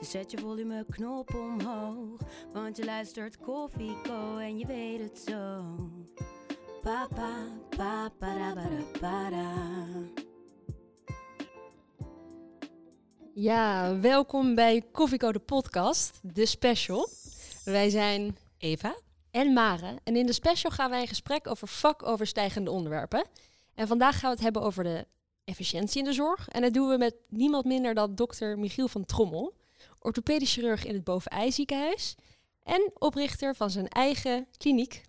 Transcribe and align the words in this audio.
Dus 0.00 0.10
zet 0.10 0.30
je 0.30 0.38
volumeknop 0.38 1.34
omhoog. 1.34 2.20
Want 2.52 2.76
je 2.76 2.84
luistert 2.84 3.36
Koffieko 3.36 4.36
en 4.38 4.58
je 4.58 4.66
weet 4.66 5.00
het 5.00 5.18
zo. 5.18 5.64
Papa, 6.82 7.46
papa, 7.68 8.10
para, 8.18 8.82
para. 9.00 9.54
Ja, 13.34 13.98
welkom 14.00 14.54
bij 14.54 14.82
Koffieko 14.92 15.32
de 15.32 15.38
podcast, 15.38 16.20
de 16.22 16.46
special. 16.46 17.08
Wij 17.64 17.90
zijn 17.90 18.36
Eva. 18.58 18.96
en 19.30 19.52
Mare 19.52 19.98
en 20.04 20.16
in 20.16 20.26
de 20.26 20.32
special 20.32 20.72
gaan 20.72 20.90
wij 20.90 21.00
in 21.00 21.08
gesprek 21.08 21.46
over 21.46 21.68
vakoverstijgende 21.68 22.70
onderwerpen. 22.70 23.26
En 23.74 23.86
vandaag 23.86 24.18
gaan 24.18 24.30
we 24.30 24.34
het 24.34 24.44
hebben 24.44 24.62
over 24.62 24.84
de 24.84 25.06
efficiëntie 25.44 25.98
in 25.98 26.04
de 26.04 26.12
zorg. 26.12 26.48
En 26.48 26.62
dat 26.62 26.72
doen 26.72 26.88
we 26.88 26.98
met 26.98 27.14
niemand 27.28 27.64
minder 27.64 27.94
dan 27.94 28.14
dokter 28.14 28.58
Michiel 28.58 28.88
van 28.88 29.04
Trommel, 29.04 29.58
orthopedisch 30.00 30.52
chirurg 30.52 30.84
in 30.84 30.94
het 30.94 31.04
Bovenij 31.04 31.50
ziekenhuis 31.50 32.14
en 32.62 32.90
oprichter 32.94 33.54
van 33.54 33.70
zijn 33.70 33.88
eigen 33.88 34.46
kliniek. 34.56 35.02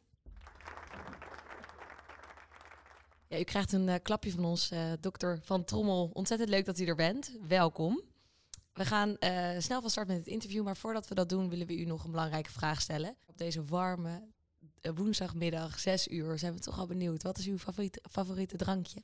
Ja, 3.27 3.39
u 3.39 3.43
krijgt 3.43 3.71
een 3.71 3.89
eh, 3.89 3.95
klapje 4.01 4.31
van 4.31 4.45
ons, 4.45 4.71
eh, 4.71 4.91
dokter 4.99 5.39
Van 5.43 5.63
Trommel. 5.63 6.09
Ontzettend 6.13 6.49
leuk 6.49 6.65
dat 6.65 6.79
u 6.79 6.85
er 6.85 6.95
bent. 6.95 7.37
Welkom. 7.47 8.01
We 8.73 8.85
gaan 8.85 9.17
eh, 9.17 9.59
snel 9.59 9.81
van 9.81 9.89
start 9.89 10.07
met 10.07 10.17
het 10.17 10.27
interview, 10.27 10.63
maar 10.63 10.77
voordat 10.77 11.07
we 11.07 11.15
dat 11.15 11.29
doen 11.29 11.49
willen 11.49 11.67
we 11.67 11.77
u 11.77 11.85
nog 11.85 12.03
een 12.03 12.11
belangrijke 12.11 12.51
vraag 12.51 12.81
stellen. 12.81 13.15
Op 13.25 13.37
deze 13.37 13.65
warme 13.65 14.23
woensdagmiddag, 14.95 15.79
6 15.79 16.07
uur, 16.07 16.39
zijn 16.39 16.53
we 16.53 16.59
toch 16.59 16.79
al 16.79 16.87
benieuwd. 16.87 17.23
Wat 17.23 17.37
is 17.37 17.47
uw 17.47 17.57
favoriete, 17.57 18.03
favoriete 18.09 18.57
drankje? 18.57 19.03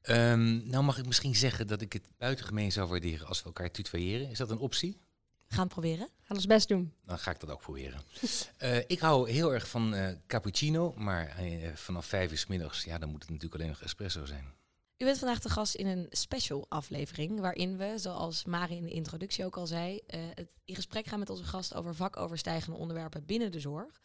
Ehm, 0.00 0.68
nou 0.68 0.84
mag 0.84 0.98
ik 0.98 1.06
misschien 1.06 1.34
zeggen 1.34 1.66
dat 1.66 1.80
ik 1.80 1.92
het 1.92 2.08
buitengemeen 2.18 2.72
zou 2.72 2.88
waarderen 2.88 3.26
als 3.26 3.38
we 3.38 3.44
elkaar 3.44 3.70
tutoyeren. 3.70 4.30
Is 4.30 4.38
dat 4.38 4.50
een 4.50 4.58
optie? 4.58 5.00
We 5.48 5.54
gaan 5.54 5.64
het 5.64 5.72
proberen. 5.72 6.08
Gaan 6.20 6.36
ons 6.36 6.46
best 6.46 6.68
doen. 6.68 6.92
Dan 7.04 7.18
ga 7.18 7.30
ik 7.30 7.40
dat 7.40 7.50
ook 7.50 7.60
proberen. 7.60 8.00
Eh, 8.56 8.78
ik 8.86 8.98
hou 8.98 9.30
heel 9.30 9.52
erg 9.52 9.68
van 9.68 9.94
eh, 9.94 10.08
cappuccino, 10.26 10.94
maar 10.96 11.28
eh, 11.28 11.74
vanaf 11.74 12.06
vijf 12.06 12.30
uur 12.30 12.38
's 12.38 12.46
middags, 12.46 12.84
ja, 12.84 12.98
dan 12.98 13.08
moet 13.08 13.20
het 13.20 13.30
natuurlijk 13.30 13.60
alleen 13.60 13.72
nog 13.72 13.82
espresso 13.82 14.24
zijn. 14.24 14.54
U 14.98 15.04
bent 15.04 15.18
vandaag 15.18 15.40
de 15.40 15.48
gast 15.48 15.74
in 15.74 15.86
een 15.86 16.06
special 16.10 16.66
aflevering, 16.68 17.40
waarin 17.40 17.76
we, 17.76 17.94
zoals 17.96 18.44
Mari 18.44 18.76
in 18.76 18.84
de 18.84 18.90
introductie 18.90 19.44
ook 19.44 19.56
al 19.56 19.66
zei, 19.66 20.00
eh, 20.06 20.20
het 20.34 20.56
in 20.64 20.74
gesprek 20.74 21.06
gaan 21.06 21.18
met 21.18 21.30
onze 21.30 21.44
gast 21.44 21.74
over 21.74 21.94
vakoverstijgende 21.94 22.78
onderwerpen 22.78 23.24
binnen 23.24 23.52
de 23.52 23.60
zorg. 23.60 24.00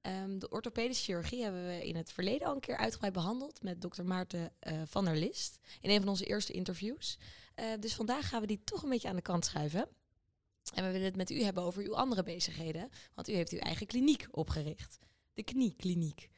Ehm, 0.00 0.38
de 0.38 0.48
orthopedische 0.48 1.04
chirurgie 1.04 1.42
hebben 1.42 1.66
we 1.66 1.86
in 1.86 1.96
het 1.96 2.12
verleden 2.12 2.46
al 2.46 2.54
een 2.54 2.60
keer 2.60 2.76
uitgebreid 2.76 3.12
behandeld 3.12 3.62
met 3.62 3.80
dokter 3.80 4.04
Maarten 4.04 4.52
eh, 4.58 4.82
van 4.86 5.04
der 5.04 5.16
List 5.16 5.58
in 5.80 5.90
een 5.90 6.00
van 6.00 6.08
onze 6.08 6.24
eerste 6.24 6.52
interviews. 6.52 7.18
Eh, 7.54 7.66
dus 7.80 7.94
vandaag 7.94 8.28
gaan 8.28 8.40
we 8.40 8.46
die 8.46 8.64
toch 8.64 8.82
een 8.82 8.90
beetje 8.90 9.08
aan 9.08 9.16
de 9.16 9.22
kant 9.22 9.44
schuiven. 9.44 9.88
En 10.74 10.84
we 10.84 10.90
willen 10.90 11.06
het 11.06 11.16
met 11.16 11.30
u 11.30 11.42
hebben 11.42 11.62
over 11.62 11.82
uw 11.82 11.96
andere 11.96 12.22
bezigheden, 12.22 12.90
want 13.14 13.28
u 13.28 13.32
heeft 13.32 13.52
uw 13.52 13.58
eigen 13.58 13.86
kliniek 13.86 14.26
opgericht. 14.30 14.98
De 15.34 15.42
kniekliniek. 15.42 16.28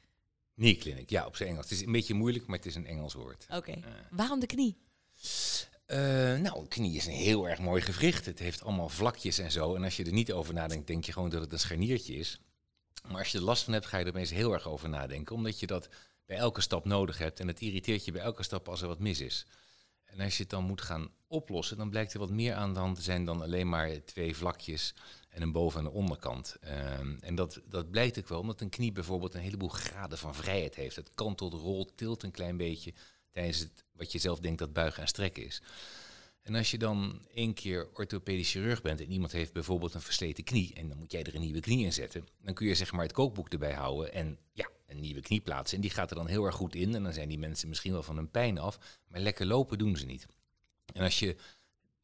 Knee 0.55 0.77
clinic, 0.77 1.11
ja, 1.11 1.27
op 1.27 1.37
zijn 1.37 1.48
Engels. 1.48 1.65
Het 1.65 1.79
is 1.79 1.87
een 1.87 1.92
beetje 1.92 2.15
moeilijk, 2.15 2.47
maar 2.47 2.57
het 2.57 2.67
is 2.67 2.75
een 2.75 2.87
Engels 2.87 3.14
woord. 3.14 3.47
Oké. 3.51 3.83
Waarom 4.11 4.41
de 4.41 4.46
knie? 4.46 4.77
Eh, 5.86 5.98
nou, 6.39 6.61
een 6.61 6.69
knie 6.69 6.96
is 6.96 7.07
een 7.07 7.13
heel 7.13 7.48
erg 7.48 7.58
mooi 7.58 7.83
gewricht. 7.83 8.27
Het 8.27 8.39
heeft 8.39 8.63
allemaal 8.63 8.89
vlakjes 8.89 9.39
en 9.39 9.51
zo. 9.51 9.75
En 9.75 9.85
als 9.85 9.96
je 9.96 10.05
er 10.05 10.13
niet 10.13 10.33
over 10.33 10.55
nadenkt, 10.55 10.86
denk 10.86 11.05
je 11.05 11.13
gewoon 11.13 11.30
dat 11.30 11.41
het 11.41 11.52
een 11.52 11.58
scharniertje 11.58 12.14
is. 12.14 12.41
Maar 13.08 13.19
als 13.19 13.33
je 13.33 13.39
er 13.39 13.45
last 13.45 13.63
van 13.63 13.73
hebt, 13.73 13.86
ga 13.86 13.98
je 13.98 14.05
er 14.05 14.11
opeens 14.11 14.30
heel 14.30 14.52
erg 14.52 14.69
over 14.69 14.89
nadenken. 14.89 15.35
Omdat 15.35 15.61
je 15.61 15.67
dat 15.67 15.89
bij 16.27 16.36
elke 16.36 16.61
stap 16.61 16.85
nodig 16.85 17.19
hebt. 17.19 17.41
En 17.41 17.46
het 17.46 17.61
irriteert 17.61 18.05
je 18.05 18.13
bij 18.13 18.23
elke 18.23 18.42
stap 18.42 18.69
als 18.69 18.83
er 18.83 18.89
wat 18.89 18.98
mis 18.98 19.20
is. 19.20 19.46
En 20.05 20.20
als 20.20 20.36
je 20.36 20.42
het 20.42 20.51
dan 20.51 20.64
moet 20.64 20.80
gaan 20.80 21.11
oplossen, 21.29 21.77
dan 21.77 21.91
blijkt 21.91 22.13
er 22.13 22.19
wat 22.19 22.31
meer 22.31 22.55
aan 22.55 22.75
de 22.75 22.81
hand 22.81 22.97
te 22.97 23.03
zijn 23.03 23.25
dan 23.25 23.42
alleen 23.42 23.69
maar 23.69 24.05
twee 24.05 24.37
vlakjes 24.37 24.95
en 25.29 25.42
een 25.42 25.53
boven- 25.53 25.81
en 25.81 25.87
een 25.87 25.92
onderkant. 25.92 26.57
Ehm, 26.61 27.17
en 27.20 27.35
dat, 27.35 27.61
dat 27.69 27.91
blijkt 27.91 28.19
ook 28.19 28.29
wel 28.29 28.41
omdat 28.41 28.61
een 28.61 28.69
knie 28.69 28.92
bijvoorbeeld 28.92 29.35
een 29.35 29.41
heleboel 29.41 29.69
graden 29.69 30.19
van 30.19 30.35
vrijheid 30.35 30.75
heeft. 30.75 30.97
Het 30.97 31.11
kantelt, 31.14 31.53
rolt, 31.53 31.97
tilt 31.97 32.23
een 32.23 32.31
klein 32.31 32.57
beetje 32.57 32.92
tijdens 33.31 33.59
het, 33.59 33.85
wat 33.92 34.13
je 34.13 34.19
zelf 34.19 34.41
denkt 34.41 34.59
dat 34.59 34.73
buigen 34.73 35.03
en 35.03 35.09
strekken 35.09 35.45
is. 35.45 35.63
En 36.42 36.55
als 36.55 36.70
je 36.70 36.79
dan 36.79 37.20
één 37.35 37.55
keer 37.55 37.89
orthopedisch 37.95 38.51
chirurg 38.51 38.83
bent 38.83 39.01
en 39.01 39.11
iemand 39.11 39.33
heeft 39.33 39.53
bijvoorbeeld 39.53 39.95
een 39.95 40.01
versleten 40.01 40.45
knie 40.45 40.75
en 40.75 40.89
dan 40.89 40.98
moet 40.98 41.13
jij 41.13 41.23
er 41.23 41.35
een 41.35 41.41
nieuwe 41.41 41.61
knie 41.61 41.85
in 41.85 41.93
zetten, 41.93 42.29
dan 42.43 42.55
kun 42.55 42.67
je 42.67 42.75
zeg 42.75 42.93
maar 42.93 43.03
het 43.03 43.13
kookboek 43.13 43.48
erbij 43.48 43.73
houden 43.73 44.13
en 44.13 44.39
ja, 44.53 44.69
een 44.87 45.01
nieuwe 45.01 45.20
knie 45.20 45.41
plaatsen. 45.41 45.77
En 45.77 45.83
die 45.83 45.91
gaat 45.91 46.11
er 46.11 46.17
dan 46.17 46.27
heel 46.27 46.45
erg 46.45 46.55
goed 46.55 46.75
in 46.75 46.95
en 46.95 47.03
dan 47.03 47.13
zijn 47.13 47.29
die 47.29 47.39
mensen 47.39 47.69
misschien 47.69 47.93
wel 47.93 48.03
van 48.03 48.17
hun 48.17 48.31
pijn 48.31 48.58
af, 48.58 48.79
maar 49.08 49.20
lekker 49.20 49.47
lopen 49.47 49.79
doen 49.79 49.97
ze 49.97 50.07
niet. 50.07 50.27
En 50.92 51.02
als 51.02 51.19
je 51.19 51.36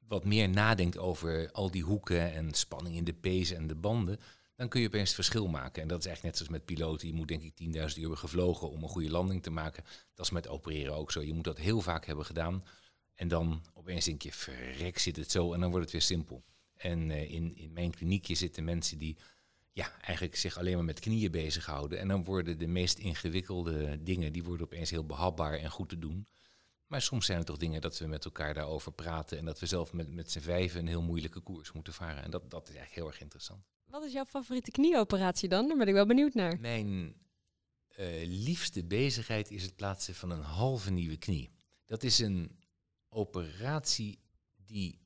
wat 0.08 0.24
meer 0.24 0.48
nadenkt 0.48 0.98
over 0.98 1.52
al 1.52 1.70
die 1.70 1.82
hoeken 1.82 2.32
en 2.32 2.54
spanning 2.54 2.96
in 2.96 3.04
de 3.04 3.12
pezen 3.12 3.56
en 3.56 3.66
de 3.66 3.74
banden, 3.74 4.20
dan 4.56 4.68
kun 4.68 4.80
je 4.80 4.86
opeens 4.86 5.06
het 5.06 5.14
verschil 5.14 5.48
maken. 5.48 5.82
En 5.82 5.88
dat 5.88 5.98
is 5.98 6.06
eigenlijk 6.06 6.36
net 6.36 6.36
zoals 6.36 6.60
met 6.60 6.74
piloten. 6.74 7.08
Je 7.08 7.14
moet 7.14 7.28
denk 7.28 7.42
ik 7.42 7.94
10.000 7.96 8.02
uur 8.02 8.16
gevlogen 8.16 8.70
om 8.70 8.82
een 8.82 8.88
goede 8.88 9.10
landing 9.10 9.42
te 9.42 9.50
maken. 9.50 9.84
Dat 10.14 10.24
is 10.24 10.32
met 10.32 10.48
opereren 10.48 10.94
ook 10.94 11.12
zo. 11.12 11.22
Je 11.22 11.34
moet 11.34 11.44
dat 11.44 11.58
heel 11.58 11.80
vaak 11.80 12.06
hebben 12.06 12.24
gedaan. 12.24 12.64
En 13.14 13.28
dan 13.28 13.62
opeens 13.74 14.04
denk 14.04 14.22
je, 14.22 14.32
verrek 14.32 14.98
zit 14.98 15.16
het 15.16 15.30
zo 15.30 15.52
en 15.52 15.60
dan 15.60 15.70
wordt 15.70 15.84
het 15.84 15.92
weer 15.92 16.02
simpel. 16.02 16.44
En 16.76 17.10
eh, 17.10 17.30
in, 17.30 17.56
in 17.56 17.72
mijn 17.72 17.90
kliniekje 17.90 18.34
zitten 18.34 18.64
mensen 18.64 18.98
die 18.98 19.16
ja, 19.72 20.00
eigenlijk 20.00 20.36
zich 20.36 20.58
alleen 20.58 20.74
maar 20.74 20.84
met 20.84 21.00
knieën 21.00 21.30
bezighouden. 21.30 21.98
En 21.98 22.08
dan 22.08 22.24
worden 22.24 22.58
de 22.58 22.66
meest 22.66 22.98
ingewikkelde 22.98 24.02
dingen, 24.02 24.32
die 24.32 24.42
worden 24.42 24.66
opeens 24.66 24.90
heel 24.90 25.06
behapbaar 25.06 25.54
en 25.54 25.70
goed 25.70 25.88
te 25.88 25.98
doen. 25.98 26.26
Maar 26.92 27.02
soms 27.02 27.26
zijn 27.26 27.38
er 27.38 27.44
toch 27.44 27.56
dingen 27.56 27.80
dat 27.80 27.98
we 27.98 28.06
met 28.06 28.24
elkaar 28.24 28.54
daarover 28.54 28.92
praten 28.92 29.38
en 29.38 29.44
dat 29.44 29.60
we 29.60 29.66
zelf 29.66 29.92
met, 29.92 30.12
met 30.12 30.30
z'n 30.30 30.40
vijven 30.40 30.80
een 30.80 30.86
heel 30.86 31.02
moeilijke 31.02 31.40
koers 31.40 31.72
moeten 31.72 31.92
varen. 31.92 32.22
En 32.22 32.30
dat, 32.30 32.50
dat 32.50 32.68
is 32.68 32.74
eigenlijk 32.74 32.94
heel 32.94 33.06
erg 33.06 33.20
interessant. 33.20 33.64
Wat 33.86 34.04
is 34.04 34.12
jouw 34.12 34.24
favoriete 34.24 34.70
knieoperatie 34.70 35.48
dan? 35.48 35.68
Daar 35.68 35.76
ben 35.76 35.88
ik 35.88 35.94
wel 35.94 36.06
benieuwd 36.06 36.34
naar. 36.34 36.60
Mijn 36.60 37.14
eh, 37.88 38.06
liefste 38.26 38.84
bezigheid 38.84 39.50
is 39.50 39.62
het 39.62 39.76
plaatsen 39.76 40.14
van 40.14 40.30
een 40.30 40.40
halve 40.40 40.90
nieuwe 40.90 41.16
knie. 41.16 41.50
Dat 41.86 42.02
is 42.02 42.18
een 42.18 42.58
operatie 43.08 44.18
die 44.56 45.00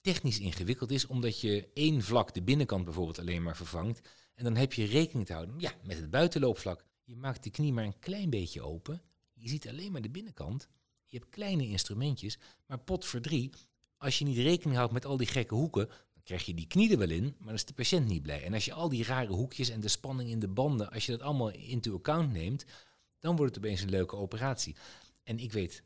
technisch 0.00 0.40
ingewikkeld 0.40 0.90
is, 0.90 1.06
omdat 1.06 1.40
je 1.40 1.68
één 1.74 2.02
vlak, 2.02 2.34
de 2.34 2.42
binnenkant 2.42 2.84
bijvoorbeeld, 2.84 3.18
alleen 3.18 3.42
maar 3.42 3.56
vervangt. 3.56 4.08
En 4.34 4.44
dan 4.44 4.56
heb 4.56 4.72
je 4.72 4.84
rekening 4.84 5.26
te 5.26 5.32
houden 5.32 5.60
ja, 5.60 5.72
met 5.82 5.96
het 5.96 6.10
buitenloopvlak. 6.10 6.84
Je 7.04 7.16
maakt 7.16 7.44
de 7.44 7.50
knie 7.50 7.72
maar 7.72 7.84
een 7.84 7.98
klein 7.98 8.30
beetje 8.30 8.62
open. 8.62 9.02
Je 9.34 9.48
ziet 9.48 9.68
alleen 9.68 9.92
maar 9.92 10.02
de 10.02 10.10
binnenkant. 10.10 10.68
Je 11.08 11.18
hebt 11.18 11.30
kleine 11.30 11.68
instrumentjes, 11.68 12.38
maar 12.66 12.78
pot 12.78 13.04
voor 13.04 13.20
drie. 13.20 13.50
Als 13.96 14.18
je 14.18 14.24
niet 14.24 14.36
rekening 14.36 14.76
houdt 14.76 14.92
met 14.92 15.04
al 15.04 15.16
die 15.16 15.26
gekke 15.26 15.54
hoeken, 15.54 15.86
dan 15.86 16.22
krijg 16.22 16.44
je 16.46 16.54
die 16.54 16.66
knie 16.66 16.90
er 16.90 16.98
wel 16.98 17.10
in, 17.10 17.22
maar 17.22 17.46
dan 17.46 17.54
is 17.54 17.64
de 17.64 17.72
patiënt 17.72 18.06
niet 18.06 18.22
blij. 18.22 18.44
En 18.44 18.54
als 18.54 18.64
je 18.64 18.72
al 18.72 18.88
die 18.88 19.04
rare 19.04 19.32
hoekjes 19.32 19.68
en 19.68 19.80
de 19.80 19.88
spanning 19.88 20.30
in 20.30 20.38
de 20.38 20.48
banden, 20.48 20.90
als 20.90 21.06
je 21.06 21.12
dat 21.12 21.20
allemaal 21.20 21.50
into 21.50 21.94
account 21.94 22.32
neemt, 22.32 22.64
dan 23.18 23.36
wordt 23.36 23.54
het 23.54 23.64
opeens 23.64 23.80
een 23.80 23.90
leuke 23.90 24.16
operatie. 24.16 24.76
En 25.22 25.38
ik 25.38 25.52
weet, 25.52 25.82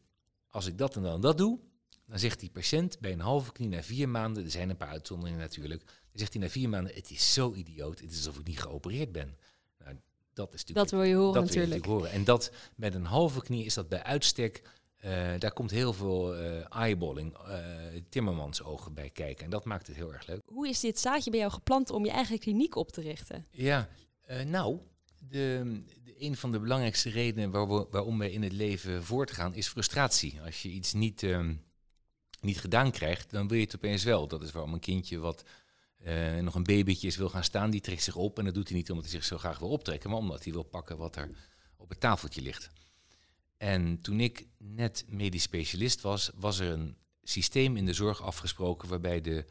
als 0.48 0.66
ik 0.66 0.78
dat 0.78 0.96
en 0.96 1.02
dan 1.02 1.20
dat 1.20 1.38
doe, 1.38 1.58
dan 2.06 2.18
zegt 2.18 2.40
die 2.40 2.50
patiënt 2.50 3.00
bij 3.00 3.12
een 3.12 3.20
halve 3.20 3.52
knie 3.52 3.68
na 3.68 3.82
vier 3.82 4.08
maanden, 4.08 4.44
er 4.44 4.50
zijn 4.50 4.70
een 4.70 4.76
paar 4.76 4.88
uitzonderingen 4.88 5.40
natuurlijk, 5.40 5.84
dan 5.84 5.94
zegt 6.12 6.32
hij 6.32 6.42
na 6.42 6.48
vier 6.48 6.68
maanden, 6.68 6.94
het 6.94 7.10
is 7.10 7.32
zo 7.32 7.52
idioot, 7.54 8.00
het 8.00 8.10
is 8.10 8.16
alsof 8.16 8.38
ik 8.38 8.46
niet 8.46 8.60
geopereerd 8.60 9.12
ben. 9.12 9.36
Nou, 9.78 9.96
dat 10.32 10.54
is 10.54 10.64
natuurlijk 10.64 10.90
Dat 10.90 11.00
wil 11.00 11.08
je 11.08 11.14
horen 11.14 11.40
dat 11.40 11.54
wil 11.54 11.62
je 11.62 11.68
natuurlijk. 11.68 11.86
horen. 11.86 12.10
En 12.10 12.24
dat 12.24 12.52
met 12.74 12.94
een 12.94 13.04
halve 13.04 13.42
knie 13.42 13.64
is 13.64 13.74
dat 13.74 13.88
bij 13.88 14.02
uitstek, 14.02 14.62
daar 15.38 15.52
komt 15.52 15.70
heel 15.70 15.92
veel 15.92 16.34
eh, 16.36 16.76
eyeballing, 16.76 17.34
eh 17.38 17.58
timmermansogen 18.08 18.94
bij 18.94 19.10
kijken. 19.10 19.44
En 19.44 19.50
dat 19.50 19.64
maakt 19.64 19.86
het 19.86 19.96
heel 19.96 20.12
erg 20.12 20.26
leuk. 20.26 20.40
Hoe 20.46 20.68
is 20.68 20.80
dit 20.80 20.98
zaadje 20.98 21.30
bij 21.30 21.38
jou 21.40 21.52
geplant 21.52 21.90
om 21.90 22.04
je 22.04 22.10
eigen 22.10 22.38
kliniek 22.38 22.74
op 22.76 22.90
te 22.92 23.00
richten? 23.00 23.46
Ja, 23.50 23.88
eh, 24.20 24.44
nou, 24.44 24.78
de, 25.28 25.82
de, 26.04 26.14
een 26.18 26.36
van 26.36 26.52
de 26.52 26.60
belangrijkste 26.60 27.10
redenen 27.10 27.50
waar 27.50 27.68
we- 27.68 27.86
waarom 27.90 28.18
we 28.18 28.32
in 28.32 28.42
het 28.42 28.52
leven 28.52 29.04
voortgaan 29.04 29.54
is 29.54 29.68
frustratie. 29.68 30.40
Als 30.44 30.62
je 30.62 30.68
iets 30.68 30.92
niet, 30.92 31.22
ehm, 31.22 31.54
niet 32.40 32.60
gedaan 32.60 32.90
krijgt, 32.90 33.30
dan 33.30 33.48
wil 33.48 33.56
je 33.58 33.64
het 33.64 33.74
opeens 33.74 34.04
wel. 34.04 34.26
Dat 34.28 34.42
is 34.42 34.50
waarom 34.52 34.72
een 34.72 34.80
kindje 34.80 35.18
wat 35.18 35.44
eh, 36.04 36.36
nog 36.38 36.54
een 36.54 36.62
babytje 36.62 37.06
is 37.06 37.16
wil 37.16 37.28
gaan 37.28 37.44
staan, 37.44 37.70
die 37.70 37.80
trekt 37.80 38.02
zich 38.02 38.16
op. 38.16 38.38
En 38.38 38.44
dat 38.44 38.54
doet 38.54 38.68
hij 38.68 38.76
niet 38.76 38.90
omdat 38.90 39.04
hij 39.04 39.14
zich 39.14 39.24
zo 39.24 39.38
graag 39.38 39.58
wil 39.58 39.68
optrekken, 39.68 40.10
maar 40.10 40.18
omdat 40.18 40.44
hij 40.44 40.52
wil 40.52 40.62
pakken 40.62 40.96
wat 40.96 41.16
er 41.16 41.30
op 41.76 41.88
het 41.88 42.00
tafeltje 42.00 42.42
ligt. 42.42 42.70
En 43.62 44.00
toen 44.00 44.20
ik 44.20 44.46
net 44.58 45.04
medisch 45.08 45.42
specialist 45.42 46.00
was, 46.00 46.30
was 46.34 46.58
er 46.58 46.72
een 46.72 46.96
systeem 47.22 47.76
in 47.76 47.86
de 47.86 47.92
zorg 47.92 48.22
afgesproken 48.22 48.88
waarbij 48.88 49.20
de 49.20 49.44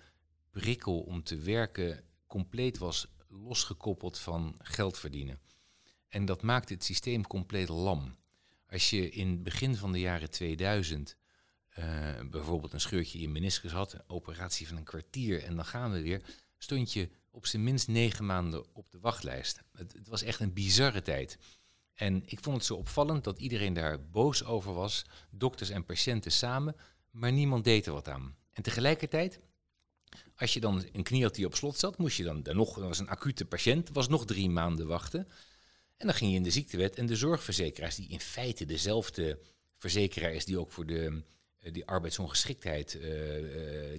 prikkel 0.49 0.99
om 0.99 1.23
te 1.23 1.37
werken 1.37 2.03
compleet 2.27 2.77
was 2.77 3.07
losgekoppeld 3.27 4.19
van 4.19 4.55
geld 4.59 4.97
verdienen. 4.97 5.39
En 6.07 6.25
dat 6.25 6.41
maakt 6.41 6.69
het 6.69 6.83
systeem 6.83 7.27
compleet 7.27 7.69
lam. 7.69 8.15
Als 8.67 8.89
je 8.89 9.09
in 9.09 9.29
het 9.29 9.43
begin 9.43 9.75
van 9.75 9.91
de 9.91 9.99
jaren 9.99 10.29
2000 10.29 11.15
eh, 11.69 11.85
bijvoorbeeld 12.29 12.73
een 12.73 12.81
scheurtje 12.81 13.19
in 13.19 13.31
meniscus 13.31 13.71
had, 13.71 13.93
een 13.93 14.03
operatie 14.07 14.67
van 14.67 14.77
een 14.77 14.83
kwartier 14.83 15.43
en 15.43 15.55
dan 15.55 15.65
gaan 15.65 15.91
we 15.91 16.01
weer, 16.01 16.21
stond 16.57 16.93
je 16.93 17.09
op 17.29 17.45
zijn 17.45 17.63
minst 17.63 17.87
negen 17.87 18.25
maanden 18.25 18.75
op 18.75 18.91
de 18.91 18.99
wachtlijst. 18.99 19.61
Het 19.71 20.07
was 20.07 20.21
echt 20.21 20.39
een 20.39 20.53
bizarre 20.53 21.01
tijd. 21.01 21.37
En 21.93 22.23
ik 22.25 22.39
vond 22.41 22.55
het 22.55 22.65
zo 22.65 22.75
opvallend 22.75 23.23
dat 23.23 23.39
iedereen 23.39 23.73
daar 23.73 24.09
boos 24.09 24.43
over 24.43 24.73
was, 24.73 25.05
dokters 25.29 25.69
en 25.69 25.85
patiënten 25.85 26.31
samen, 26.31 26.75
maar 27.11 27.31
niemand 27.31 27.63
deed 27.63 27.85
er 27.85 27.93
wat 27.93 28.07
aan. 28.07 28.35
En 28.53 28.63
tegelijkertijd, 28.63 29.39
als 30.35 30.53
je 30.53 30.59
dan 30.59 30.85
een 30.93 31.03
knie 31.03 31.23
had 31.23 31.35
die 31.35 31.45
op 31.45 31.55
slot 31.55 31.77
zat, 31.77 31.97
moest 31.97 32.17
je 32.17 32.23
dan, 32.23 32.43
dan 32.43 32.55
nog, 32.55 32.73
dat 32.73 32.83
was 32.83 32.99
een 32.99 33.09
acute 33.09 33.45
patiënt, 33.45 33.89
was 33.89 34.07
nog 34.07 34.25
drie 34.25 34.49
maanden 34.49 34.87
wachten. 34.87 35.27
En 35.97 36.07
dan 36.07 36.15
ging 36.15 36.31
je 36.31 36.37
in 36.37 36.43
de 36.43 36.51
ziektewet 36.51 36.95
en 36.95 37.05
de 37.05 37.15
zorgverzekeraars, 37.15 37.95
die 37.95 38.09
in 38.09 38.19
feite 38.19 38.65
dezelfde 38.65 39.39
verzekeraar 39.75 40.33
is 40.33 40.45
die 40.45 40.59
ook 40.59 40.71
voor 40.71 40.85
de, 40.85 41.23
die 41.61 41.85
arbeidsongeschiktheid 41.85 42.93
uh, 42.93 43.01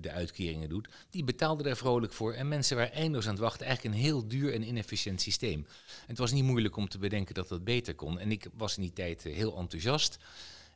de 0.00 0.10
uitkeringen 0.10 0.68
doet, 0.68 0.88
die 1.10 1.24
betaalden 1.24 1.64
daar 1.64 1.76
vrolijk 1.76 2.12
voor. 2.12 2.32
En 2.32 2.48
mensen 2.48 2.76
waren 2.76 2.92
eindeloos 2.92 3.24
aan 3.24 3.32
het 3.32 3.40
wachten. 3.40 3.66
Eigenlijk 3.66 3.94
een 3.94 4.02
heel 4.02 4.28
duur 4.28 4.52
en 4.54 4.62
inefficiënt 4.62 5.20
systeem. 5.20 5.66
En 6.00 6.06
het 6.06 6.18
was 6.18 6.32
niet 6.32 6.44
moeilijk 6.44 6.76
om 6.76 6.88
te 6.88 6.98
bedenken 6.98 7.34
dat 7.34 7.48
dat 7.48 7.64
beter 7.64 7.94
kon. 7.94 8.18
En 8.18 8.30
ik 8.30 8.46
was 8.52 8.76
in 8.76 8.82
die 8.82 8.92
tijd 8.92 9.22
heel 9.22 9.56
enthousiast 9.56 10.18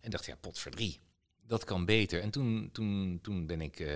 en 0.00 0.10
dacht, 0.10 0.26
ja, 0.26 0.36
potverdrie, 0.40 1.00
dat 1.46 1.64
kan 1.64 1.84
beter. 1.84 2.20
En 2.20 2.30
toen, 2.30 2.68
toen, 2.72 3.18
toen 3.22 3.46
ben 3.46 3.60
ik 3.60 3.86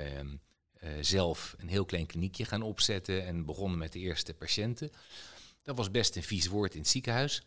zelf 1.00 1.54
een 1.58 1.68
heel 1.68 1.84
klein 1.84 2.06
kliniekje 2.06 2.44
gaan 2.44 2.62
opzetten 2.62 3.26
en 3.26 3.44
begonnen 3.44 3.78
met 3.78 3.92
de 3.92 3.98
eerste 3.98 4.34
patiënten. 4.34 4.90
Dat 5.62 5.76
was 5.76 5.90
best 5.90 6.16
een 6.16 6.22
vies 6.22 6.46
woord 6.46 6.74
in 6.74 6.80
het 6.80 6.88
ziekenhuis. 6.88 7.42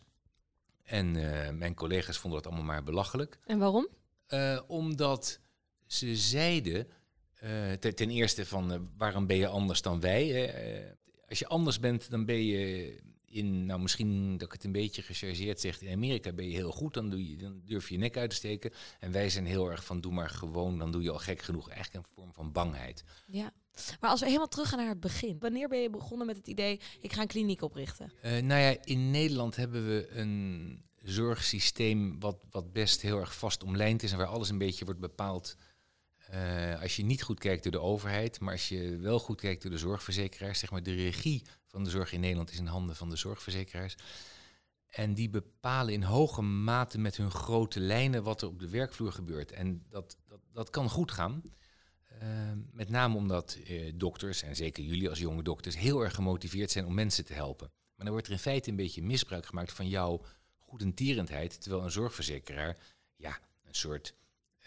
En 0.82 1.10
mijn 1.58 1.74
collega's 1.74 2.18
vonden 2.18 2.42
dat 2.42 2.52
allemaal 2.52 2.72
maar 2.72 2.82
belachelijk. 2.84 3.38
En 3.44 3.58
waarom? 3.58 3.88
Uh, 4.34 4.60
omdat 4.66 5.40
ze 5.86 6.16
zeiden, 6.16 6.86
uh, 7.44 7.72
ten 7.72 8.10
eerste 8.10 8.46
van 8.46 8.72
uh, 8.72 8.78
waarom 8.96 9.26
ben 9.26 9.36
je 9.36 9.46
anders 9.46 9.82
dan 9.82 10.00
wij? 10.00 10.52
als 11.28 11.38
je 11.38 11.46
anders 11.46 11.80
bent, 11.80 12.10
dan 12.10 12.24
ben 12.24 12.44
je 12.44 12.96
in, 13.34 13.66
nou 13.66 13.80
misschien 13.80 14.36
dat 14.38 14.46
ik 14.46 14.52
het 14.52 14.64
een 14.64 14.72
beetje 14.72 15.02
gechargeerd 15.02 15.60
zeg, 15.60 15.82
in 15.82 15.92
Amerika 15.92 16.32
ben 16.32 16.48
je 16.48 16.54
heel 16.54 16.70
goed, 16.70 16.94
dan, 16.94 17.10
doe 17.10 17.30
je, 17.30 17.36
dan 17.36 17.60
durf 17.64 17.88
je 17.88 17.94
je 17.94 18.00
nek 18.00 18.16
uit 18.16 18.30
te 18.30 18.36
steken. 18.36 18.72
En 19.00 19.12
wij 19.12 19.30
zijn 19.30 19.46
heel 19.46 19.70
erg 19.70 19.84
van 19.84 20.00
doe 20.00 20.12
maar 20.12 20.30
gewoon, 20.30 20.78
dan 20.78 20.92
doe 20.92 21.02
je 21.02 21.10
al 21.10 21.18
gek 21.18 21.42
genoeg. 21.42 21.68
Eigenlijk 21.68 22.06
een 22.06 22.12
vorm 22.14 22.32
van 22.32 22.52
bangheid. 22.52 23.04
Ja. 23.26 23.52
Maar 24.00 24.10
als 24.10 24.20
we 24.20 24.26
helemaal 24.26 24.48
terug 24.48 24.68
gaan 24.68 24.78
naar 24.78 24.88
het 24.88 25.00
begin. 25.00 25.38
Wanneer 25.38 25.68
ben 25.68 25.80
je 25.80 25.90
begonnen 25.90 26.26
met 26.26 26.36
het 26.36 26.46
idee, 26.46 26.80
ik 27.00 27.12
ga 27.12 27.20
een 27.20 27.26
kliniek 27.26 27.62
oprichten? 27.62 28.12
nou 28.22 28.60
ja, 28.60 28.76
in 28.84 29.10
Nederland 29.10 29.56
hebben 29.56 29.86
we 29.86 30.08
een 30.10 30.82
zorgsysteem 31.04 32.20
wat, 32.20 32.44
wat 32.50 32.72
best 32.72 33.00
heel 33.00 33.18
erg 33.18 33.36
vast 33.36 33.62
omlijnd 33.62 34.02
is 34.02 34.12
en 34.12 34.18
waar 34.18 34.26
alles 34.26 34.48
een 34.48 34.58
beetje 34.58 34.84
wordt 34.84 35.00
bepaald 35.00 35.56
uh, 36.32 36.80
als 36.80 36.96
je 36.96 37.04
niet 37.04 37.22
goed 37.22 37.38
kijkt 37.38 37.62
door 37.62 37.72
de 37.72 37.80
overheid, 37.80 38.40
maar 38.40 38.52
als 38.52 38.68
je 38.68 38.96
wel 38.96 39.18
goed 39.18 39.40
kijkt 39.40 39.62
door 39.62 39.70
de 39.70 39.78
zorgverzekeraars, 39.78 40.58
zeg 40.58 40.70
maar 40.70 40.82
de 40.82 40.94
regie 40.94 41.42
van 41.66 41.84
de 41.84 41.90
zorg 41.90 42.12
in 42.12 42.20
Nederland 42.20 42.50
is 42.50 42.58
in 42.58 42.66
handen 42.66 42.96
van 42.96 43.10
de 43.10 43.16
zorgverzekeraars. 43.16 43.94
En 44.88 45.14
die 45.14 45.30
bepalen 45.30 45.92
in 45.92 46.02
hoge 46.02 46.42
mate 46.42 46.98
met 46.98 47.16
hun 47.16 47.30
grote 47.30 47.80
lijnen 47.80 48.22
wat 48.22 48.42
er 48.42 48.48
op 48.48 48.58
de 48.58 48.68
werkvloer 48.68 49.12
gebeurt. 49.12 49.52
En 49.52 49.86
dat, 49.88 50.16
dat, 50.28 50.40
dat 50.52 50.70
kan 50.70 50.90
goed 50.90 51.12
gaan. 51.12 51.42
Uh, 52.22 52.28
met 52.72 52.88
name 52.88 53.16
omdat 53.16 53.58
uh, 53.68 53.92
dokters, 53.94 54.42
en 54.42 54.56
zeker 54.56 54.84
jullie 54.84 55.08
als 55.08 55.18
jonge 55.18 55.42
dokters, 55.42 55.76
heel 55.76 56.00
erg 56.00 56.14
gemotiveerd 56.14 56.70
zijn 56.70 56.86
om 56.86 56.94
mensen 56.94 57.24
te 57.24 57.32
helpen. 57.32 57.66
Maar 57.68 58.04
dan 58.04 58.10
wordt 58.10 58.26
er 58.26 58.32
in 58.32 58.38
feite 58.38 58.70
een 58.70 58.76
beetje 58.76 59.02
misbruik 59.02 59.46
gemaakt 59.46 59.72
van 59.72 59.88
jouw 59.88 60.24
goedentierendheid. 60.74 61.60
Terwijl 61.60 61.84
een 61.84 61.90
zorgverzekeraar, 61.90 62.76
ja, 63.16 63.40
een 63.64 63.74
soort. 63.74 64.14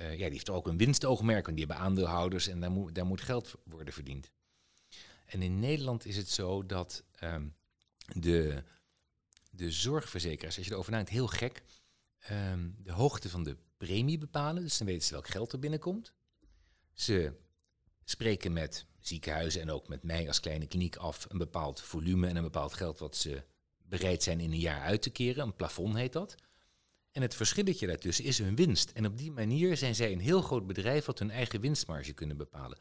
Uh, 0.01 0.11
ja, 0.11 0.23
die 0.23 0.31
heeft 0.31 0.49
ook 0.49 0.67
een 0.67 0.77
winstoogmerk, 0.77 1.45
want 1.45 1.57
die 1.57 1.65
hebben 1.65 1.85
aandeelhouders 1.85 2.47
en 2.47 2.59
daar 2.59 2.71
moet, 2.71 2.95
daar 2.95 3.05
moet 3.05 3.21
geld 3.21 3.53
worden 3.63 3.93
verdiend. 3.93 4.31
En 5.25 5.41
in 5.41 5.59
Nederland 5.59 6.05
is 6.05 6.17
het 6.17 6.29
zo 6.29 6.65
dat 6.65 7.03
um, 7.23 7.55
de, 8.15 8.63
de 9.51 9.71
zorgverzekeraars, 9.71 10.57
als 10.57 10.65
je 10.65 10.71
erover 10.71 10.91
nadenkt, 10.91 11.11
heel 11.11 11.27
gek, 11.27 11.63
um, 12.31 12.75
de 12.83 12.91
hoogte 12.91 13.29
van 13.29 13.43
de 13.43 13.57
premie 13.77 14.17
bepalen. 14.17 14.63
Dus 14.63 14.77
dan 14.77 14.87
weten 14.87 15.07
ze 15.07 15.13
welk 15.13 15.27
geld 15.27 15.51
er 15.53 15.59
binnenkomt. 15.59 16.13
Ze 16.93 17.33
spreken 18.03 18.53
met 18.53 18.85
ziekenhuizen 18.99 19.61
en 19.61 19.69
ook 19.69 19.87
met 19.87 20.03
mij 20.03 20.27
als 20.27 20.39
kleine 20.39 20.67
kliniek 20.67 20.95
af 20.95 21.25
een 21.29 21.37
bepaald 21.37 21.81
volume 21.81 22.27
en 22.27 22.35
een 22.35 22.43
bepaald 22.43 22.73
geld 22.73 22.99
wat 22.99 23.15
ze 23.15 23.43
bereid 23.89 24.23
zijn 24.23 24.39
in 24.39 24.51
een 24.51 24.59
jaar 24.59 24.81
uit 24.81 25.01
te 25.01 25.09
keren. 25.09 25.43
Een 25.43 25.55
plafond 25.55 25.95
heet 25.95 26.13
dat. 26.13 26.35
En 27.11 27.21
het 27.21 27.35
verschilletje 27.35 27.87
daartussen 27.87 28.25
is 28.25 28.37
hun 28.37 28.55
winst. 28.55 28.91
En 28.91 29.05
op 29.05 29.17
die 29.17 29.31
manier 29.31 29.77
zijn 29.77 29.95
zij 29.95 30.11
een 30.11 30.19
heel 30.19 30.41
groot 30.41 30.67
bedrijf 30.67 31.05
wat 31.05 31.19
hun 31.19 31.31
eigen 31.31 31.61
winstmarge 31.61 32.13
kunnen 32.13 32.37
bepalen. 32.37 32.77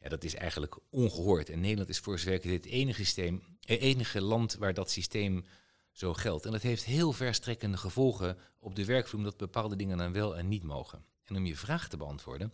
Ja, 0.00 0.08
dat 0.08 0.24
is 0.24 0.34
eigenlijk 0.34 0.78
ongehoord. 0.90 1.48
En 1.48 1.60
Nederland 1.60 1.88
is 1.88 1.98
voor 1.98 2.18
zover 2.18 2.40
dit 2.40 2.66
enige, 2.66 3.04
systeem, 3.04 3.42
eh, 3.60 3.82
enige 3.82 4.20
land 4.20 4.54
waar 4.54 4.74
dat 4.74 4.90
systeem 4.90 5.44
zo 5.92 6.14
geldt. 6.14 6.44
En 6.44 6.52
dat 6.52 6.62
heeft 6.62 6.84
heel 6.84 7.12
verstrekkende 7.12 7.76
gevolgen 7.76 8.38
op 8.58 8.74
de 8.74 8.84
werkvloer, 8.84 9.20
omdat 9.20 9.36
bepaalde 9.36 9.76
dingen 9.76 9.98
dan 9.98 10.12
wel 10.12 10.36
en 10.36 10.48
niet 10.48 10.62
mogen. 10.62 11.04
En 11.24 11.36
om 11.36 11.46
je 11.46 11.56
vraag 11.56 11.88
te 11.88 11.96
beantwoorden, 11.96 12.52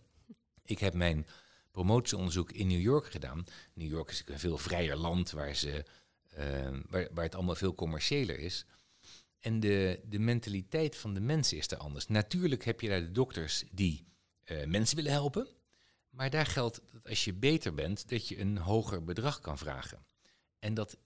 ik 0.63 0.79
heb 0.79 0.93
mijn 0.93 1.27
promotieonderzoek 1.71 2.51
in 2.51 2.67
New 2.67 2.81
York 2.81 3.05
gedaan. 3.05 3.45
New 3.73 3.89
York 3.89 4.09
is 4.09 4.23
een 4.25 4.39
veel 4.39 4.57
vrijer 4.57 4.95
land 4.95 5.31
waar 5.31 5.55
ze 5.55 5.85
waar, 6.89 7.07
waar 7.13 7.23
het 7.23 7.35
allemaal 7.35 7.55
veel 7.55 7.75
commerciëler 7.75 8.39
is. 8.39 8.65
En 9.39 9.59
de, 9.59 10.01
de 10.05 10.19
mentaliteit 10.19 10.95
van 10.95 11.13
de 11.13 11.19
mensen 11.19 11.57
is 11.57 11.71
er 11.71 11.77
anders. 11.77 12.07
Natuurlijk 12.07 12.65
heb 12.65 12.81
je 12.81 12.89
daar 12.89 13.01
de 13.01 13.11
dokters 13.11 13.63
die 13.71 14.05
uh, 14.45 14.65
mensen 14.65 14.95
willen 14.95 15.11
helpen. 15.11 15.47
Maar 16.09 16.29
daar 16.29 16.45
geldt 16.45 16.81
dat 16.91 17.07
als 17.07 17.25
je 17.25 17.33
beter 17.33 17.73
bent, 17.73 18.09
dat 18.09 18.27
je 18.27 18.39
een 18.39 18.57
hoger 18.57 19.03
bedrag 19.03 19.39
kan 19.39 19.57
vragen. 19.57 20.05
En 20.59 20.73
dat 20.73 20.97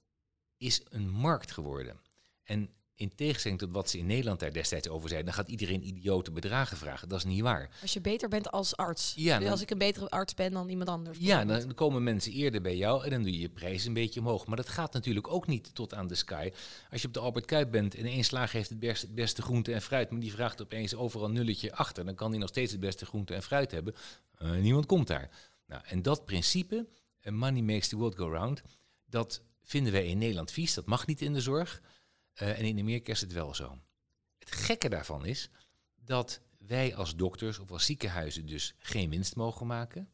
is 0.57 0.81
een 0.89 1.09
markt 1.09 1.51
geworden. 1.51 1.99
En 2.43 2.69
in 2.95 3.15
tegenstelling 3.15 3.59
tot 3.59 3.71
wat 3.71 3.89
ze 3.89 3.97
in 3.97 4.05
Nederland 4.05 4.39
daar 4.39 4.53
destijds 4.53 4.89
over 4.89 5.09
zeiden, 5.09 5.33
dan 5.33 5.43
gaat 5.43 5.51
iedereen 5.51 5.87
idiote 5.87 6.31
bedragen 6.31 6.77
vragen. 6.77 7.09
Dat 7.09 7.17
is 7.17 7.23
niet 7.23 7.41
waar. 7.41 7.69
Als 7.81 7.93
je 7.93 8.01
beter 8.01 8.29
bent 8.29 8.51
als 8.51 8.77
arts. 8.77 9.13
Ja, 9.15 9.49
als 9.49 9.61
ik 9.61 9.71
een 9.71 9.77
betere 9.77 10.09
arts 10.09 10.33
ben 10.33 10.51
dan 10.51 10.69
iemand 10.69 10.89
anders. 10.89 11.17
Ja, 11.21 11.45
dan 11.45 11.73
komen 11.73 12.03
mensen 12.03 12.31
eerder 12.31 12.61
bij 12.61 12.75
jou 12.75 13.03
en 13.03 13.09
dan 13.09 13.21
doe 13.21 13.31
je 13.31 13.39
je 13.39 13.49
prijs 13.49 13.85
een 13.85 13.93
beetje 13.93 14.19
omhoog. 14.19 14.45
Maar 14.45 14.57
dat 14.57 14.69
gaat 14.69 14.93
natuurlijk 14.93 15.27
ook 15.27 15.47
niet 15.47 15.75
tot 15.75 15.93
aan 15.93 16.07
de 16.07 16.15
sky. 16.15 16.51
Als 16.91 17.01
je 17.01 17.07
op 17.07 17.13
de 17.13 17.19
Albert 17.19 17.45
Kuip 17.45 17.71
bent 17.71 17.95
en 17.95 18.05
één 18.05 18.23
slager 18.23 18.55
heeft 18.55 18.69
het 18.69 18.79
beste, 18.79 19.05
het 19.05 19.15
beste 19.15 19.41
groente 19.41 19.73
en 19.73 19.81
fruit, 19.81 20.11
maar 20.11 20.19
die 20.19 20.31
vraagt 20.31 20.61
opeens 20.61 20.95
overal 20.95 21.27
een 21.27 21.33
nulletje 21.33 21.73
achter, 21.73 22.05
dan 22.05 22.15
kan 22.15 22.29
hij 22.29 22.39
nog 22.39 22.49
steeds 22.49 22.71
het 22.71 22.81
beste 22.81 23.05
groente 23.05 23.33
en 23.33 23.43
fruit 23.43 23.71
hebben. 23.71 23.95
Uh, 24.41 24.51
niemand 24.51 24.85
komt 24.85 25.07
daar. 25.07 25.29
Nou, 25.67 25.81
en 25.85 26.01
dat 26.01 26.25
principe, 26.25 26.87
uh, 27.21 27.33
money 27.33 27.61
makes 27.61 27.87
the 27.87 27.95
world 27.95 28.15
go 28.15 28.29
round, 28.29 28.61
dat 29.09 29.41
vinden 29.63 29.91
wij 29.93 30.07
in 30.07 30.17
Nederland 30.17 30.51
vies. 30.51 30.73
Dat 30.73 30.85
mag 30.85 31.07
niet 31.07 31.21
in 31.21 31.33
de 31.33 31.41
zorg. 31.41 31.81
Uh, 32.41 32.59
en 32.59 32.65
in 32.65 32.79
Amerika 32.79 33.11
is 33.11 33.21
het 33.21 33.33
wel 33.33 33.53
zo. 33.53 33.79
Het 34.39 34.51
gekke 34.51 34.89
daarvan 34.89 35.25
is 35.25 35.49
dat 35.95 36.41
wij 36.57 36.95
als 36.95 37.15
dokters 37.15 37.59
of 37.59 37.71
als 37.71 37.85
ziekenhuizen 37.85 38.45
dus 38.45 38.73
geen 38.77 39.09
winst 39.09 39.35
mogen 39.35 39.67
maken. 39.67 40.09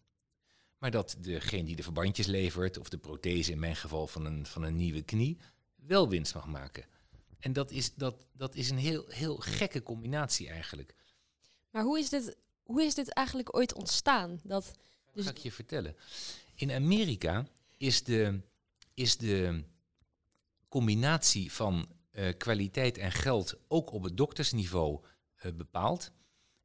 Maar 0.77 0.91
dat 0.91 1.17
degene 1.19 1.63
die 1.63 1.75
de 1.75 1.83
verbandjes 1.83 2.25
levert, 2.25 2.77
of 2.77 2.89
de 2.89 2.97
prothese 2.97 3.51
in 3.51 3.59
mijn 3.59 3.75
geval 3.75 4.07
van 4.07 4.25
een, 4.25 4.45
van 4.45 4.63
een 4.63 4.75
nieuwe 4.75 5.01
knie, 5.01 5.37
wel 5.75 6.09
winst 6.09 6.33
mag 6.33 6.47
maken. 6.47 6.85
En 7.39 7.53
dat 7.53 7.71
is, 7.71 7.93
dat, 7.93 8.25
dat 8.33 8.55
is 8.55 8.69
een 8.69 8.77
heel, 8.77 9.05
heel 9.07 9.37
gekke 9.37 9.83
combinatie 9.83 10.49
eigenlijk. 10.49 10.95
Maar 11.69 11.83
hoe 11.83 11.99
is 11.99 12.09
dit, 12.09 12.37
hoe 12.63 12.83
is 12.83 12.95
dit 12.95 13.13
eigenlijk 13.13 13.55
ooit 13.55 13.73
ontstaan? 13.73 14.39
Dat, 14.43 14.71
dus 15.13 15.25
ga 15.25 15.31
ik 15.31 15.37
je 15.37 15.51
vertellen. 15.51 15.95
In 16.55 16.71
Amerika 16.71 17.47
is 17.77 18.03
de, 18.03 18.41
is 18.93 19.17
de 19.17 19.63
combinatie 20.69 21.51
van 21.51 21.87
kwaliteit 22.37 22.97
en 22.97 23.11
geld 23.11 23.57
ook 23.67 23.91
op 23.91 24.03
het 24.03 24.17
doktersniveau 24.17 24.99
uh, 25.45 25.51
bepaald. 25.51 26.11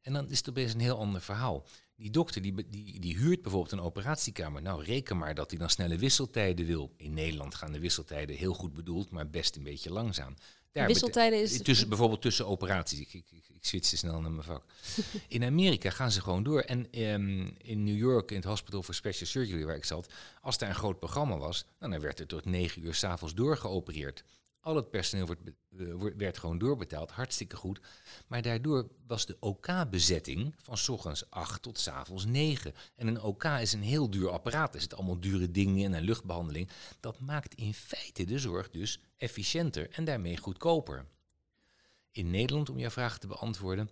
En 0.00 0.12
dan 0.12 0.31
is 0.31 0.38
het 0.38 0.49
opeens 0.49 0.75
een 0.75 0.81
heel 0.81 0.99
ander 0.99 1.21
verhaal. 1.21 1.67
Die 1.97 2.11
dokter 2.11 2.43
die, 2.43 2.69
die, 2.71 3.00
die 3.00 3.17
huurt 3.17 3.43
bijvoorbeeld 3.43 3.73
een 3.73 3.81
operatiekamer. 3.81 4.62
Nou, 4.62 4.85
reken 4.85 5.19
maar 5.19 5.35
dat 5.35 5.50
hij 5.50 5.59
dan 5.59 5.71
snelle 5.71 5.97
wisseltijden 5.97 6.67
wil. 6.67 6.93
In 6.97 7.15
Nederland 7.15 7.55
gaan 7.55 7.73
de 7.73 7.79
wisseltijden 7.79 8.37
heel 8.37 8.55
goed 8.55 8.73
bedoeld, 8.73 9.11
maar 9.11 9.31
best 9.31 9.57
een 9.57 9.62
beetje 9.62 9.93
langzaam. 9.93 10.35
Daar 10.73 10.87
wisseltijden 10.87 11.43
is... 11.43 11.62
Tussen, 11.62 11.88
bijvoorbeeld 11.88 12.23
tussen 12.23 12.47
operaties. 12.47 13.00
Ik, 13.00 13.12
ik, 13.12 13.25
ik, 13.31 13.49
ik 13.49 13.65
switch 13.65 13.88
te 13.88 13.97
snel 13.97 14.21
naar 14.21 14.31
mijn 14.31 14.47
vak. 14.47 14.65
in 15.29 15.45
Amerika 15.45 15.91
gaan 15.91 16.11
ze 16.11 16.21
gewoon 16.21 16.43
door. 16.43 16.61
En 16.61 17.00
um, 17.00 17.55
in 17.59 17.85
New 17.85 17.97
York, 17.97 18.31
in 18.31 18.37
het 18.37 18.45
Hospital 18.45 18.83
for 18.83 18.95
Special 18.95 19.26
Surgery 19.26 19.65
waar 19.65 19.76
ik 19.76 19.85
zat... 19.85 20.12
als 20.41 20.59
daar 20.59 20.69
een 20.69 20.75
groot 20.75 20.99
programma 20.99 21.38
was... 21.38 21.65
Nou, 21.79 21.93
dan 21.93 22.00
werd 22.00 22.21
er 22.21 22.26
tot 22.26 22.45
negen 22.45 22.85
uur 22.85 22.95
s'avonds 22.95 23.35
doorgeopereerd 23.35 24.25
Al 24.66 24.76
het 24.76 24.90
personeel 24.90 25.26
be- 25.26 25.54
eh, 25.78 26.12
werd 26.16 26.38
gewoon 26.38 26.58
doorbetaald, 26.58 27.11
hartstikke 27.11 27.56
goed. 27.56 27.80
Maar 28.26 28.42
daardoor 28.42 28.88
was 29.06 29.26
de 29.26 29.37
OK-bezetting 29.40 30.54
van 30.58 30.76
s 30.78 30.88
ochtends 30.88 31.30
8 31.30 31.62
tot 31.62 31.78
s 31.78 31.88
avonds 31.88 32.25
9. 32.25 32.73
En 32.96 33.06
een 33.06 33.20
OK 33.23 33.44
is 33.44 33.73
een 33.73 33.82
heel 33.82 34.11
duur 34.11 34.30
apparaat. 34.30 34.75
Er 34.75 34.80
zitten 34.80 34.99
allemaal 34.99 35.20
dure 35.20 35.50
dingen 35.50 35.76
in 35.76 35.94
en 35.94 36.02
luchtbehandeling. 36.02 36.68
Dat 37.00 37.20
maakt 37.20 37.54
in 37.54 37.75
feite 37.75 38.25
de 38.25 38.38
zorg 38.38 38.70
dus 38.70 39.00
efficiënter 39.16 39.90
en 39.90 40.04
daarmee 40.04 40.37
goedkoper. 40.37 41.06
In 42.11 42.30
Nederland, 42.30 42.70
om 42.70 42.78
jouw 42.78 42.90
vraag 42.90 43.18
te 43.18 43.26
beantwoorden, 43.26 43.90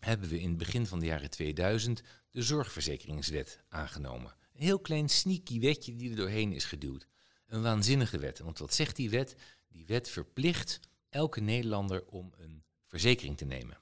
hebben 0.00 0.28
we 0.28 0.40
in 0.40 0.48
het 0.48 0.58
begin 0.58 0.86
van 0.86 0.98
de 1.00 1.06
jaren 1.06 1.30
2000 1.30 2.02
de 2.30 2.42
zorgverzekeringswet 2.42 3.60
aangenomen. 3.68 4.34
Een 4.54 4.62
heel 4.64 4.80
klein 4.80 5.08
sneaky 5.08 5.60
wetje 5.60 5.96
die 5.96 6.10
er 6.10 6.16
doorheen 6.16 6.52
is 6.52 6.64
geduwd. 6.64 7.06
Een 7.46 7.62
waanzinnige 7.62 8.18
wet. 8.18 8.38
Want 8.38 8.58
wat 8.58 8.74
zegt 8.74 8.96
die 8.96 9.10
wet? 9.10 9.36
Die 9.68 9.86
wet 9.86 10.08
verplicht 10.08 10.80
elke 11.08 11.40
Nederlander 11.40 12.04
om 12.06 12.32
een 12.38 12.62
verzekering 12.86 13.36
te 13.36 13.44
nemen. 13.44 13.78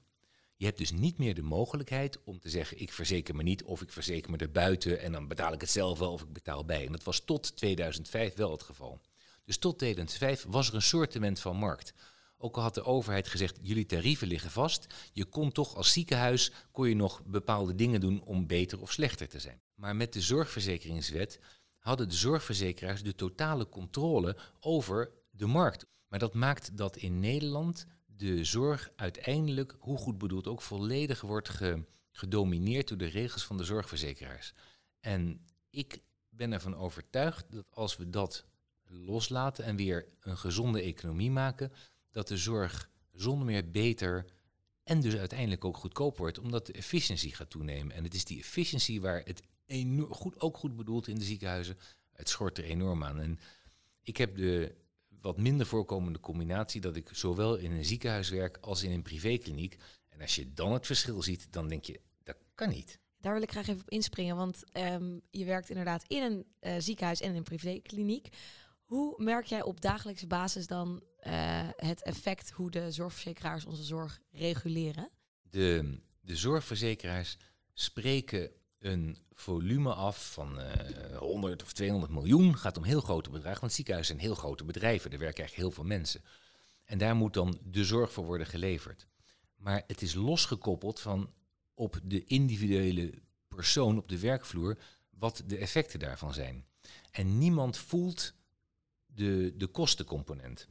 Je 0.55 0.65
hebt 0.65 0.77
dus 0.77 0.91
niet 0.91 1.17
meer 1.17 1.35
de 1.35 1.41
mogelijkheid 1.41 2.23
om 2.23 2.39
te 2.39 2.49
zeggen: 2.49 2.79
ik 2.79 2.91
verzeker 2.91 3.35
me 3.35 3.43
niet 3.43 3.63
of 3.63 3.81
ik 3.81 3.91
verzeker 3.91 4.31
me 4.31 4.37
erbuiten 4.37 4.99
en 4.99 5.11
dan 5.11 5.27
betaal 5.27 5.53
ik 5.53 5.61
het 5.61 5.69
zelf 5.69 5.99
wel 5.99 6.11
of 6.11 6.21
ik 6.21 6.33
betaal 6.33 6.65
bij. 6.65 6.85
En 6.85 6.91
dat 6.91 7.03
was 7.03 7.19
tot 7.19 7.55
2005 7.55 8.35
wel 8.35 8.51
het 8.51 8.63
geval. 8.63 9.01
Dus 9.43 9.57
tot 9.57 9.77
2005 9.77 10.45
was 10.47 10.67
er 10.67 10.75
een 10.75 10.81
soortement 10.81 11.39
van 11.39 11.57
markt. 11.57 11.93
Ook 12.37 12.55
al 12.55 12.61
had 12.61 12.73
de 12.73 12.83
overheid 12.83 13.27
gezegd, 13.27 13.59
jullie 13.61 13.85
tarieven 13.85 14.27
liggen 14.27 14.51
vast, 14.51 14.87
je 15.13 15.25
kon 15.25 15.51
toch 15.51 15.75
als 15.75 15.91
ziekenhuis 15.91 16.51
kon 16.71 16.89
je 16.89 16.95
nog 16.95 17.21
bepaalde 17.25 17.75
dingen 17.75 17.99
doen 17.99 18.23
om 18.23 18.47
beter 18.47 18.81
of 18.81 18.91
slechter 18.91 19.27
te 19.27 19.39
zijn. 19.39 19.61
Maar 19.75 19.95
met 19.95 20.13
de 20.13 20.21
zorgverzekeringswet 20.21 21.39
hadden 21.77 22.09
de 22.09 22.15
zorgverzekeraars 22.15 23.03
de 23.03 23.15
totale 23.15 23.69
controle 23.69 24.37
over 24.59 25.11
de 25.37 25.45
markt. 25.45 25.85
Maar 26.07 26.19
dat 26.19 26.33
maakt 26.33 26.77
dat 26.77 26.95
in 26.95 27.19
Nederland 27.19 27.85
de 28.05 28.43
zorg 28.43 28.91
uiteindelijk, 28.95 29.75
hoe 29.79 29.97
goed 29.97 30.17
bedoeld, 30.17 30.47
ook 30.47 30.61
volledig 30.61 31.21
wordt 31.21 31.49
ge- 31.49 31.85
gedomineerd 32.11 32.87
door 32.87 32.97
de 32.97 33.05
regels 33.05 33.45
van 33.45 33.57
de 33.57 33.63
zorgverzekeraars. 33.63 34.53
En 34.99 35.41
ik 35.69 36.01
ben 36.29 36.53
ervan 36.53 36.75
overtuigd 36.75 37.51
dat 37.51 37.65
als 37.69 37.97
we 37.97 38.09
dat 38.09 38.45
loslaten 38.83 39.65
en 39.65 39.75
weer 39.75 40.07
een 40.19 40.37
gezonde 40.37 40.81
economie 40.81 41.31
maken, 41.31 41.71
dat 42.11 42.27
de 42.27 42.37
zorg 42.37 42.89
zonder 43.13 43.45
meer 43.45 43.71
beter 43.71 44.25
en 44.83 45.01
dus 45.01 45.15
uiteindelijk 45.15 45.65
ook 45.65 45.77
goedkoper 45.77 46.19
wordt, 46.19 46.39
omdat 46.39 46.65
de 46.65 46.73
efficiëntie 46.73 47.35
gaat 47.35 47.49
toenemen. 47.49 47.95
En 47.95 48.03
het 48.03 48.13
is 48.13 48.25
die 48.25 48.39
efficiëntie 48.39 49.01
waar 49.01 49.21
het 49.23 49.41
enorm, 49.65 50.13
goed, 50.13 50.39
ook 50.39 50.57
goed 50.57 50.75
bedoeld 50.75 51.07
in 51.07 51.15
de 51.15 51.25
ziekenhuizen, 51.25 51.77
het 52.11 52.29
schort 52.29 52.57
er 52.57 52.63
enorm 52.63 53.03
aan. 53.03 53.19
En 53.19 53.39
ik 54.01 54.17
heb 54.17 54.35
de 54.35 54.75
wat 55.21 55.37
minder 55.37 55.65
voorkomende 55.65 56.19
combinatie 56.19 56.81
dat 56.81 56.95
ik 56.95 57.09
zowel 57.11 57.55
in 57.55 57.71
een 57.71 57.85
ziekenhuis 57.85 58.29
werk 58.29 58.57
als 58.61 58.83
in 58.83 58.91
een 58.91 59.01
privékliniek. 59.01 59.77
En 60.09 60.21
als 60.21 60.35
je 60.35 60.53
dan 60.53 60.73
het 60.73 60.85
verschil 60.85 61.21
ziet, 61.21 61.47
dan 61.51 61.67
denk 61.67 61.83
je, 61.85 61.99
dat 62.23 62.37
kan 62.55 62.69
niet. 62.69 62.99
Daar 63.19 63.33
wil 63.33 63.41
ik 63.41 63.51
graag 63.51 63.67
even 63.67 63.81
op 63.81 63.89
inspringen, 63.89 64.35
want 64.35 64.63
ehm, 64.71 65.19
je 65.29 65.45
werkt 65.45 65.69
inderdaad 65.69 66.03
in 66.07 66.23
een 66.23 66.45
eh, 66.59 66.75
ziekenhuis 66.77 67.21
en 67.21 67.29
in 67.29 67.35
een 67.35 67.43
privékliniek. 67.43 68.29
Hoe 68.83 69.23
merk 69.23 69.45
jij 69.45 69.63
op 69.63 69.81
dagelijkse 69.81 70.27
basis 70.27 70.67
dan 70.67 71.03
eh, 71.17 71.69
het 71.75 72.03
effect 72.03 72.51
hoe 72.51 72.71
de 72.71 72.91
zorgverzekeraars 72.91 73.65
onze 73.65 73.83
zorg 73.83 74.19
reguleren? 74.31 75.09
De, 75.41 75.99
de 76.21 76.35
zorgverzekeraars 76.35 77.37
spreken 77.73 78.51
een 78.87 79.17
volume 79.33 79.93
af 79.93 80.31
van 80.33 80.59
eh 80.59 81.17
100 81.17 81.63
of 81.63 81.73
200 81.73 82.11
miljoen. 82.11 82.57
gaat 82.57 82.77
om 82.77 82.83
heel 82.83 83.01
grote 83.01 83.29
bedragen, 83.29 83.59
want 83.59 83.73
ziekenhuizen 83.73 84.15
zijn 84.15 84.27
heel 84.27 84.37
grote 84.37 84.63
bedrijven. 84.63 85.11
Er 85.11 85.19
werken 85.19 85.39
eigenlijk 85.39 85.67
heel 85.67 85.83
veel 85.83 85.97
mensen. 85.97 86.21
En 86.83 86.97
daar 86.97 87.15
moet 87.15 87.33
dan 87.33 87.59
de 87.63 87.85
zorg 87.85 88.11
voor 88.11 88.25
worden 88.25 88.47
geleverd. 88.47 89.07
Maar 89.55 89.83
het 89.87 90.01
is 90.01 90.13
losgekoppeld 90.13 90.99
van 90.99 91.33
op 91.73 91.99
de 92.03 92.23
individuele 92.23 93.13
persoon 93.47 93.97
op 93.97 94.07
de 94.07 94.19
werkvloer 94.19 94.77
wat 95.09 95.43
de 95.45 95.57
effecten 95.57 95.99
daarvan 95.99 96.33
zijn. 96.33 96.65
En 97.11 97.37
niemand 97.37 97.77
voelt 97.77 98.33
de, 99.05 99.53
de 99.57 99.67
kostencomponent. 99.67 100.67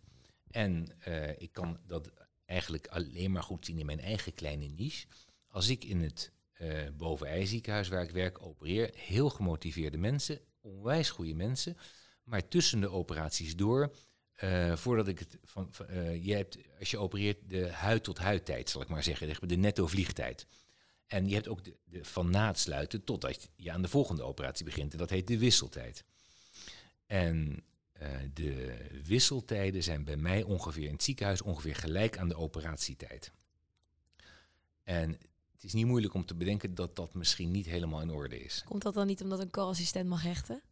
En 0.51 1.01
eh, 1.01 1.41
ik 1.41 1.53
kan 1.53 1.79
dat 1.87 2.11
eigenlijk 2.45 2.87
alleen 2.87 3.33
maar 3.33 3.43
goed 3.43 3.67
zien 3.67 3.79
in 3.79 3.87
mijn 3.87 4.01
eigen 4.01 4.35
kleine 4.35 4.67
niche. 4.67 5.07
Als 5.49 5.69
ik 5.69 5.85
in 5.85 6.01
het 6.01 6.33
uh, 6.61 6.89
boven 6.97 7.47
ziekenhuis 7.47 7.89
waar 7.89 8.03
ik 8.03 8.11
werk 8.11 8.43
opereer, 8.43 8.91
heel 8.95 9.31
gemotiveerde 9.31 9.99
mensen, 9.99 10.41
onwijs 10.61 11.11
goede 11.11 11.35
mensen, 11.35 11.77
maar 12.25 12.49
tussen 12.49 12.81
de 12.81 12.91
operaties 12.91 13.57
door, 13.57 13.95
uh, 14.45 14.77
voordat 14.77 15.09
ik 15.09 15.19
het 15.19 15.39
van, 15.45 15.71
uh, 15.91 16.25
je 16.25 16.35
hebt, 16.35 16.59
als 16.79 16.91
je 16.91 16.99
opereert, 16.99 17.39
de 17.51 17.71
huid 17.71 18.05
tot 18.05 18.19
huidtijd, 18.19 18.71
zal 18.71 18.83
ik 18.83 18.89
maar 18.89 19.03
zeggen, 19.03 19.49
de 19.49 19.57
netto 19.57 19.87
vliegtijd. 19.87 20.47
En 21.07 21.29
je 21.29 21.35
hebt 21.35 21.49
ook 21.49 21.65
de, 21.65 22.05
van 22.05 22.31
na 22.31 22.47
het 22.47 22.59
sluiten 22.59 23.05
totdat 23.05 23.51
je 23.57 23.73
aan 23.73 23.83
de 23.83 23.89
volgende 23.89 24.23
operatie 24.23 24.65
begint. 24.65 24.93
En 24.93 24.99
dat 24.99 25.11
heet 25.11 25.27
de 25.27 25.39
wisseltijd. 25.39 26.05
En 27.07 27.65
de 28.33 28.77
wisseltijden 29.05 29.83
zijn 29.83 30.05
bij 30.05 30.17
mij 30.17 30.43
ongeveer 30.43 30.87
in 30.87 30.93
het 30.93 31.03
ziekenhuis 31.03 31.43
ongeveer 31.43 31.77
gelijk 31.77 32.19
aan 32.19 32.29
de 32.29 32.37
operatietijd. 32.37 33.33
En 34.83 35.19
is 35.67 35.73
niet 35.73 35.87
moeilijk 35.87 36.15
om 36.15 36.25
te 36.25 36.35
bedenken 36.35 36.75
dat 36.75 36.97
dat 36.97 37.15
misschien 37.15 37.51
niet 37.51 37.67
helemaal 37.67 38.01
in 38.01 38.11
orde 38.11 38.45
is. 38.45 38.63
Komt 38.65 38.83
dat 38.83 38.95
dan 38.95 39.07
niet 39.07 39.23
omdat 39.23 39.41
een 39.41 39.51
co-assistent 39.51 40.09
mag 40.09 40.23
hechten? 40.23 40.63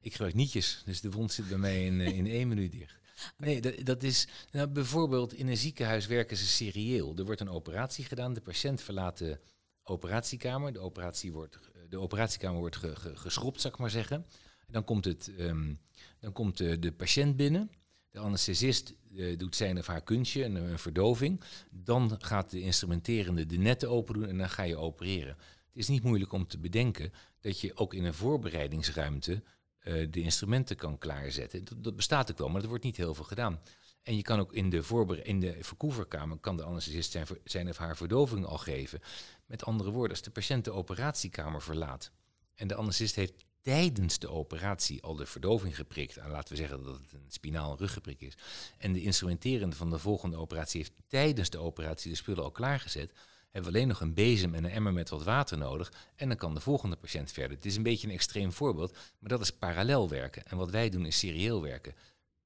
Ik 0.00 0.12
gebruik 0.12 0.34
nietjes, 0.34 0.82
dus 0.84 1.00
de 1.00 1.10
wond 1.10 1.32
zit 1.32 1.48
bij 1.48 1.58
mij 1.58 1.84
in, 1.84 2.00
in 2.00 2.26
één 2.26 2.48
minuut 2.48 2.72
dicht. 2.72 2.98
Nee, 3.36 3.60
dat, 3.60 3.74
dat 3.84 4.02
is 4.02 4.28
nou, 4.52 4.68
bijvoorbeeld 4.68 5.32
in 5.32 5.48
een 5.48 5.56
ziekenhuis 5.56 6.06
werken 6.06 6.36
ze 6.36 6.46
serieel. 6.46 7.16
Er 7.16 7.24
wordt 7.24 7.40
een 7.40 7.50
operatie 7.50 8.04
gedaan, 8.04 8.34
de 8.34 8.40
patiënt 8.40 8.80
verlaat 8.80 9.18
de 9.18 9.40
operatiekamer. 9.82 10.72
De, 10.72 10.78
operatie 10.78 11.32
wordt, 11.32 11.58
de 11.88 11.98
operatiekamer 11.98 12.58
wordt 12.58 12.76
ge, 12.76 12.96
ge, 12.96 13.16
geschropt, 13.16 13.60
zal 13.60 13.70
ik 13.70 13.78
maar 13.78 13.90
zeggen. 13.90 14.26
Dan 14.66 14.84
komt, 14.84 15.04
het, 15.04 15.30
um, 15.38 15.78
dan 16.20 16.32
komt 16.32 16.56
de, 16.56 16.78
de, 16.78 16.92
patiënt 16.92 17.36
binnen. 17.36 17.70
De 18.10 18.18
anesthesist 18.18 18.94
uh, 19.12 19.38
doet 19.38 19.56
zijn 19.56 19.78
of 19.78 19.86
haar 19.86 20.02
kunstje, 20.02 20.44
een, 20.44 20.54
een, 20.54 20.78
verdoving. 20.78 21.40
Dan 21.70 22.16
gaat 22.18 22.50
de 22.50 22.60
instrumenterende 22.60 23.46
de 23.46 23.56
netten 23.56 23.90
open 23.90 24.14
doen 24.14 24.28
en 24.28 24.38
dan 24.38 24.50
ga 24.50 24.62
je 24.62 24.76
opereren. 24.76 25.36
Het 25.36 25.76
is 25.78 25.88
niet 25.88 26.02
moeilijk 26.02 26.32
om 26.32 26.46
te 26.46 26.58
bedenken 26.58 27.12
dat 27.40 27.60
je 27.60 27.76
ook 27.76 27.94
in 27.94 28.04
een 28.04 28.14
voorbereidingsruimte 28.14 29.32
uh, 29.32 30.06
de 30.10 30.20
instrumenten 30.20 30.76
kan 30.76 30.98
klaarzetten. 30.98 31.64
Dat, 31.64 31.84
dat, 31.84 31.96
bestaat 31.96 32.30
ook 32.30 32.38
wel, 32.38 32.48
maar 32.48 32.62
er 32.62 32.68
wordt 32.68 32.84
niet 32.84 32.96
heel 32.96 33.14
veel 33.14 33.24
gedaan. 33.24 33.60
En 34.02 34.16
je 34.16 34.22
kan 34.22 34.40
ook 34.40 34.52
in 34.52 34.70
de, 34.70 34.82
voorbere- 34.82 35.22
in 35.22 35.40
de 35.40 35.56
verkoeverkamer 35.60 36.38
kan 36.38 36.56
de 36.56 36.62
anesthesist 36.62 37.10
zijn, 37.10 37.26
zijn 37.44 37.68
of 37.68 37.76
haar 37.76 37.96
verdoving 37.96 38.46
al 38.46 38.58
geven. 38.58 39.00
Met 39.46 39.64
andere 39.64 39.90
woorden, 39.90 40.10
als 40.10 40.22
de 40.22 40.30
patiënt 40.30 40.64
de 40.64 40.72
operatiekamer 40.72 41.62
verlaat 41.62 42.12
en 42.54 42.68
de 42.68 42.74
anesthesist 42.74 43.14
heeft 43.14 43.44
tijdens 43.60 44.18
de 44.18 44.28
operatie 44.30 45.02
al 45.02 45.14
de 45.16 45.26
verdoving 45.26 45.76
geprikt. 45.76 46.16
En 46.16 46.30
laten 46.30 46.48
we 46.52 46.56
zeggen 46.56 46.82
dat 46.84 46.94
het 46.94 47.12
een 47.12 47.24
spinaal 47.28 47.76
ruggeprik 47.78 48.20
is. 48.20 48.34
En 48.78 48.92
de 48.92 49.02
instrumenterende 49.02 49.76
van 49.76 49.90
de 49.90 49.98
volgende 49.98 50.36
operatie 50.36 50.80
heeft 50.80 50.92
tijdens 51.08 51.50
de 51.50 51.58
operatie 51.58 52.10
de 52.10 52.16
spullen 52.16 52.44
al 52.44 52.50
klaargezet. 52.50 53.12
Hebben 53.50 53.72
we 53.72 53.76
alleen 53.76 53.88
nog 53.88 54.00
een 54.00 54.14
bezem 54.14 54.54
en 54.54 54.64
een 54.64 54.70
emmer 54.70 54.92
met 54.92 55.08
wat 55.08 55.22
water 55.24 55.58
nodig. 55.58 55.92
En 56.16 56.28
dan 56.28 56.36
kan 56.36 56.54
de 56.54 56.60
volgende 56.60 56.96
patiënt 56.96 57.32
verder. 57.32 57.56
Het 57.56 57.66
is 57.66 57.76
een 57.76 57.82
beetje 57.82 58.06
een 58.08 58.12
extreem 58.14 58.52
voorbeeld, 58.52 58.92
maar 59.18 59.30
dat 59.30 59.40
is 59.40 59.50
parallel 59.50 60.08
werken. 60.08 60.44
En 60.46 60.56
wat 60.56 60.70
wij 60.70 60.88
doen 60.90 61.06
is 61.06 61.18
serieel 61.18 61.62
werken. 61.62 61.94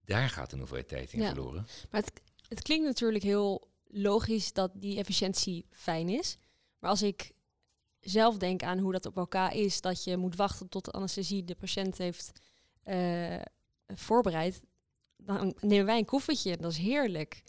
Daar 0.04 0.28
gaat 0.30 0.52
een 0.52 0.58
hoeveelheid 0.58 0.88
tijd 0.88 1.12
in 1.12 1.20
Ja. 1.20 1.26
verloren. 1.26 1.66
Maar 1.90 2.00
het, 2.00 2.12
het 2.48 2.62
klinkt 2.62 2.84
natuurlijk 2.86 3.24
heel 3.24 3.68
logisch 3.86 4.52
dat 4.52 4.70
die 4.74 4.98
efficiëntie 4.98 5.66
fijn 5.70 6.08
is. 6.08 6.36
Maar 6.78 6.90
als 6.90 7.02
ik 7.02 7.32
zelf 8.04 8.36
denk 8.36 8.62
aan 8.62 8.78
hoe 8.78 8.92
dat 8.92 9.06
op 9.06 9.16
elkaar 9.16 9.54
is, 9.54 9.80
dat 9.80 10.04
je 10.04 10.16
moet 10.16 10.36
wachten 10.36 10.68
tot 10.68 10.84
de 10.84 10.90
anesthesie 10.90 11.44
de 11.44 11.54
patiënt 11.54 11.98
heeft 11.98 12.32
eh, 12.82 13.40
voorbereid, 13.86 14.62
dan 15.16 15.54
nemen 15.60 15.86
wij 15.86 15.98
een 15.98 16.04
koffertje. 16.04 16.56
Dat 16.56 16.70
is 16.70 16.78
heerlijk. 16.78 17.42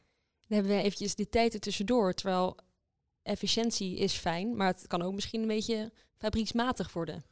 Dan 0.48 0.58
hebben 0.58 0.78
we 0.78 0.84
eventjes 0.84 1.16
de 1.16 1.30
tijd 1.30 1.54
er 1.54 1.60
tussendoor. 1.60 2.14
Terwijl 2.14 2.58
efficiëntie 3.24 3.98
is 3.98 4.14
fijn, 4.14 4.56
maar 4.56 4.68
het 4.68 4.88
kan 4.88 5.02
ook 5.02 5.14
misschien 5.14 5.42
een 5.42 5.48
beetje 5.48 5.92
fabrieksmatig 6.18 6.94
worden. 6.94 7.24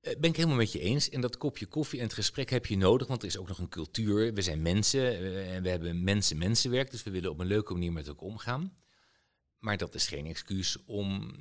Eh, 0.00 0.16
Ben 0.18 0.30
ik 0.30 0.36
helemaal 0.36 0.56
met 0.56 0.72
je 0.72 0.80
eens. 0.80 1.08
En 1.08 1.20
dat 1.20 1.36
kopje 1.36 1.66
koffie 1.66 1.98
en 1.98 2.04
het 2.04 2.14
gesprek 2.14 2.50
heb 2.50 2.66
je 2.66 2.76
nodig, 2.76 3.06
want 3.06 3.22
er 3.22 3.28
is 3.28 3.38
ook 3.38 3.48
nog 3.48 3.58
een 3.58 3.68
cultuur. 3.68 4.34
We 4.34 4.42
zijn 4.42 4.62
mensen 4.62 5.00
eh, 5.00 5.54
en 5.54 5.62
we 5.62 5.68
hebben 5.68 6.04
mensen-mensenwerk, 6.04 6.90
dus 6.90 7.02
we 7.02 7.10
willen 7.10 7.30
op 7.30 7.38
een 7.38 7.46
leuke 7.46 7.72
manier 7.72 7.92
met 7.92 8.06
elkaar 8.06 8.28
omgaan. 8.28 8.78
Maar 9.58 9.76
dat 9.76 9.94
is 9.94 10.06
geen 10.06 10.26
excuus 10.26 10.84
om, 10.84 11.32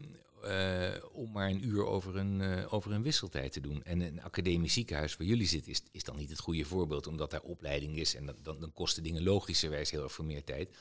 eh, 0.43 1.03
om 1.11 1.31
maar 1.31 1.49
een 1.49 1.65
uur 1.65 1.85
over 1.85 2.15
een, 2.15 2.41
eh, 2.41 2.73
over 2.73 2.91
een 2.91 3.03
wisseltijd 3.03 3.51
te 3.51 3.59
doen. 3.59 3.83
En 3.83 4.01
een 4.01 4.21
academisch 4.21 4.73
ziekenhuis 4.73 5.17
waar 5.17 5.27
jullie 5.27 5.47
zitten 5.47 5.71
is, 5.71 5.81
is 5.91 6.03
dan 6.03 6.15
niet 6.15 6.29
het 6.29 6.39
goede 6.39 6.65
voorbeeld, 6.65 7.07
omdat 7.07 7.31
daar 7.31 7.41
opleiding 7.41 7.97
is 7.97 8.15
en 8.15 8.35
dan, 8.41 8.59
dan 8.59 8.73
kosten 8.73 9.03
dingen 9.03 9.23
logischerwijs 9.23 9.91
heel 9.91 10.03
erg 10.03 10.11
veel 10.11 10.25
meer 10.25 10.43
tijd. 10.43 10.77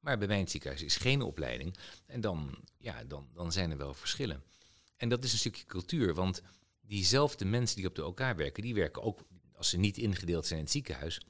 Maar 0.00 0.18
bij 0.18 0.28
mijn 0.28 0.48
ziekenhuis 0.48 0.82
is 0.82 0.96
geen 0.96 1.22
opleiding. 1.22 1.76
En 2.06 2.20
dan, 2.20 2.58
ja, 2.78 3.04
dan, 3.04 3.28
dan 3.34 3.52
zijn 3.52 3.70
er 3.70 3.76
wel 3.76 3.94
verschillen. 3.94 4.42
En 4.96 5.08
dat 5.08 5.24
is 5.24 5.32
een 5.32 5.38
stukje 5.38 5.64
cultuur, 5.64 6.14
want 6.14 6.42
diezelfde 6.80 7.44
mensen 7.44 7.76
die 7.76 7.86
op 7.86 7.94
de 7.94 8.02
elkaar 8.02 8.36
werken, 8.36 8.62
die 8.62 8.74
werken 8.74 9.02
ook, 9.02 9.20
als 9.52 9.68
ze 9.68 9.78
niet 9.78 9.98
ingedeeld 9.98 10.46
zijn 10.46 10.58
in 10.58 10.64
het 10.64 10.74
ziekenhuis, 10.74 11.20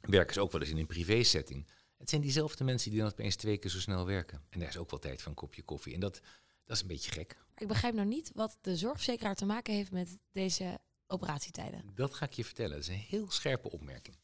werken 0.00 0.34
ze 0.34 0.40
ook 0.40 0.52
wel 0.52 0.60
eens 0.60 0.70
in 0.70 0.78
een 0.78 0.86
privé-setting. 0.86 1.66
Het 1.96 2.10
zijn 2.10 2.20
diezelfde 2.20 2.64
mensen 2.64 2.90
die 2.90 3.00
dan 3.00 3.10
opeens 3.10 3.36
twee 3.36 3.58
keer 3.58 3.70
zo 3.70 3.80
snel 3.80 4.06
werken. 4.06 4.42
En 4.48 4.58
daar 4.60 4.68
is 4.68 4.76
ook 4.76 4.90
wel 4.90 5.00
tijd 5.00 5.20
voor 5.20 5.30
een 5.30 5.36
kopje 5.36 5.62
koffie. 5.62 5.94
En 5.94 6.00
dat, 6.00 6.20
dat 6.66 6.76
is 6.76 6.82
een 6.82 6.88
beetje 6.88 7.10
gek. 7.10 7.36
Ik 7.56 7.68
begrijp 7.68 7.94
nou 7.94 8.08
niet 8.08 8.30
wat 8.34 8.58
de 8.60 8.76
zorgverzekeraar 8.76 9.34
te 9.34 9.46
maken 9.46 9.74
heeft 9.74 9.90
met 9.90 10.18
deze 10.32 10.78
operatietijden. 11.06 11.90
Dat 11.94 12.14
ga 12.14 12.24
ik 12.24 12.32
je 12.32 12.44
vertellen. 12.44 12.70
Dat 12.70 12.80
is 12.80 12.88
een 12.88 12.94
heel 12.94 13.30
scherpe 13.30 13.70
opmerking. 13.70 14.16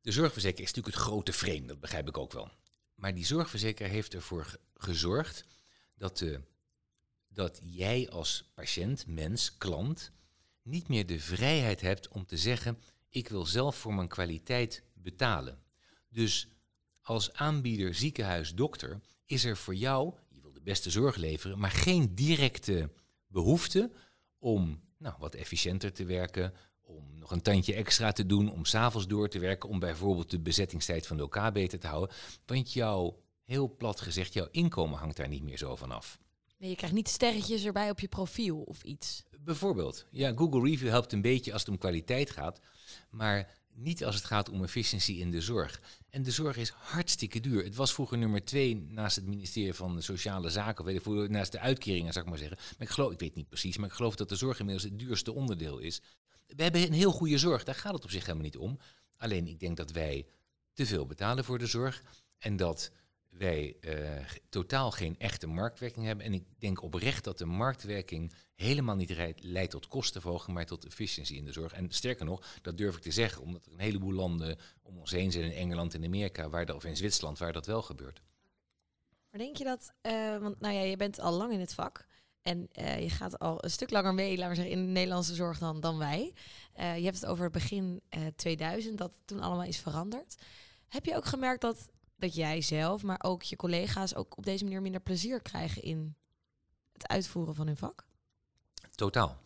De 0.00 0.12
zorgverzekeraar 0.12 0.64
is 0.64 0.72
natuurlijk 0.74 0.96
het 0.96 1.04
grote 1.04 1.32
frame, 1.32 1.66
dat 1.66 1.80
begrijp 1.80 2.08
ik 2.08 2.18
ook 2.18 2.32
wel. 2.32 2.50
Maar 2.94 3.14
die 3.14 3.26
zorgverzekeraar 3.26 3.90
heeft 3.90 4.14
ervoor 4.14 4.56
gezorgd 4.74 5.44
dat, 5.94 6.18
de, 6.18 6.40
dat 7.28 7.60
jij 7.62 8.10
als 8.10 8.50
patiënt, 8.54 9.06
mens, 9.06 9.56
klant, 9.56 10.12
niet 10.62 10.88
meer 10.88 11.06
de 11.06 11.20
vrijheid 11.20 11.80
hebt 11.80 12.08
om 12.08 12.26
te 12.26 12.36
zeggen: 12.36 12.78
ik 13.08 13.28
wil 13.28 13.46
zelf 13.46 13.76
voor 13.76 13.94
mijn 13.94 14.08
kwaliteit 14.08 14.82
betalen. 14.94 15.62
Dus 16.08 16.48
als 17.00 17.32
aanbieder 17.32 17.94
ziekenhuis, 17.94 18.54
dokter, 18.54 19.00
is 19.24 19.44
er 19.44 19.56
voor 19.56 19.74
jou, 19.74 20.14
beste 20.64 20.90
zorg 20.90 21.16
leveren, 21.16 21.58
maar 21.58 21.70
geen 21.70 22.14
directe 22.14 22.90
behoefte 23.26 23.90
om 24.38 24.80
nou, 24.98 25.14
wat 25.18 25.34
efficiënter 25.34 25.92
te 25.92 26.04
werken, 26.04 26.52
om 26.82 27.18
nog 27.18 27.30
een 27.30 27.42
tandje 27.42 27.74
extra 27.74 28.12
te 28.12 28.26
doen, 28.26 28.52
om 28.52 28.64
s'avonds 28.64 29.06
door 29.06 29.28
te 29.28 29.38
werken, 29.38 29.68
om 29.68 29.78
bijvoorbeeld 29.78 30.30
de 30.30 30.40
bezettingstijd 30.40 31.06
van 31.06 31.16
de 31.16 31.22
OK 31.22 31.52
beter 31.52 31.78
te 31.78 31.86
houden. 31.86 32.16
Want 32.46 32.72
jouw, 32.72 33.22
heel 33.44 33.76
plat 33.76 34.00
gezegd, 34.00 34.32
jouw 34.32 34.48
inkomen 34.50 34.98
hangt 34.98 35.16
daar 35.16 35.28
niet 35.28 35.42
meer 35.42 35.58
zo 35.58 35.76
van 35.76 35.90
af. 35.90 36.18
Nee, 36.58 36.70
je 36.70 36.76
krijgt 36.76 36.94
niet 36.94 37.08
sterretjes 37.08 37.64
erbij 37.64 37.90
op 37.90 38.00
je 38.00 38.08
profiel 38.08 38.58
of 38.58 38.82
iets. 38.82 39.22
Bijvoorbeeld, 39.40 40.06
ja, 40.10 40.32
Google 40.32 40.70
Review 40.70 40.88
helpt 40.88 41.12
een 41.12 41.20
beetje 41.22 41.52
als 41.52 41.60
het 41.60 41.70
om 41.70 41.78
kwaliteit 41.78 42.30
gaat, 42.30 42.60
maar 43.10 43.58
niet 43.74 44.04
als 44.04 44.14
het 44.14 44.24
gaat 44.24 44.48
om 44.48 44.62
efficiëntie 44.62 45.18
in 45.18 45.30
de 45.30 45.40
zorg. 45.40 45.80
En 46.10 46.22
de 46.22 46.30
zorg 46.30 46.56
is 46.56 46.68
hartstikke 46.68 47.40
duur. 47.40 47.64
Het 47.64 47.74
was 47.74 47.94
vroeger 47.94 48.18
nummer 48.18 48.44
twee 48.44 48.76
naast 48.88 49.16
het 49.16 49.26
ministerie 49.26 49.74
van 49.74 50.02
Sociale 50.02 50.50
Zaken, 50.50 50.86
ik, 50.86 51.28
naast 51.28 51.52
de 51.52 51.60
uitkeringen, 51.60 52.12
zou 52.12 52.24
ik 52.24 52.30
maar 52.30 52.40
zeggen. 52.40 52.58
Maar 52.58 52.86
ik 52.86 52.94
geloof, 52.94 53.12
ik 53.12 53.20
weet 53.20 53.34
niet 53.34 53.48
precies, 53.48 53.76
maar 53.76 53.88
ik 53.88 53.94
geloof 53.94 54.16
dat 54.16 54.28
de 54.28 54.36
zorg 54.36 54.58
inmiddels 54.58 54.90
het 54.90 54.98
duurste 54.98 55.32
onderdeel 55.32 55.78
is. 55.78 56.02
We 56.46 56.62
hebben 56.62 56.82
een 56.82 56.92
heel 56.92 57.12
goede 57.12 57.38
zorg, 57.38 57.64
daar 57.64 57.74
gaat 57.74 57.94
het 57.94 58.04
op 58.04 58.10
zich 58.10 58.22
helemaal 58.22 58.44
niet 58.44 58.56
om. 58.56 58.78
Alleen 59.16 59.46
ik 59.46 59.60
denk 59.60 59.76
dat 59.76 59.90
wij 59.90 60.26
te 60.72 60.86
veel 60.86 61.06
betalen 61.06 61.44
voor 61.44 61.58
de 61.58 61.66
zorg 61.66 62.02
en 62.38 62.56
dat 62.56 62.90
wij 63.38 63.76
uh, 63.80 64.20
totaal 64.48 64.90
geen 64.90 65.18
echte 65.18 65.46
marktwerking 65.46 66.06
hebben. 66.06 66.26
En 66.26 66.34
ik 66.34 66.44
denk 66.58 66.82
oprecht 66.82 67.24
dat 67.24 67.38
de 67.38 67.44
marktwerking 67.44 68.32
helemaal 68.54 68.96
niet 68.96 69.34
leidt 69.36 69.70
tot 69.70 69.88
kostenverhoging, 69.88 70.56
maar 70.56 70.66
tot 70.66 70.84
efficiëntie 70.84 71.36
in 71.36 71.44
de 71.44 71.52
zorg. 71.52 71.72
En 71.72 71.90
sterker 71.90 72.24
nog, 72.24 72.46
dat 72.62 72.76
durf 72.76 72.96
ik 72.96 73.02
te 73.02 73.10
zeggen, 73.10 73.42
omdat 73.42 73.66
er 73.66 73.72
een 73.72 73.78
heleboel 73.78 74.12
landen 74.12 74.58
om 74.82 74.98
ons 74.98 75.10
heen 75.10 75.32
zijn, 75.32 75.44
in 75.44 75.52
Engeland 75.52 75.94
en 75.94 76.04
Amerika, 76.04 76.48
waar 76.48 76.74
of 76.74 76.84
in 76.84 76.96
Zwitserland, 76.96 77.38
waar 77.38 77.52
dat 77.52 77.66
wel 77.66 77.82
gebeurt. 77.82 78.22
Maar 79.30 79.40
denk 79.40 79.56
je 79.56 79.64
dat, 79.64 79.92
uh, 80.02 80.38
want 80.38 80.60
nou 80.60 80.74
ja, 80.74 80.80
je 80.80 80.96
bent 80.96 81.20
al 81.20 81.32
lang 81.32 81.52
in 81.52 81.60
het 81.60 81.74
vak. 81.74 82.06
En 82.42 82.68
uh, 82.78 83.02
je 83.02 83.10
gaat 83.10 83.38
al 83.38 83.64
een 83.64 83.70
stuk 83.70 83.90
langer 83.90 84.14
mee, 84.14 84.36
laten 84.36 84.48
we 84.48 84.54
zeggen, 84.54 84.74
in 84.74 84.86
de 84.86 84.92
Nederlandse 84.92 85.34
zorg 85.34 85.58
dan, 85.58 85.80
dan 85.80 85.98
wij. 85.98 86.32
Je 86.76 86.82
hebt 86.82 87.20
het 87.20 87.26
over 87.26 87.50
begin 87.50 88.02
2000, 88.36 88.98
dat 88.98 89.12
toen 89.24 89.40
allemaal 89.40 89.64
is 89.64 89.78
veranderd. 89.78 90.36
Heb 90.88 91.04
je 91.04 91.16
ook 91.16 91.24
gemerkt 91.24 91.60
dat 91.60 91.90
dat 92.16 92.34
jij 92.34 92.60
zelf, 92.60 93.02
maar 93.02 93.20
ook 93.22 93.42
je 93.42 93.56
collega's 93.56 94.14
ook 94.14 94.36
op 94.38 94.44
deze 94.44 94.64
manier 94.64 94.82
minder 94.82 95.00
plezier 95.00 95.40
krijgen 95.40 95.82
in 95.82 96.16
het 96.92 97.08
uitvoeren 97.08 97.54
van 97.54 97.66
hun 97.66 97.76
vak? 97.76 98.04
Totaal. 98.94 99.40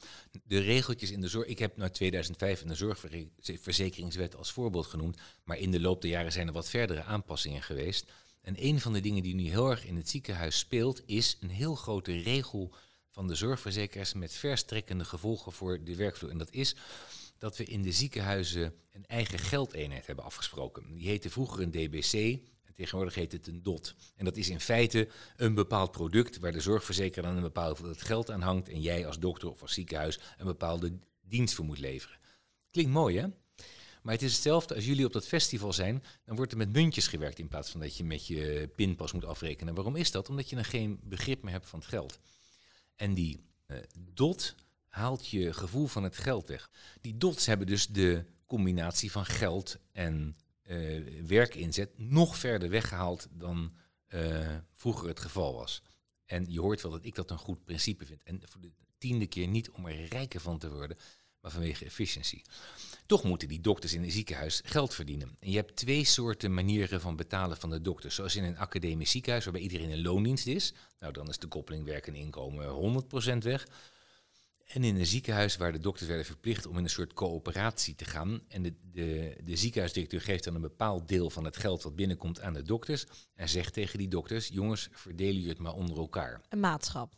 De 0.45 0.59
regeltjes 0.59 1.11
in 1.11 1.21
de 1.21 1.29
zorg. 1.29 1.47
Ik 1.47 1.59
heb 1.59 1.77
naar 1.77 1.93
2005 1.93 2.61
in 2.61 2.69
de 2.69 2.75
zorgverzekeringswet 2.75 4.37
als 4.37 4.53
voorbeeld 4.53 4.87
genoemd. 4.87 5.19
Maar 5.45 5.59
in 5.59 5.71
de 5.71 5.81
loop 5.81 6.03
der 6.03 6.11
jaren 6.11 6.33
zijn 6.33 6.47
er 6.47 6.53
wat 6.53 6.69
verdere 6.69 7.03
aanpassingen 7.03 7.63
geweest. 7.63 8.13
En 8.41 8.55
een 8.65 8.81
van 8.81 8.93
de 8.93 9.01
dingen 9.01 9.23
die 9.23 9.35
nu 9.35 9.49
heel 9.49 9.71
erg 9.71 9.85
in 9.85 9.97
het 9.97 10.09
ziekenhuis 10.09 10.59
speelt, 10.59 11.03
is 11.07 11.37
een 11.41 11.51
heel 11.51 11.75
grote 11.75 12.21
regel 12.21 12.75
van 13.11 13.29
de 13.29 13.35
zorgverzekeraars 13.35 14.13
met 14.13 14.33
verstrekkende 14.33 15.05
gevolgen 15.05 15.53
voor 15.53 15.85
de 15.85 15.97
werkvloer. 15.97 16.31
En 16.31 16.39
dat 16.39 16.51
is 16.51 16.77
dat 17.39 17.57
we 17.57 17.65
in 17.65 17.83
de 17.83 17.93
ziekenhuizen 17.93 18.75
een 18.93 19.07
eigen 19.07 19.39
geldeenheid 19.39 20.07
hebben 20.07 20.25
afgesproken. 20.25 20.95
Die 20.95 21.09
heette 21.09 21.31
vroeger 21.31 21.63
een 21.63 21.71
DBC, 21.71 22.39
Tegenwoordig 22.79 23.15
heet 23.15 23.33
het 23.33 23.47
een 23.47 23.63
DOT. 23.63 23.95
En 24.17 24.25
dat 24.25 24.37
is 24.37 24.49
in 24.49 24.61
feite 24.61 25.09
een 25.37 25.55
bepaald 25.55 25.91
product 25.91 26.39
waar 26.39 26.53
de 26.53 26.61
zorgverzekeraar 26.61 27.37
een 27.37 27.43
bepaald 27.43 27.81
geld 27.97 28.31
aan 28.31 28.41
hangt 28.41 28.69
en 28.69 28.81
jij 28.81 29.07
als 29.07 29.19
dokter 29.19 29.51
of 29.51 29.63
als 29.63 29.73
ziekenhuis 29.73 30.19
een 30.37 30.47
bepaalde 30.47 30.99
dienst 31.21 31.55
voor 31.55 31.65
moet 31.65 31.79
leveren. 31.79 32.19
Klinkt 32.71 32.93
mooi 32.93 33.19
hè? 33.19 33.27
Maar 34.03 34.15
het 34.15 34.23
is 34.23 34.33
hetzelfde 34.33 34.75
als 34.75 34.87
jullie 34.87 35.05
op 35.05 35.13
dat 35.13 35.27
festival 35.27 35.73
zijn, 35.73 36.05
dan 36.25 36.37
wordt 36.37 36.53
er 36.53 36.59
met 36.59 36.73
muntjes 36.73 37.07
gewerkt 37.07 37.39
in 37.39 37.49
plaats 37.49 37.71
van 37.71 37.81
dat 37.81 37.97
je 37.97 38.05
met 38.05 38.27
je 38.27 38.71
pinpas 38.77 39.13
moet 39.13 39.25
afrekenen. 39.25 39.75
Waarom 39.75 39.97
is 39.97 40.11
dat? 40.11 40.29
Omdat 40.29 40.51
je 40.51 40.57
dan 40.57 40.65
geen 40.65 41.01
begrip 41.03 41.43
meer 41.43 41.53
hebt 41.53 41.69
van 41.69 41.79
het 41.79 41.89
geld. 41.89 42.19
En 42.97 43.15
die 43.15 43.41
uh, 43.67 43.77
dot 43.99 44.55
haalt 44.89 45.29
je 45.29 45.53
gevoel 45.53 45.87
van 45.87 46.03
het 46.03 46.17
geld 46.17 46.47
weg. 46.47 46.71
Die 47.01 47.17
dots 47.17 47.47
hebben 47.47 47.67
dus 47.67 47.87
de 47.87 48.25
combinatie 48.47 49.11
van 49.11 49.25
geld 49.25 49.79
en 49.93 50.37
uh, 50.69 51.27
werk 51.27 51.55
inzet 51.55 51.99
nog 51.99 52.37
verder 52.37 52.69
weggehaald 52.71 53.29
dan 53.31 53.73
uh, 54.15 54.57
vroeger 54.73 55.09
het 55.09 55.21
geval 55.21 55.55
was. 55.55 55.83
En 56.25 56.47
je 56.49 56.61
hoort 56.61 56.83
wel 56.83 56.91
dat 56.91 57.05
ik 57.05 57.15
dat 57.15 57.31
een 57.31 57.39
goed 57.39 57.65
principe 57.65 58.07
vind. 58.07 58.23
En 58.23 58.41
voor 58.45 58.61
de 58.61 58.71
tiende 58.99 59.27
keer 59.27 59.49
niet 59.49 59.71
om 59.71 59.87
er 59.87 60.05
rijker 60.05 60.41
van 60.41 60.59
te 60.59 60.71
worden, 60.71 60.97
maar 61.41 61.51
vanwege 61.51 61.85
efficiëntie. 61.85 62.43
Toch 63.07 63.25
moeten 63.25 63.49
die 63.49 63.61
dokters 63.61 63.95
in 63.95 64.03
een 64.03 64.11
ziekenhuis 64.11 64.61
geld 64.65 64.95
verdienen. 64.95 65.37
En 65.41 65.51
je 65.51 65.57
hebt 65.57 65.77
twee 65.77 66.05
soorten 66.05 66.55
manieren 66.55 67.01
van 67.01 67.17
betalen 67.17 67.57
van 67.57 67.71
de 67.71 67.81
dokters. 67.81 68.15
Zoals 68.15 68.37
in 68.37 68.45
een 68.45 68.59
academisch 68.59 69.11
ziekenhuis, 69.11 69.45
waarbij 69.45 69.63
iedereen 69.63 69.91
in 69.91 70.03
loondienst 70.03 70.47
is. 70.47 70.73
Nou, 70.99 71.13
dan 71.13 71.29
is 71.29 71.39
de 71.39 71.47
koppeling 71.47 71.85
werk 71.85 72.07
en 72.07 72.15
inkomen 72.15 73.05
100% 73.35 73.39
weg. 73.39 73.67
En 74.69 74.85
in 74.85 74.97
een 74.97 75.07
ziekenhuis 75.07 75.57
waar 75.57 75.73
de 75.73 75.79
dokters 75.79 76.09
werden 76.09 76.27
verplicht 76.27 76.67
om 76.67 76.79
in 76.79 76.85
een 76.85 76.91
soort 76.91 77.13
coöperatie 77.13 77.95
te 77.95 78.05
gaan. 78.05 78.41
En 78.49 78.63
de, 78.63 78.75
de, 78.93 79.37
de 79.45 79.57
ziekenhuisdirecteur 79.57 80.21
geeft 80.21 80.45
dan 80.45 80.55
een 80.55 80.61
bepaald 80.61 81.09
deel 81.09 81.31
van 81.31 81.45
het 81.45 81.57
geld 81.57 81.83
wat 81.83 81.97
binnenkomt 81.97 82.41
aan 82.41 82.53
de 82.53 82.63
dokters. 82.63 83.07
En 83.35 83.49
zegt 83.49 83.73
tegen 83.73 83.99
die 83.99 84.09
dokters, 84.09 84.49
jongens, 84.49 84.89
verdelen 84.93 85.35
jullie 85.35 85.49
het 85.49 85.59
maar 85.59 85.73
onder 85.73 85.97
elkaar. 85.97 86.41
Een 86.49 86.61
maatschap? 86.61 87.15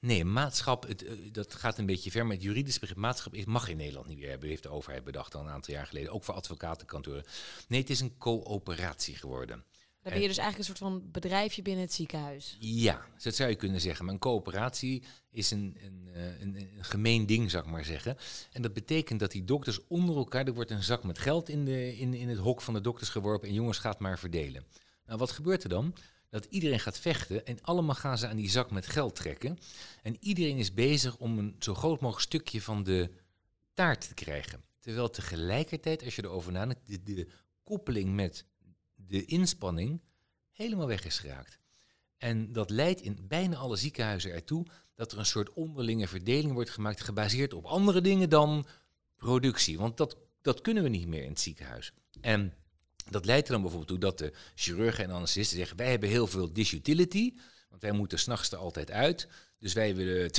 Nee, 0.00 0.20
een 0.20 0.32
maatschap, 0.32 0.88
het, 0.88 1.04
eh, 1.04 1.14
dat 1.32 1.54
gaat 1.54 1.78
een 1.78 1.86
beetje 1.86 2.10
ver. 2.10 2.26
Maar 2.26 2.34
het 2.34 2.44
juridische 2.44 2.80
begrip 2.80 2.98
maatschap 2.98 3.34
is, 3.34 3.44
mag 3.44 3.68
in 3.68 3.76
Nederland 3.76 4.06
niet 4.06 4.18
meer 4.18 4.28
hebben. 4.28 4.48
heeft 4.48 4.62
de 4.62 4.68
overheid 4.68 5.04
bedacht 5.04 5.34
al 5.34 5.40
een 5.40 5.48
aantal 5.48 5.74
jaar 5.74 5.86
geleden. 5.86 6.12
Ook 6.12 6.24
voor 6.24 6.34
advocatenkantoren. 6.34 7.24
Nee, 7.68 7.80
het 7.80 7.90
is 7.90 8.00
een 8.00 8.18
coöperatie 8.18 9.14
geworden. 9.14 9.64
Dan 10.08 10.18
ben 10.18 10.28
je 10.28 10.34
dus 10.34 10.44
eigenlijk 10.44 10.58
een 10.58 10.76
soort 10.76 10.92
van 10.92 11.10
bedrijfje 11.10 11.62
binnen 11.62 11.84
het 11.84 11.92
ziekenhuis. 11.92 12.56
Ja, 12.60 13.06
dat 13.22 13.34
zou 13.34 13.50
je 13.50 13.56
kunnen 13.56 13.80
zeggen. 13.80 14.04
Maar 14.04 14.14
een 14.14 14.20
coöperatie 14.20 15.02
is 15.30 15.50
een, 15.50 15.76
een, 15.82 16.08
eh, 16.14 16.40
een, 16.40 16.56
een, 16.56 16.84
gemeen 16.84 17.26
ding, 17.26 17.50
zou 17.50 17.64
ik 17.64 17.70
maar 17.70 17.84
zeggen. 17.84 18.16
En 18.52 18.62
dat 18.62 18.72
betekent 18.72 19.20
dat 19.20 19.30
die 19.30 19.44
dokters 19.44 19.86
onder 19.86 20.16
elkaar, 20.16 20.46
er 20.46 20.54
wordt 20.54 20.70
een 20.70 20.82
zak 20.82 21.04
met 21.04 21.18
geld 21.18 21.48
in, 21.48 21.64
de, 21.64 21.96
in, 21.96 22.14
in 22.14 22.28
het 22.28 22.38
hok 22.38 22.60
van 22.60 22.74
de 22.74 22.80
dokters 22.80 23.10
geworpen 23.10 23.48
en 23.48 23.54
jongens 23.54 23.78
gaat 23.78 23.98
maar 23.98 24.18
verdelen. 24.18 24.64
Nou, 25.06 25.18
wat 25.18 25.30
gebeurt 25.30 25.62
er 25.62 25.68
dan? 25.68 25.94
Dat 26.30 26.44
iedereen 26.44 26.80
gaat 26.80 26.98
vechten 26.98 27.46
en 27.46 27.62
allemaal 27.62 27.94
gaan 27.94 28.18
ze 28.18 28.28
aan 28.28 28.36
die 28.36 28.50
zak 28.50 28.70
met 28.70 28.86
geld 28.86 29.14
trekken. 29.14 29.58
En 30.02 30.16
iedereen 30.20 30.56
is 30.56 30.74
bezig 30.74 31.16
om 31.16 31.38
een 31.38 31.56
zo 31.58 31.74
groot 31.74 32.00
mogelijk 32.00 32.26
stukje 32.26 32.62
van 32.62 32.82
de 32.84 33.10
taart 33.74 34.08
te 34.08 34.14
krijgen. 34.14 34.62
Terwijl 34.80 35.10
tegelijkertijd, 35.10 36.04
als 36.04 36.16
je 36.16 36.24
erover 36.24 36.52
nadenkt, 36.52 36.86
de, 36.86 37.02
de 37.02 37.28
koppeling 37.64 38.14
met 38.14 38.44
de 39.08 39.24
inspanning 39.24 40.00
helemaal 40.52 40.86
weg 40.86 41.04
is 41.04 41.18
geraakt. 41.18 41.58
En 42.16 42.52
dat 42.52 42.70
leidt 42.70 43.00
in 43.00 43.18
bijna 43.28 43.56
alle 43.56 43.76
ziekenhuizen 43.76 44.32
ertoe 44.32 44.66
dat 44.94 45.12
er 45.12 45.18
een 45.18 45.26
soort 45.26 45.52
onderlinge 45.52 46.08
verdeling 46.08 46.52
wordt 46.52 46.70
gemaakt, 46.70 47.00
gebaseerd 47.00 47.52
op 47.52 47.64
andere 47.64 48.00
dingen 48.00 48.30
dan 48.30 48.66
productie. 49.16 49.78
Want 49.78 49.96
dat, 49.96 50.16
dat 50.42 50.60
kunnen 50.60 50.82
we 50.82 50.88
niet 50.88 51.06
meer 51.06 51.22
in 51.22 51.30
het 51.30 51.40
ziekenhuis. 51.40 51.92
En 52.20 52.54
dat 53.10 53.24
leidt 53.24 53.46
er 53.46 53.52
dan 53.52 53.62
bijvoorbeeld 53.62 53.90
toe 53.90 54.10
dat 54.10 54.18
de 54.18 54.32
chirurgen 54.54 55.04
en 55.04 55.10
anesthesisten 55.10 55.58
zeggen: 55.58 55.76
wij 55.76 55.90
hebben 55.90 56.08
heel 56.08 56.26
veel 56.26 56.52
disutility, 56.52 57.34
want 57.68 57.82
wij 57.82 57.92
moeten 57.92 58.18
s'nachts 58.18 58.50
er 58.50 58.58
altijd 58.58 58.90
uit, 58.90 59.28
dus 59.58 59.72
wij 59.72 59.94
willen 59.94 60.30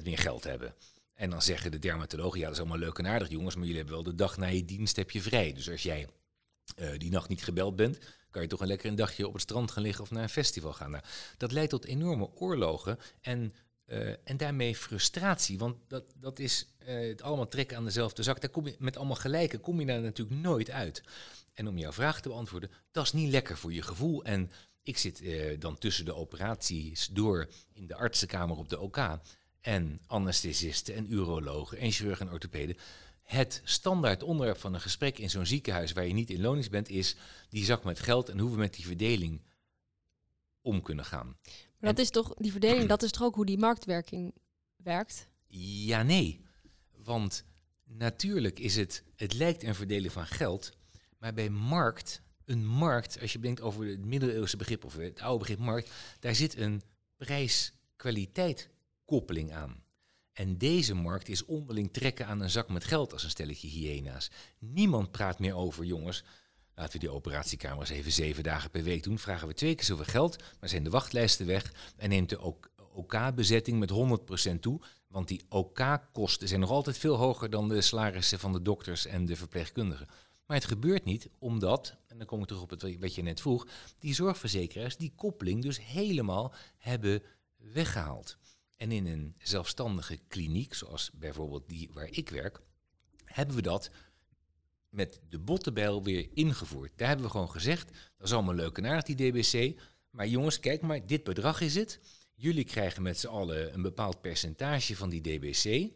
20% 0.00 0.02
meer 0.02 0.18
geld 0.18 0.44
hebben. 0.44 0.74
En 1.14 1.30
dan 1.30 1.42
zeggen 1.42 1.70
de 1.70 1.78
dermatologen: 1.78 2.38
ja, 2.38 2.44
dat 2.44 2.54
is 2.54 2.60
allemaal 2.60 2.78
leuk 2.78 2.98
en 2.98 3.06
aardig, 3.06 3.28
jongens, 3.28 3.54
maar 3.54 3.64
jullie 3.64 3.80
hebben 3.80 3.94
wel 3.94 4.04
de 4.04 4.14
dag 4.14 4.36
na 4.36 4.46
je 4.46 4.64
dienst 4.64 4.96
heb 4.96 5.10
je 5.10 5.22
vrij. 5.22 5.52
Dus 5.52 5.70
als 5.70 5.82
jij 5.82 6.08
uh, 6.76 6.98
die 6.98 7.10
nacht 7.10 7.28
niet 7.28 7.44
gebeld 7.44 7.76
bent, 7.76 7.98
kan 8.30 8.42
je 8.42 8.48
toch 8.48 8.60
een 8.60 8.66
lekker 8.66 8.88
een 8.88 8.94
dagje 8.94 9.26
op 9.26 9.32
het 9.32 9.42
strand 9.42 9.70
gaan 9.70 9.82
liggen 9.82 10.04
of 10.04 10.10
naar 10.10 10.22
een 10.22 10.28
festival 10.28 10.72
gaan. 10.72 10.90
Nou, 10.90 11.02
dat 11.36 11.52
leidt 11.52 11.70
tot 11.70 11.84
enorme 11.84 12.30
oorlogen 12.34 12.98
en, 13.20 13.54
uh, 13.86 14.08
en 14.08 14.36
daarmee 14.36 14.76
frustratie. 14.76 15.58
Want 15.58 15.76
dat, 15.88 16.04
dat 16.16 16.38
is 16.38 16.66
uh, 16.88 17.08
het 17.08 17.22
allemaal 17.22 17.48
trekken 17.48 17.76
aan 17.76 17.84
dezelfde 17.84 18.22
zak. 18.22 18.40
Daar 18.40 18.50
kom 18.50 18.66
je, 18.66 18.76
met 18.78 18.96
allemaal 18.96 19.16
gelijke 19.16 19.58
kom 19.58 19.80
je 19.80 19.86
daar 19.86 20.00
natuurlijk 20.00 20.40
nooit 20.40 20.70
uit. 20.70 21.02
En 21.52 21.68
om 21.68 21.78
jouw 21.78 21.92
vraag 21.92 22.20
te 22.20 22.28
beantwoorden, 22.28 22.70
dat 22.90 23.04
is 23.04 23.12
niet 23.12 23.30
lekker 23.30 23.56
voor 23.56 23.72
je 23.72 23.82
gevoel. 23.82 24.24
En 24.24 24.50
ik 24.82 24.98
zit 24.98 25.22
dan 25.60 25.78
tussen 25.78 26.04
de 26.04 26.14
operaties 26.14 27.08
door 27.12 27.48
in 27.72 27.86
de 27.86 27.94
artsenkamer 27.94 28.56
op 28.56 28.68
de 28.68 28.80
OK. 28.80 29.18
En 29.60 30.00
anesthesisten 30.06 30.94
en 30.94 31.12
urologen 31.12 31.78
en 31.78 31.90
chirurgen 31.90 32.26
en 32.26 32.32
orthopeden 32.32 32.76
het 33.24 33.60
standaard 33.64 34.22
onderwerp 34.22 34.58
van 34.58 34.74
een 34.74 34.80
gesprek 34.80 35.18
in 35.18 35.30
zo'n 35.30 35.46
ziekenhuis 35.46 35.92
waar 35.92 36.06
je 36.06 36.12
niet 36.12 36.30
in 36.30 36.40
lonings 36.40 36.68
bent, 36.68 36.88
is 36.88 37.16
die 37.48 37.64
zak 37.64 37.84
met 37.84 38.00
geld 38.00 38.28
en 38.28 38.38
hoe 38.38 38.50
we 38.50 38.56
met 38.56 38.74
die 38.74 38.86
verdeling 38.86 39.42
om 40.62 40.82
kunnen 40.82 41.04
gaan. 41.04 41.36
Maar 41.78 41.94
dat 41.94 42.04
is 42.04 42.10
toch, 42.10 42.34
die 42.34 42.50
verdeling, 42.50 42.88
dat 42.88 43.02
is 43.02 43.10
toch 43.10 43.22
ook 43.22 43.34
hoe 43.34 43.46
die 43.46 43.58
marktwerking 43.58 44.34
werkt? 44.76 45.28
Ja, 45.46 46.02
nee. 46.02 46.40
Want 46.90 47.44
natuurlijk 47.84 48.58
is 48.58 48.76
het, 48.76 49.02
het 49.16 49.34
lijkt 49.34 49.62
een 49.62 49.74
verdelen 49.74 50.10
van 50.10 50.26
geld, 50.26 50.72
maar 51.18 51.34
bij 51.34 51.50
markt, 51.50 52.22
een 52.44 52.66
markt, 52.66 53.20
als 53.20 53.32
je 53.32 53.38
denkt 53.38 53.60
over 53.60 53.86
het 53.86 54.04
middeleeuwse 54.04 54.56
begrip 54.56 54.84
of 54.84 54.96
het 54.96 55.20
oude 55.20 55.38
begrip 55.38 55.58
markt, 55.58 55.90
daar 56.20 56.34
zit 56.34 56.56
een 56.56 56.82
prijs-kwaliteit 57.16 58.70
koppeling 59.04 59.52
aan. 59.52 59.83
En 60.34 60.58
deze 60.58 60.94
markt 60.94 61.28
is 61.28 61.44
onderling 61.44 61.92
trekken 61.92 62.26
aan 62.26 62.40
een 62.40 62.50
zak 62.50 62.68
met 62.68 62.84
geld 62.84 63.12
als 63.12 63.24
een 63.24 63.30
stelletje 63.30 63.68
hyena's. 63.68 64.30
Niemand 64.58 65.10
praat 65.10 65.38
meer 65.38 65.54
over, 65.54 65.84
jongens, 65.84 66.24
laten 66.74 66.92
we 66.92 66.98
die 66.98 67.12
operatiekamers 67.12 67.90
even 67.90 68.12
zeven 68.12 68.42
dagen 68.42 68.70
per 68.70 68.82
week 68.82 69.02
doen. 69.02 69.18
Vragen 69.18 69.48
we 69.48 69.54
twee 69.54 69.74
keer 69.74 69.84
zoveel 69.84 70.04
geld, 70.04 70.42
maar 70.60 70.68
zijn 70.68 70.84
de 70.84 70.90
wachtlijsten 70.90 71.46
weg 71.46 71.72
en 71.96 72.08
neemt 72.08 72.28
de 72.28 72.54
OK-bezetting 72.92 73.78
met 73.78 73.92
100% 74.52 74.58
toe. 74.60 74.80
Want 75.08 75.28
die 75.28 75.42
OK-kosten 75.48 76.48
zijn 76.48 76.60
nog 76.60 76.70
altijd 76.70 76.98
veel 76.98 77.16
hoger 77.16 77.50
dan 77.50 77.68
de 77.68 77.80
salarissen 77.80 78.38
van 78.38 78.52
de 78.52 78.62
dokters 78.62 79.06
en 79.06 79.26
de 79.26 79.36
verpleegkundigen. 79.36 80.06
Maar 80.46 80.56
het 80.56 80.66
gebeurt 80.66 81.04
niet 81.04 81.28
omdat, 81.38 81.96
en 82.06 82.18
dan 82.18 82.26
kom 82.26 82.40
ik 82.40 82.46
terug 82.46 82.62
op 82.62 82.70
het 82.70 82.98
wat 82.98 83.14
je 83.14 83.22
net 83.22 83.40
vroeg, 83.40 83.66
die 83.98 84.14
zorgverzekeraars 84.14 84.96
die 84.96 85.12
koppeling 85.16 85.62
dus 85.62 85.84
helemaal 85.84 86.54
hebben 86.76 87.22
weggehaald. 87.56 88.36
En 88.76 88.92
in 88.92 89.06
een 89.06 89.34
zelfstandige 89.38 90.18
kliniek, 90.28 90.74
zoals 90.74 91.10
bijvoorbeeld 91.14 91.68
die 91.68 91.90
waar 91.92 92.10
ik 92.10 92.28
werk, 92.28 92.60
hebben 93.24 93.56
we 93.56 93.62
dat 93.62 93.90
met 94.88 95.20
de 95.28 95.38
bottenbijl 95.38 96.02
weer 96.02 96.28
ingevoerd. 96.34 96.92
Daar 96.96 97.08
hebben 97.08 97.26
we 97.26 97.32
gewoon 97.32 97.50
gezegd, 97.50 97.88
dat 98.16 98.26
is 98.26 98.32
allemaal 98.32 98.54
leuk 98.54 98.78
en 98.78 98.86
aardig 98.86 99.16
die 99.16 99.30
DBC, 99.30 99.80
maar 100.10 100.26
jongens, 100.28 100.60
kijk 100.60 100.82
maar, 100.82 101.06
dit 101.06 101.24
bedrag 101.24 101.60
is 101.60 101.74
het. 101.74 102.00
Jullie 102.34 102.64
krijgen 102.64 103.02
met 103.02 103.18
z'n 103.18 103.26
allen 103.26 103.74
een 103.74 103.82
bepaald 103.82 104.20
percentage 104.20 104.96
van 104.96 105.10
die 105.10 105.20
DBC 105.20 105.92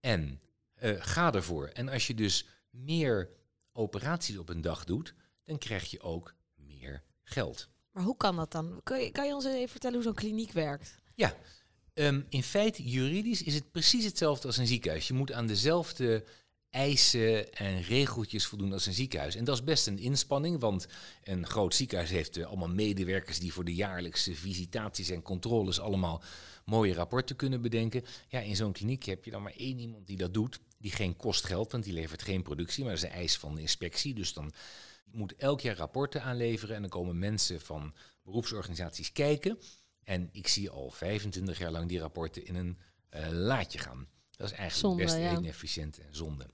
en 0.00 0.40
uh, 0.82 0.90
ga 0.98 1.32
ervoor. 1.32 1.66
En 1.66 1.88
als 1.88 2.06
je 2.06 2.14
dus 2.14 2.46
meer 2.70 3.30
operaties 3.72 4.38
op 4.38 4.48
een 4.48 4.60
dag 4.60 4.84
doet, 4.84 5.14
dan 5.44 5.58
krijg 5.58 5.90
je 5.90 6.00
ook 6.00 6.34
meer 6.54 7.02
geld. 7.22 7.68
Maar 7.90 8.02
hoe 8.02 8.16
kan 8.16 8.36
dat 8.36 8.52
dan? 8.52 8.80
Kan 8.82 9.00
je, 9.02 9.10
kan 9.10 9.26
je 9.26 9.34
ons 9.34 9.44
even 9.44 9.68
vertellen 9.68 9.94
hoe 9.94 10.04
zo'n 10.04 10.14
kliniek 10.14 10.52
werkt? 10.52 10.94
Ja, 11.14 11.36
um, 11.94 12.26
in 12.28 12.42
feite 12.42 12.82
juridisch 12.82 13.42
is 13.42 13.54
het 13.54 13.70
precies 13.70 14.04
hetzelfde 14.04 14.46
als 14.46 14.56
een 14.56 14.66
ziekenhuis. 14.66 15.08
Je 15.08 15.14
moet 15.14 15.32
aan 15.32 15.46
dezelfde 15.46 16.24
eisen 16.70 17.52
en 17.52 17.82
regeltjes 17.82 18.46
voldoen 18.46 18.72
als 18.72 18.86
een 18.86 18.92
ziekenhuis. 18.92 19.34
En 19.34 19.44
dat 19.44 19.54
is 19.54 19.64
best 19.64 19.86
een 19.86 19.98
inspanning, 19.98 20.60
want 20.60 20.86
een 21.24 21.46
groot 21.46 21.74
ziekenhuis 21.74 22.10
heeft 22.10 22.36
uh, 22.36 22.46
allemaal 22.46 22.68
medewerkers 22.68 23.38
die 23.38 23.52
voor 23.52 23.64
de 23.64 23.74
jaarlijkse 23.74 24.34
visitaties 24.34 25.10
en 25.10 25.22
controles 25.22 25.80
allemaal 25.80 26.22
mooie 26.64 26.94
rapporten 26.94 27.36
kunnen 27.36 27.62
bedenken. 27.62 28.04
Ja, 28.28 28.40
in 28.40 28.56
zo'n 28.56 28.72
kliniek 28.72 29.04
heb 29.04 29.24
je 29.24 29.30
dan 29.30 29.42
maar 29.42 29.54
één 29.56 29.78
iemand 29.78 30.06
die 30.06 30.16
dat 30.16 30.34
doet, 30.34 30.60
die 30.78 30.90
geen 30.90 31.16
kost 31.16 31.44
geldt, 31.44 31.72
want 31.72 31.84
die 31.84 31.92
levert 31.92 32.22
geen 32.22 32.42
productie, 32.42 32.84
maar 32.84 32.94
dat 32.94 33.02
is 33.02 33.08
een 33.08 33.16
eis 33.16 33.36
van 33.36 33.54
de 33.54 33.60
inspectie. 33.60 34.14
Dus 34.14 34.32
dan 34.32 34.52
moet 35.10 35.34
elk 35.36 35.60
jaar 35.60 35.76
rapporten 35.76 36.22
aanleveren 36.22 36.74
en 36.74 36.80
dan 36.80 36.90
komen 36.90 37.18
mensen 37.18 37.60
van 37.60 37.94
beroepsorganisaties 38.22 39.12
kijken. 39.12 39.58
En 40.04 40.28
ik 40.32 40.48
zie 40.48 40.70
al 40.70 40.90
25 40.90 41.58
jaar 41.58 41.70
lang 41.70 41.88
die 41.88 41.98
rapporten 41.98 42.46
in 42.46 42.54
een 42.54 42.78
uh, 43.10 43.28
laadje 43.30 43.78
gaan. 43.78 44.08
Dat 44.30 44.50
is 44.50 44.56
eigenlijk 44.56 44.96
zonde, 44.96 45.02
best 45.02 45.16
ja. 45.16 45.38
inefficiënt 45.38 45.98
en 45.98 46.14
zonde. 46.14 46.46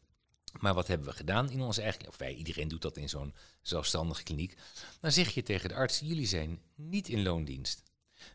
Maar 0.60 0.74
wat 0.74 0.86
hebben 0.86 1.06
we 1.06 1.14
gedaan 1.14 1.50
in 1.50 1.60
onze 1.60 1.82
eigen, 1.82 2.08
of 2.08 2.16
wij, 2.16 2.34
iedereen 2.34 2.68
doet 2.68 2.82
dat 2.82 2.96
in 2.96 3.08
zo'n 3.08 3.34
zelfstandige 3.62 4.22
kliniek. 4.22 4.56
Dan 5.00 5.12
zeg 5.12 5.30
je 5.30 5.42
tegen 5.42 5.68
de 5.68 5.74
arts, 5.74 5.98
jullie 5.98 6.26
zijn 6.26 6.60
niet 6.74 7.08
in 7.08 7.22
loondienst. 7.22 7.82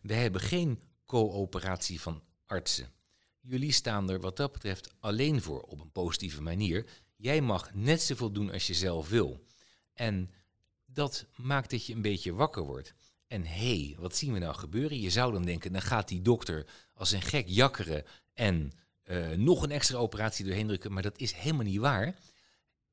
We 0.01 0.13
hebben 0.13 0.41
geen 0.41 0.81
coöperatie 1.05 2.01
van 2.01 2.23
artsen. 2.45 2.91
Jullie 3.39 3.71
staan 3.71 4.09
er 4.09 4.19
wat 4.19 4.37
dat 4.37 4.51
betreft 4.51 4.93
alleen 4.99 5.41
voor 5.41 5.61
op 5.61 5.79
een 5.79 5.91
positieve 5.91 6.41
manier. 6.41 6.85
Jij 7.15 7.41
mag 7.41 7.73
net 7.73 8.01
zoveel 8.01 8.31
doen 8.31 8.51
als 8.51 8.67
je 8.67 8.73
zelf 8.73 9.09
wil. 9.09 9.45
En 9.93 10.31
dat 10.85 11.25
maakt 11.35 11.69
dat 11.69 11.85
je 11.85 11.93
een 11.93 12.01
beetje 12.01 12.33
wakker 12.33 12.63
wordt. 12.63 12.93
En 13.33 13.45
hé, 13.45 13.85
hey, 13.85 13.95
wat 13.99 14.15
zien 14.15 14.33
we 14.33 14.39
nou 14.39 14.55
gebeuren? 14.55 14.99
Je 14.99 15.09
zou 15.09 15.31
dan 15.31 15.45
denken, 15.45 15.71
dan 15.71 15.81
gaat 15.81 16.07
die 16.07 16.21
dokter 16.21 16.65
als 16.93 17.11
een 17.11 17.21
gek 17.21 17.47
jakkeren 17.47 18.03
en 18.33 18.71
uh, 19.05 19.29
nog 19.29 19.63
een 19.63 19.71
extra 19.71 19.97
operatie 19.97 20.45
doorheen 20.45 20.67
drukken. 20.67 20.93
Maar 20.93 21.03
dat 21.03 21.17
is 21.17 21.31
helemaal 21.31 21.65
niet 21.65 21.79
waar. 21.79 22.15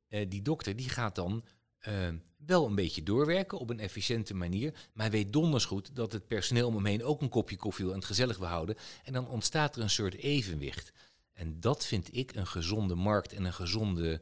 Uh, 0.09 0.27
die 0.29 0.43
dokter 0.43 0.77
die 0.77 0.89
gaat 0.89 1.15
dan 1.15 1.45
uh, 1.89 2.09
wel 2.37 2.67
een 2.67 2.75
beetje 2.75 3.03
doorwerken 3.03 3.59
op 3.59 3.71
een 3.71 3.81
efficiënte 3.81 4.35
manier. 4.35 4.75
Maar 4.93 5.11
weet 5.11 5.33
donders 5.33 5.65
goed 5.65 5.97
dat 5.97 6.13
het 6.13 6.27
personeel 6.27 6.67
om 6.67 6.75
hem 6.75 6.87
heen 6.87 7.05
ook 7.05 7.21
een 7.21 7.29
kopje 7.29 7.57
koffie 7.57 7.85
wil 7.85 7.95
en 7.95 8.01
het 8.01 8.09
gezellig 8.09 8.39
wil 8.39 8.49
houden. 8.49 8.77
En 9.05 9.13
dan 9.13 9.29
ontstaat 9.29 9.77
er 9.77 9.83
een 9.83 9.91
soort 9.91 10.15
evenwicht. 10.15 10.93
En 11.33 11.61
dat 11.61 11.87
vind 11.87 12.17
ik 12.17 12.35
een 12.35 12.47
gezonde 12.47 12.95
markt 12.95 13.33
en 13.33 13.45
een 13.45 13.53
gezonde 13.53 14.21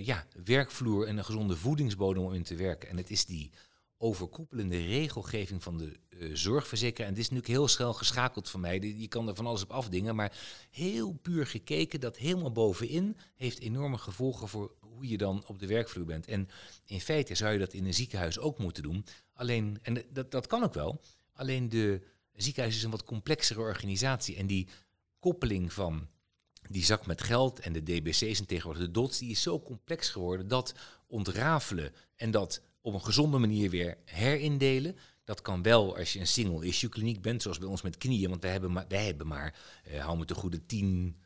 ja, 0.00 0.26
werkvloer 0.44 1.06
en 1.06 1.18
een 1.18 1.24
gezonde 1.24 1.56
voedingsbodem 1.56 2.22
om 2.22 2.34
in 2.34 2.42
te 2.42 2.54
werken. 2.54 2.88
En 2.88 2.96
het 2.96 3.10
is 3.10 3.26
die 3.26 3.50
overkoepelende 3.98 4.86
regelgeving 4.86 5.62
van 5.62 5.78
de 5.78 5.96
uh, 6.10 6.30
zorgverzekeraar. 6.34 7.08
En 7.08 7.14
dit 7.14 7.22
is 7.22 7.30
natuurlijk 7.30 7.58
heel 7.58 7.68
snel 7.68 7.92
geschakeld 7.92 8.48
van 8.48 8.60
mij. 8.60 8.80
Je 8.80 9.08
kan 9.08 9.28
er 9.28 9.34
van 9.34 9.46
alles 9.46 9.62
op 9.62 9.70
afdingen. 9.70 10.16
Maar 10.16 10.36
heel 10.70 11.12
puur 11.12 11.46
gekeken, 11.46 12.00
dat 12.00 12.16
helemaal 12.16 12.52
bovenin 12.52 13.16
heeft 13.34 13.60
enorme 13.60 13.98
gevolgen 13.98 14.48
voor 14.48 14.74
hoe 14.80 15.08
je 15.08 15.18
dan 15.18 15.44
op 15.46 15.58
de 15.58 15.66
werkvloer 15.66 16.04
bent. 16.04 16.26
En 16.26 16.48
in 16.84 17.00
feite 17.00 17.34
zou 17.34 17.52
je 17.52 17.58
dat 17.58 17.72
in 17.72 17.86
een 17.86 17.94
ziekenhuis 17.94 18.38
ook 18.38 18.58
moeten 18.58 18.82
doen. 18.82 19.04
Alleen, 19.32 19.78
en 19.82 20.04
dat, 20.12 20.30
dat 20.30 20.46
kan 20.46 20.62
ook 20.62 20.74
wel. 20.74 21.00
Alleen 21.32 21.68
de 21.68 22.02
ziekenhuis 22.32 22.76
is 22.76 22.82
een 22.82 22.90
wat 22.90 23.04
complexere 23.04 23.60
organisatie. 23.60 24.36
En 24.36 24.46
die 24.46 24.68
koppeling 25.18 25.72
van 25.72 26.08
die 26.70 26.84
zak 26.84 27.06
met 27.06 27.22
geld 27.22 27.60
en 27.60 27.72
de 27.72 27.82
DBC's 27.82 28.38
en 28.38 28.46
tegenwoordig 28.46 28.82
de 28.82 28.90
DOTS, 28.90 29.18
die 29.18 29.30
is 29.30 29.42
zo 29.42 29.60
complex 29.60 30.08
geworden 30.08 30.48
dat 30.48 30.74
ontrafelen 31.06 31.92
en 32.16 32.30
dat 32.30 32.62
op 32.80 32.94
een 32.94 33.04
gezonde 33.04 33.38
manier 33.38 33.70
weer 33.70 33.96
herindelen. 34.04 34.96
Dat 35.24 35.42
kan 35.42 35.62
wel 35.62 35.96
als 35.96 36.12
je 36.12 36.20
een 36.20 36.26
single-issue 36.26 36.90
kliniek 36.90 37.22
bent, 37.22 37.42
zoals 37.42 37.58
bij 37.58 37.68
ons 37.68 37.82
met 37.82 37.98
knieën. 37.98 38.28
Want 38.28 38.42
wij 38.42 38.50
hebben 38.50 38.72
maar, 38.72 38.84
wij 38.88 39.04
hebben 39.04 39.26
maar 39.26 39.58
uh, 39.88 40.04
hou 40.04 40.18
met 40.18 40.28
de 40.28 40.34
goede 40.34 40.66
tien 40.66 41.16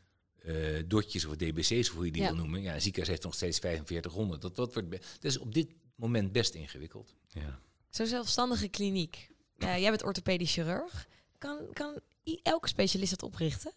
uh, 0.45 0.83
dotjes 0.87 1.25
of 1.25 1.35
DBC's, 1.35 1.89
of 1.89 1.95
hoe 1.95 2.05
je 2.05 2.11
die 2.11 2.21
wil 2.21 2.35
noemen. 2.35 2.61
Ja, 2.61 2.73
een 2.73 2.81
ziekenhuis 2.81 3.09
heeft 3.09 3.23
nog 3.23 3.33
steeds 3.33 3.59
4500. 3.59 4.41
Dat, 4.41 4.55
dat, 4.55 4.73
wordt 4.73 4.91
dat 4.91 5.01
is 5.21 5.37
op 5.37 5.53
dit 5.53 5.67
moment 5.95 6.31
best 6.31 6.53
ingewikkeld. 6.53 7.15
Ja. 7.27 7.59
Zo'n 7.89 8.05
zelfstandige 8.05 8.67
kliniek. 8.67 9.29
Uh, 9.57 9.77
jij 9.77 9.89
bent 9.89 10.03
orthopedisch 10.03 10.53
chirurg. 10.53 11.07
Kan, 11.37 11.59
kan 11.73 11.99
elke 12.43 12.67
specialist 12.67 13.09
dat 13.09 13.23
oprichten? 13.23 13.73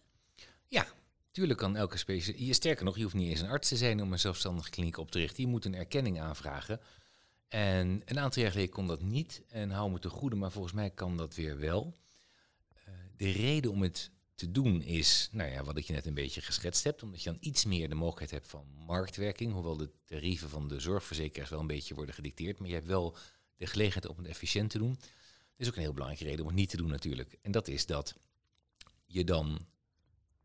Ja, 0.67 0.87
tuurlijk 1.31 1.59
kan 1.59 1.75
elke 1.75 1.97
specialist. 1.97 2.55
Sterker 2.55 2.85
nog, 2.85 2.95
je 2.95 3.03
hoeft 3.03 3.15
niet 3.15 3.29
eens 3.29 3.39
een 3.39 3.49
arts 3.49 3.67
te 3.67 3.77
zijn 3.77 4.01
om 4.01 4.11
een 4.11 4.19
zelfstandige 4.19 4.69
kliniek 4.69 4.97
op 4.97 5.11
te 5.11 5.19
richten. 5.19 5.43
Je 5.43 5.49
moet 5.49 5.65
een 5.65 5.75
erkenning 5.75 6.19
aanvragen. 6.19 6.79
En 7.47 8.01
een 8.05 8.19
aantal 8.19 8.41
jaar 8.41 8.51
geleden 8.51 8.73
kon 8.73 8.87
dat 8.87 9.01
niet. 9.01 9.43
En 9.47 9.69
hou 9.69 9.91
me 9.91 9.99
te 9.99 10.09
goede, 10.09 10.35
maar 10.35 10.51
volgens 10.51 10.73
mij 10.73 10.89
kan 10.89 11.17
dat 11.17 11.35
weer 11.35 11.59
wel. 11.59 11.93
Uh, 12.87 12.93
de 13.17 13.31
reden 13.31 13.71
om 13.71 13.81
het 13.81 14.11
te 14.35 14.51
doen 14.51 14.81
is, 14.81 15.29
nou 15.31 15.51
ja, 15.51 15.63
wat 15.63 15.77
ik 15.77 15.85
je 15.85 15.93
net 15.93 16.05
een 16.05 16.13
beetje 16.13 16.41
geschetst 16.41 16.83
heb, 16.83 17.03
omdat 17.03 17.23
je 17.23 17.29
dan 17.29 17.37
iets 17.41 17.65
meer 17.65 17.89
de 17.89 17.95
mogelijkheid 17.95 18.31
hebt 18.31 18.47
van 18.47 18.67
marktwerking, 18.85 19.53
hoewel 19.53 19.77
de 19.77 19.89
tarieven 20.05 20.49
van 20.49 20.67
de 20.67 20.79
zorgverzekeraars 20.79 21.49
wel 21.49 21.59
een 21.59 21.67
beetje 21.67 21.95
worden 21.95 22.15
gedicteerd, 22.15 22.59
maar 22.59 22.67
je 22.67 22.73
hebt 22.73 22.87
wel 22.87 23.17
de 23.55 23.67
gelegenheid 23.67 24.07
om 24.07 24.17
het 24.17 24.27
efficiënt 24.27 24.69
te 24.69 24.77
doen. 24.77 24.95
Dat 24.95 25.65
is 25.65 25.67
ook 25.67 25.75
een 25.75 25.81
heel 25.81 25.93
belangrijke 25.93 26.25
reden 26.25 26.41
om 26.41 26.47
het 26.47 26.59
niet 26.59 26.69
te 26.69 26.77
doen 26.77 26.89
natuurlijk. 26.89 27.37
En 27.41 27.51
dat 27.51 27.67
is 27.67 27.85
dat 27.85 28.15
je 29.05 29.23
dan 29.23 29.67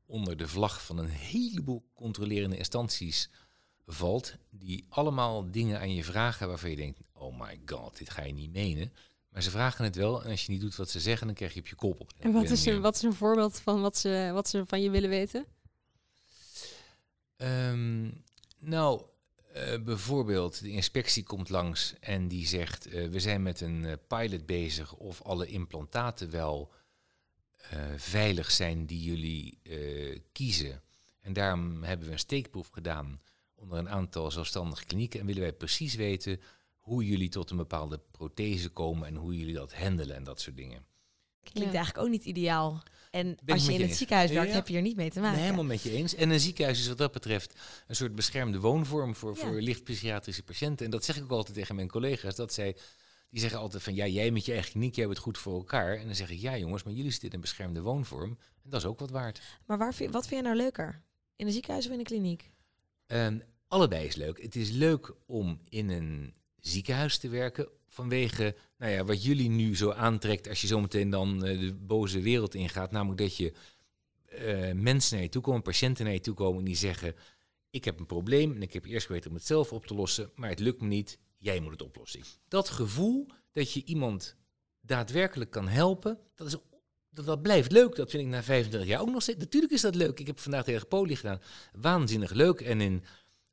onder 0.06 0.36
de 0.36 0.48
vlag 0.48 0.84
van 0.84 0.98
een 0.98 1.08
heleboel 1.08 1.90
controlerende 1.94 2.56
instanties 2.56 3.30
valt, 3.92 4.35
die 4.50 4.85
allemaal 4.88 5.50
dingen 5.50 5.81
aan 5.81 5.94
je 5.94 6.05
vragen 6.05 6.48
waarvan 6.48 6.70
je 6.70 6.76
denkt, 6.76 7.00
oh 7.12 7.40
my 7.40 7.61
god, 7.66 7.98
dit 7.98 8.11
ga 8.11 8.22
je 8.22 8.33
niet 8.33 8.52
menen. 8.52 8.92
Maar 9.28 9.42
ze 9.42 9.50
vragen 9.50 9.85
het 9.85 9.96
wel 9.96 10.24
en 10.24 10.31
als 10.31 10.46
je 10.46 10.52
niet 10.52 10.61
doet 10.61 10.76
wat 10.76 10.90
ze 10.90 11.00
zeggen, 11.00 11.26
dan 11.26 11.37
krijg 11.37 11.55
je 11.55 11.61
op 11.61 11.66
je 11.66 11.74
kop 11.74 12.00
op. 12.00 12.12
En 12.18 12.33
wat 12.33 12.50
is, 12.50 12.66
een, 12.66 12.81
wat 12.81 12.94
is 12.94 13.02
een 13.02 13.14
voorbeeld 13.14 13.61
van 13.61 13.81
wat 13.81 13.96
ze, 13.96 14.31
wat 14.33 14.48
ze 14.48 14.62
van 14.66 14.83
je 14.83 14.90
willen 14.90 15.11
weten? 15.11 15.46
Um, 17.37 18.24
nou, 18.59 19.02
uh, 19.57 19.83
bijvoorbeeld 19.83 20.61
de 20.61 20.70
inspectie 20.70 21.22
komt 21.22 21.48
langs 21.48 21.94
en 22.00 22.28
die 22.28 22.46
zegt, 22.46 22.87
uh, 22.87 23.09
we 23.09 23.20
zijn 23.20 23.42
met 23.42 23.61
een 23.61 23.83
uh, 23.83 23.92
pilot 24.07 24.46
bezig 24.46 24.94
of 24.94 25.22
alle 25.22 25.46
implantaten 25.46 26.31
wel 26.31 26.72
veilig 27.96 28.50
zijn 28.50 28.87
die 28.87 29.02
jullie 29.02 29.59
kiezen. 30.33 30.83
En 31.20 31.33
daarom 31.33 31.83
hebben 31.83 32.07
we 32.07 32.12
een 32.12 32.18
steekproef 32.18 32.68
gedaan 32.68 33.20
onder 33.62 33.79
een 33.79 33.88
aantal 33.88 34.31
zelfstandige 34.31 34.85
klinieken 34.85 35.20
en 35.20 35.27
willen 35.27 35.42
wij 35.42 35.53
precies 35.53 35.94
weten 35.94 36.40
hoe 36.79 37.07
jullie 37.07 37.29
tot 37.29 37.51
een 37.51 37.57
bepaalde 37.57 38.01
prothese 38.11 38.68
komen 38.68 39.07
en 39.09 39.14
hoe 39.14 39.38
jullie 39.38 39.55
dat 39.55 39.75
handelen 39.75 40.16
en 40.16 40.25
dat 40.25 40.40
soort 40.40 40.57
dingen. 40.57 40.85
Klinkt 41.42 41.70
Ja. 41.72 41.77
eigenlijk 41.77 42.05
ook 42.07 42.12
niet 42.12 42.25
ideaal. 42.25 42.83
En 43.11 43.37
als 43.46 43.62
je 43.64 43.66
in 43.66 43.75
je 43.75 43.81
het 43.81 43.88
eens. 43.88 43.98
ziekenhuis 43.98 44.31
werkt, 44.31 44.48
Ja. 44.48 44.55
heb 44.55 44.68
je 44.68 44.77
er 44.77 44.83
niet 44.83 44.96
mee 44.96 45.11
te 45.11 45.20
maken. 45.20 45.35
Nee, 45.35 45.44
helemaal 45.44 45.64
met 45.64 45.83
je 45.83 45.90
eens. 45.90 46.14
En 46.14 46.31
een 46.31 46.40
ziekenhuis 46.40 46.81
is 46.81 46.88
wat 46.88 46.98
dat 46.98 47.12
betreft 47.12 47.55
een 47.87 47.96
soort 47.96 48.14
beschermde 48.14 48.61
woonvorm 48.61 49.14
voor, 49.14 49.37
Ja. 49.37 49.40
voor 49.40 49.61
licht 49.61 49.85
psychiatrische 49.85 50.42
patiënten. 50.42 50.85
En 50.85 50.90
dat 50.90 51.05
zeg 51.05 51.16
ik 51.16 51.22
ook 51.22 51.31
altijd 51.31 51.55
tegen 51.57 51.75
mijn 51.75 51.88
collega's. 51.88 52.35
Dat 52.37 52.53
zij, 52.53 52.77
die 53.31 53.40
zeggen 53.40 53.59
altijd 53.59 53.83
van 53.83 53.94
ja, 53.94 54.07
jij 54.07 54.31
met 54.31 54.44
je 54.44 54.53
eigen 54.53 54.70
kliniek, 54.70 54.94
jij 54.94 55.05
hebt 55.05 55.16
het 55.16 55.25
goed 55.25 55.38
voor 55.38 55.55
elkaar. 55.55 55.96
En 55.98 56.07
dan 56.07 56.14
zeg 56.14 56.31
ik 56.31 56.38
ja 56.38 56.59
jongens, 56.59 56.83
maar 56.83 56.92
jullie 56.92 57.11
zitten 57.11 57.29
in 57.29 57.35
een 57.35 57.40
beschermde 57.40 57.81
woonvorm. 57.81 58.38
En 58.62 58.70
dat 58.70 58.81
is 58.81 58.87
ook 58.87 58.98
wat 58.98 59.11
waard. 59.11 59.40
Maar 59.66 59.79
waar, 59.79 59.94
vind- 59.94 60.12
wat 60.12 60.27
vind 60.27 60.40
je 60.40 60.46
nou 60.46 60.57
leuker? 60.61 61.03
In 61.37 61.46
een 61.46 61.53
ziekenhuis 61.53 61.87
of 61.87 61.92
in 61.92 61.98
een 61.98 62.05
kliniek? 62.05 62.51
Ehm, 63.07 63.38
allebei 63.72 64.06
is 64.06 64.14
leuk. 64.14 64.42
Het 64.42 64.56
is 64.56 64.70
leuk 64.70 65.14
om 65.26 65.61
in 65.68 65.88
een 65.88 66.35
ziekenhuis 66.61 67.18
te 67.18 67.28
werken. 67.28 67.68
Vanwege 67.88 68.56
nou 68.78 68.92
ja, 68.92 69.04
wat 69.04 69.24
jullie 69.24 69.48
nu 69.48 69.76
zo 69.76 69.90
aantrekt 69.90 70.48
als 70.48 70.61
je 70.61 70.66
zometeen 70.66 71.11
dan 71.11 71.44
eh, 71.44 71.61
de 71.61 71.74
boze 71.74 72.20
wereld 72.20 72.54
ingaat. 72.54 72.90
Namelijk 72.90 73.20
dat 73.20 73.37
je 73.37 73.52
eh, 74.24 74.72
mensen 74.72 75.14
naar 75.14 75.24
je 75.24 75.30
toe 75.30 75.42
komen, 75.42 75.62
patiënten 75.62 76.04
naar 76.04 76.14
je 76.14 76.20
toe 76.20 76.35
komen 76.35 76.58
en 76.58 76.64
die 76.64 76.76
zeggen... 76.76 77.14
ik 77.70 77.85
heb 77.85 77.98
een 77.98 78.06
probleem 78.06 78.54
en 78.54 78.62
ik 78.62 78.72
heb 78.72 78.85
eerst 78.85 79.06
geweten 79.06 79.30
om 79.30 79.37
het 79.37 79.46
zelf 79.46 79.72
op 79.72 79.87
te 79.87 79.94
lossen, 79.94 80.30
maar 80.35 80.48
het 80.48 80.61
lukt 80.61 80.80
me 80.80 80.87
niet, 80.87 81.18
jij 81.38 81.61
moet 81.61 81.72
het 81.72 81.82
oplossen. 81.82 82.20
Dat 82.48 82.68
gevoel 82.68 83.26
dat 83.52 83.72
je 83.72 83.85
iemand 83.85 84.37
daadwerkelijk 84.80 85.50
kan 85.50 85.68
helpen, 85.68 86.18
dat, 86.35 86.46
is, 86.46 86.56
dat, 87.11 87.42
blijft 87.42 87.72
leuk. 87.72 87.96
Dat 87.96 88.11
vind 88.11 88.22
ik 88.22 88.28
na 88.28 88.42
25 88.42 88.90
jaar 88.90 89.00
ook 89.00 89.11
nog 89.11 89.22
steeds. 89.22 89.38
Natuurlijk 89.38 89.72
is 89.72 89.80
dat 89.80 89.94
leuk. 89.94 90.20
Ik 90.20 90.26
heb 90.26 90.38
vandaag 90.38 90.64
tegen 90.64 90.88
Poli 90.88 91.16
gedaan. 91.16 91.40
Waanzinnig 91.72 92.30
leuk. 92.30 92.61
En 92.61 92.80
in 92.80 93.04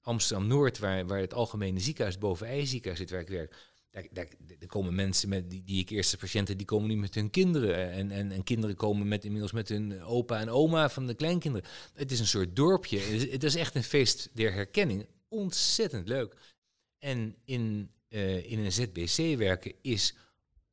Amsterdam-Noord, 0.02 0.80
waar, 0.80 1.08
waar 1.08 1.20
het 1.20 1.34
algemene 1.34 1.80
ziekenhuis 1.80 2.18
boven 2.18 2.48
ei 2.48 2.66
ziekenhuis 2.66 3.00
zit, 3.00 3.10
waar 3.10 3.20
ik 3.20 3.30
werk... 3.30 3.68
Daar, 3.92 4.08
daar, 4.12 4.28
komen 4.68 4.96
mensen 4.96 5.30
met 5.30 5.50
die, 5.50 5.64
die 5.64 5.80
ik 5.80 5.90
eerste 5.90 6.18
patiënten, 6.18 6.58
die 6.58 6.66
komen 6.66 6.90
nu 6.90 6.98
met 6.98 7.16
hun 7.16 7.30
kinderen. 7.30 7.92
En, 7.92 8.12
en, 8.12 8.32
en 8.32 8.44
kinderen 8.44 8.76
komen 8.76 9.08
met, 9.08 9.24
inmiddels 9.24 9.52
met 9.52 9.70
hun 9.70 10.04
opa 10.04 10.40
en 10.40 10.50
oma 10.50 10.90
van 10.90 11.08
de 11.08 11.14
kleinkinderen. 11.14 11.70
Het 11.94 12.12
is 12.12 12.20
een 12.20 12.28
soort 12.28 12.56
dorpje. 12.56 13.00
Het 13.00 13.22
is, 13.22 13.32
het 13.32 13.44
is 13.44 13.56
echt 13.56 13.76
een 13.76 13.84
feest 13.84 14.30
der 14.34 14.54
herkenning. 14.54 15.08
Ontzettend 15.28 16.08
leuk. 16.08 16.36
En 17.00 17.36
in, 17.46 17.92
eh, 18.08 18.52
in 18.52 18.60
een 18.60 18.72
ZBC 18.72 19.38
werken 19.38 19.74
is 19.82 20.16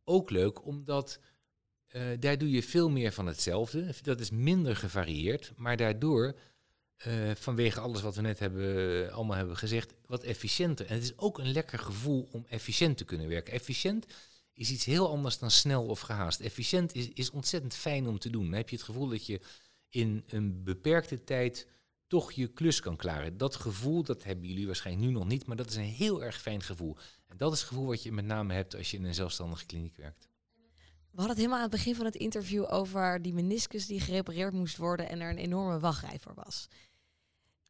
ook 0.04 0.30
leuk, 0.30 0.64
omdat 0.64 1.20
eh, 1.86 2.02
daar 2.18 2.38
doe 2.38 2.50
je 2.50 2.62
veel 2.62 2.90
meer 2.90 3.12
van 3.12 3.26
hetzelfde. 3.26 3.94
Dat 4.02 4.20
is 4.20 4.30
minder 4.30 4.76
gevarieerd, 4.76 5.52
maar 5.56 5.76
daardoor, 5.76 6.38
eh, 6.96 7.30
vanwege 7.34 7.80
alles 7.80 8.02
wat 8.02 8.14
we 8.14 8.20
net 8.20 8.38
hebben, 8.38 9.12
allemaal 9.12 9.36
hebben 9.36 9.56
gezegd, 9.56 9.94
wat 10.06 10.22
efficiënter. 10.22 10.86
En 10.86 10.94
het 10.94 11.02
is 11.02 11.18
ook 11.18 11.38
een 11.38 11.52
lekker 11.52 11.78
gevoel 11.78 12.28
om 12.32 12.44
efficiënt 12.48 12.96
te 12.96 13.04
kunnen 13.04 13.28
werken. 13.28 13.52
Efficiënt 13.52 14.06
is 14.52 14.70
iets 14.70 14.84
heel 14.84 15.08
anders 15.08 15.38
dan 15.38 15.50
snel 15.50 15.84
of 15.84 16.00
gehaast. 16.00 16.40
Efficiënt 16.40 16.94
is, 16.94 17.08
is 17.08 17.30
ontzettend 17.30 17.74
fijn 17.74 18.06
om 18.06 18.18
te 18.18 18.30
doen. 18.30 18.44
Dan 18.44 18.54
heb 18.54 18.68
je 18.68 18.76
het 18.76 18.84
gevoel 18.84 19.08
dat 19.08 19.26
je 19.26 19.40
in 19.88 20.24
een 20.26 20.64
beperkte 20.64 21.24
tijd 21.24 21.66
toch 22.06 22.32
je 22.32 22.46
klus 22.46 22.80
kan 22.80 22.96
klaren. 22.96 23.36
Dat 23.36 23.56
gevoel, 23.56 24.02
dat 24.02 24.22
hebben 24.24 24.48
jullie 24.48 24.66
waarschijnlijk 24.66 25.06
nu 25.06 25.12
nog 25.12 25.26
niet, 25.26 25.46
maar 25.46 25.56
dat 25.56 25.70
is 25.70 25.76
een 25.76 25.82
heel 25.82 26.22
erg 26.22 26.40
fijn 26.40 26.62
gevoel. 26.62 26.96
En 27.26 27.36
dat 27.36 27.52
is 27.52 27.58
het 27.58 27.68
gevoel 27.68 27.86
wat 27.86 28.02
je 28.02 28.12
met 28.12 28.24
name 28.24 28.54
hebt 28.54 28.76
als 28.76 28.90
je 28.90 28.96
in 28.96 29.04
een 29.04 29.14
zelfstandige 29.14 29.66
kliniek 29.66 29.96
werkt. 29.96 30.28
We 31.16 31.22
hadden 31.22 31.36
het 31.36 31.46
helemaal 31.46 31.64
aan 31.64 31.70
het 31.70 31.84
begin 31.84 31.94
van 31.94 32.04
het 32.04 32.14
interview 32.14 32.72
over 32.72 33.22
die 33.22 33.32
meniscus 33.32 33.86
die 33.86 34.00
gerepareerd 34.00 34.52
moest 34.52 34.76
worden 34.76 35.08
en 35.08 35.20
er 35.20 35.30
een 35.30 35.38
enorme 35.38 35.78
wachtrij 35.78 36.18
voor 36.18 36.34
was. 36.34 36.68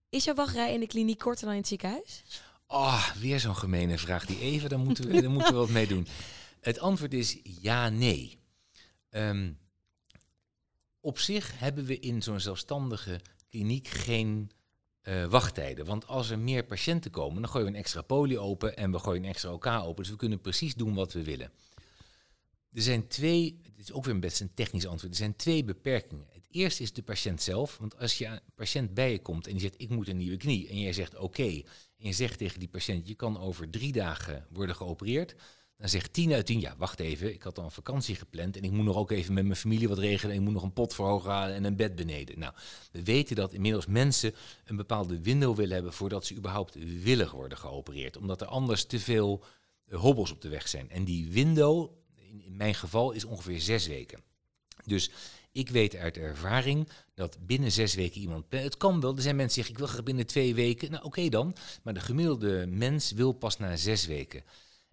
Is 0.09 0.25
jouw 0.25 0.35
wachtrij 0.35 0.73
in 0.73 0.81
de 0.81 0.87
kliniek 0.87 1.19
korter 1.19 1.45
dan 1.45 1.53
in 1.55 1.61
het 1.61 1.69
ziekenhuis? 1.69 2.23
Ah, 2.67 3.11
weer 3.15 3.41
zo'n 3.41 3.57
gemene 3.57 3.99
vraag. 3.99 4.27
Die 4.27 4.41
even, 4.41 4.69
daar 4.69 4.79
moeten 4.79 5.09
we, 5.09 5.29
moeten 5.29 5.53
we 5.53 5.59
wat 5.59 5.69
mee 5.69 5.87
doen. 5.87 6.07
Het 6.61 6.79
antwoord 6.79 7.15
is 7.15 7.39
ja, 7.43 7.89
nee. 7.89 8.39
Ehm, 9.11 9.53
op 11.01 11.19
zich 11.19 11.59
hebben 11.59 11.85
we 11.85 11.99
in 11.99 12.23
zo'n 12.23 12.41
zelfstandige 12.41 13.21
kliniek 13.49 13.89
geen 13.89 14.51
eh, 15.01 15.25
wachttijden. 15.25 15.85
Want 15.85 16.07
als 16.07 16.31
er 16.31 16.39
meer 16.39 16.65
patiënten 16.65 17.11
komen, 17.11 17.43
dan 17.43 17.51
gooien 17.51 17.67
we 17.67 17.73
een 17.73 17.79
extra 17.79 18.03
poli 18.03 18.39
open 18.39 18.77
en 18.77 18.91
we 18.91 18.99
gooien 18.99 19.23
een 19.23 19.29
extra 19.29 19.53
OK 19.53 19.67
open. 19.67 20.03
Dus 20.03 20.13
we 20.13 20.17
kunnen 20.17 20.41
precies 20.41 20.75
doen 20.75 20.95
wat 20.95 21.13
we 21.13 21.23
willen. 21.23 21.51
Er 22.73 22.83
zijn 22.83 23.09
twee, 23.09 23.61
het 23.63 23.79
is 23.79 23.93
ook 23.93 24.05
weer 24.05 24.19
best 24.19 24.41
een 24.41 24.55
technisch 24.55 24.87
antwoord, 24.87 25.13
er 25.13 25.19
zijn 25.19 25.37
twee 25.37 25.65
beperkingen. 25.65 26.27
Het 26.47 26.57
eerste 26.57 26.83
is 26.83 26.93
de 26.93 27.03
patiënt 27.03 27.43
zelf. 27.43 27.77
Want 27.79 27.99
als 27.99 28.19
je 28.19 28.27
een 28.27 28.41
patiënt 28.55 28.95
bij 28.95 29.11
je 29.11 29.19
komt 29.19 29.47
en 29.47 29.53
die 29.53 29.61
zegt 29.61 29.75
ik 29.77 29.89
moet 29.89 30.09
een 30.09 30.17
nieuwe 30.17 30.37
knie 30.37 30.69
en 30.69 30.81
jij 30.81 30.93
zegt 30.93 31.17
oké. 31.17 31.63
en 31.99 32.07
je 32.07 32.13
zegt 32.13 32.39
tegen 32.39 32.59
die 32.59 32.69
patiënt 32.69 33.09
je 33.09 33.15
kan 33.15 33.39
over 33.39 33.71
drie 33.71 33.93
dagen 33.93 34.47
worden 34.51 34.77
geopereerd. 34.77 35.35
Dan 35.77 35.89
zegt 35.89 36.13
10 36.13 36.33
uit 36.33 36.47
10, 36.47 36.61
ja 36.61 36.75
wacht 36.79 37.01
even, 37.01 37.33
ik 37.33 37.43
had 37.43 37.59
al 37.59 37.65
een 37.65 37.71
vakantie 37.71 38.15
gepland 38.15 38.57
en 38.57 38.63
ik 38.63 38.71
moet 38.71 38.85
nog 38.85 38.97
ook 38.97 39.11
even 39.11 39.35
met 39.35 39.45
mijn 39.45 39.57
familie 39.57 39.89
wat 39.89 39.99
regelen. 39.99 40.31
En 40.31 40.39
ik 40.39 40.45
moet 40.45 40.55
nog 40.55 40.63
een 40.63 40.73
pot 40.73 40.95
verhogen 40.95 41.31
halen 41.31 41.55
en 41.55 41.65
een 41.65 41.77
bed 41.77 41.95
beneden. 41.97 42.39
Nou, 42.39 42.53
we 42.93 43.03
weten 43.03 43.37
dat 43.37 43.53
inmiddels 43.53 43.87
mensen 43.87 44.35
een 44.65 44.77
bepaalde 44.77 45.21
window 45.21 45.57
willen 45.57 45.75
hebben 45.75 45.93
voordat 45.93 46.27
ze 46.27 46.35
überhaupt 46.35 46.75
willen 47.03 47.31
worden 47.31 47.59
geopereerd. 47.59 48.17
Omdat 48.17 48.41
er 48.41 48.47
anders 48.47 48.85
te 48.85 49.01
veel 49.01 49.45
eh, 49.87 49.99
hobbels 49.99 50.31
op 50.31 50.41
de 50.41 50.49
weg 50.49 50.69
zijn. 50.69 50.91
En 50.91 51.05
die 51.05 51.31
window, 51.31 51.91
in, 52.15 52.43
in 52.45 52.57
mijn 52.57 52.75
geval, 52.75 53.13
is 53.13 53.25
ongeveer 53.25 53.61
zes 53.61 53.87
weken. 53.87 54.21
Dus 54.85 55.11
ik 55.57 55.69
weet 55.69 55.97
uit 55.97 56.17
ervaring 56.17 56.89
dat 57.15 57.39
binnen 57.47 57.73
zes 57.73 57.95
weken 57.95 58.21
iemand... 58.21 58.45
Het 58.49 58.77
kan 58.77 59.01
wel, 59.01 59.17
er 59.17 59.23
zijn 59.23 59.37
mensen 59.37 59.55
die 59.55 59.65
zeggen, 59.65 59.73
ik 59.73 59.79
wil 59.79 59.87
graag 59.87 60.03
binnen 60.03 60.27
twee 60.27 60.55
weken. 60.55 60.91
Nou, 60.91 61.05
oké 61.05 61.29
dan. 61.29 61.57
Maar 61.83 61.95
de 61.95 62.01
gemiddelde 62.01 62.67
mens 62.67 63.13
wil 63.13 63.33
pas 63.33 63.59
na 63.59 63.77
zes 63.77 64.07
weken. 64.07 64.45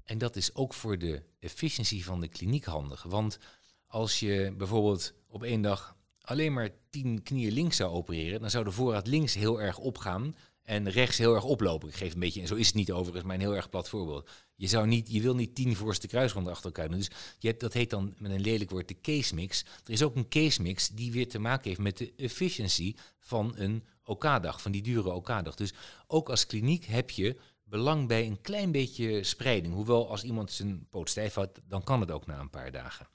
En 0.03 0.17
dat 0.17 0.35
is 0.35 0.55
ook 0.55 0.73
voor 0.73 0.97
de 0.97 1.23
efficiëntie 1.39 2.05
van 2.05 2.21
de 2.21 2.27
kliniek 2.27 2.65
handig. 2.65 3.03
Want 3.03 3.39
als 3.87 4.19
je 4.19 4.53
bijvoorbeeld 4.57 5.13
op 5.27 5.43
één 5.43 5.61
dag 5.61 5.95
alleen 6.21 6.53
maar 6.53 6.69
tien 6.89 7.23
knieën 7.23 7.53
links 7.53 7.77
zou 7.77 7.91
opereren... 7.91 8.41
dan 8.41 8.49
zou 8.49 8.63
de 8.63 8.71
voorraad 8.71 9.07
links 9.07 9.33
heel 9.33 9.61
erg 9.61 9.77
opgaan 9.77 10.35
en 10.63 10.89
rechts 10.89 11.17
heel 11.17 11.35
erg 11.35 11.43
oplopen. 11.43 11.89
Ik 11.89 11.95
geef 11.95 12.13
een 12.13 12.19
beetje, 12.19 12.41
en 12.41 12.47
zo 12.47 12.55
is 12.55 12.65
het 12.65 12.75
niet 12.75 12.91
overigens, 12.91 13.23
maar 13.23 13.35
een 13.35 13.41
heel 13.41 13.55
erg 13.55 13.69
plat 13.69 13.89
voorbeeld. 13.89 14.29
Je, 14.55 14.67
zou 14.67 14.87
niet, 14.87 15.11
je 15.11 15.21
wil 15.21 15.35
niet 15.35 15.55
tien 15.55 15.75
voorste 15.75 16.07
kruisronden 16.07 16.51
achter 16.51 16.65
elkaar 16.65 16.89
doen. 16.89 16.97
Dus 16.97 17.11
je 17.39 17.47
hebt, 17.47 17.59
dat 17.59 17.73
heet 17.73 17.89
dan 17.89 18.13
met 18.17 18.31
een 18.31 18.41
lelijk 18.41 18.69
woord 18.69 18.87
de 18.87 19.01
case 19.01 19.35
mix. 19.35 19.65
Er 19.85 19.91
is 19.91 20.03
ook 20.03 20.15
een 20.15 20.27
case 20.27 20.61
mix 20.61 20.89
die 20.89 21.11
weer 21.11 21.27
te 21.27 21.39
maken 21.39 21.67
heeft 21.67 21.81
met 21.81 21.97
de 21.97 22.13
efficiëntie 22.17 22.95
van 23.19 23.53
een 23.55 23.83
OK-dag, 24.03 24.61
van 24.61 24.71
die 24.71 24.81
dure 24.81 25.11
OK-dag. 25.11 25.55
Dus 25.55 25.73
ook 26.07 26.29
als 26.29 26.45
kliniek 26.45 26.85
heb 26.85 27.09
je 27.09 27.37
belang 27.63 28.07
bij 28.07 28.25
een 28.25 28.41
klein 28.41 28.71
beetje 28.71 29.23
spreiding. 29.23 29.73
Hoewel 29.73 30.09
als 30.09 30.23
iemand 30.23 30.51
zijn 30.51 30.87
poot 30.89 31.09
stijf 31.09 31.33
houdt, 31.33 31.59
dan 31.67 31.83
kan 31.83 31.99
het 31.99 32.11
ook 32.11 32.25
na 32.25 32.39
een 32.39 32.49
paar 32.49 32.71
dagen. 32.71 33.07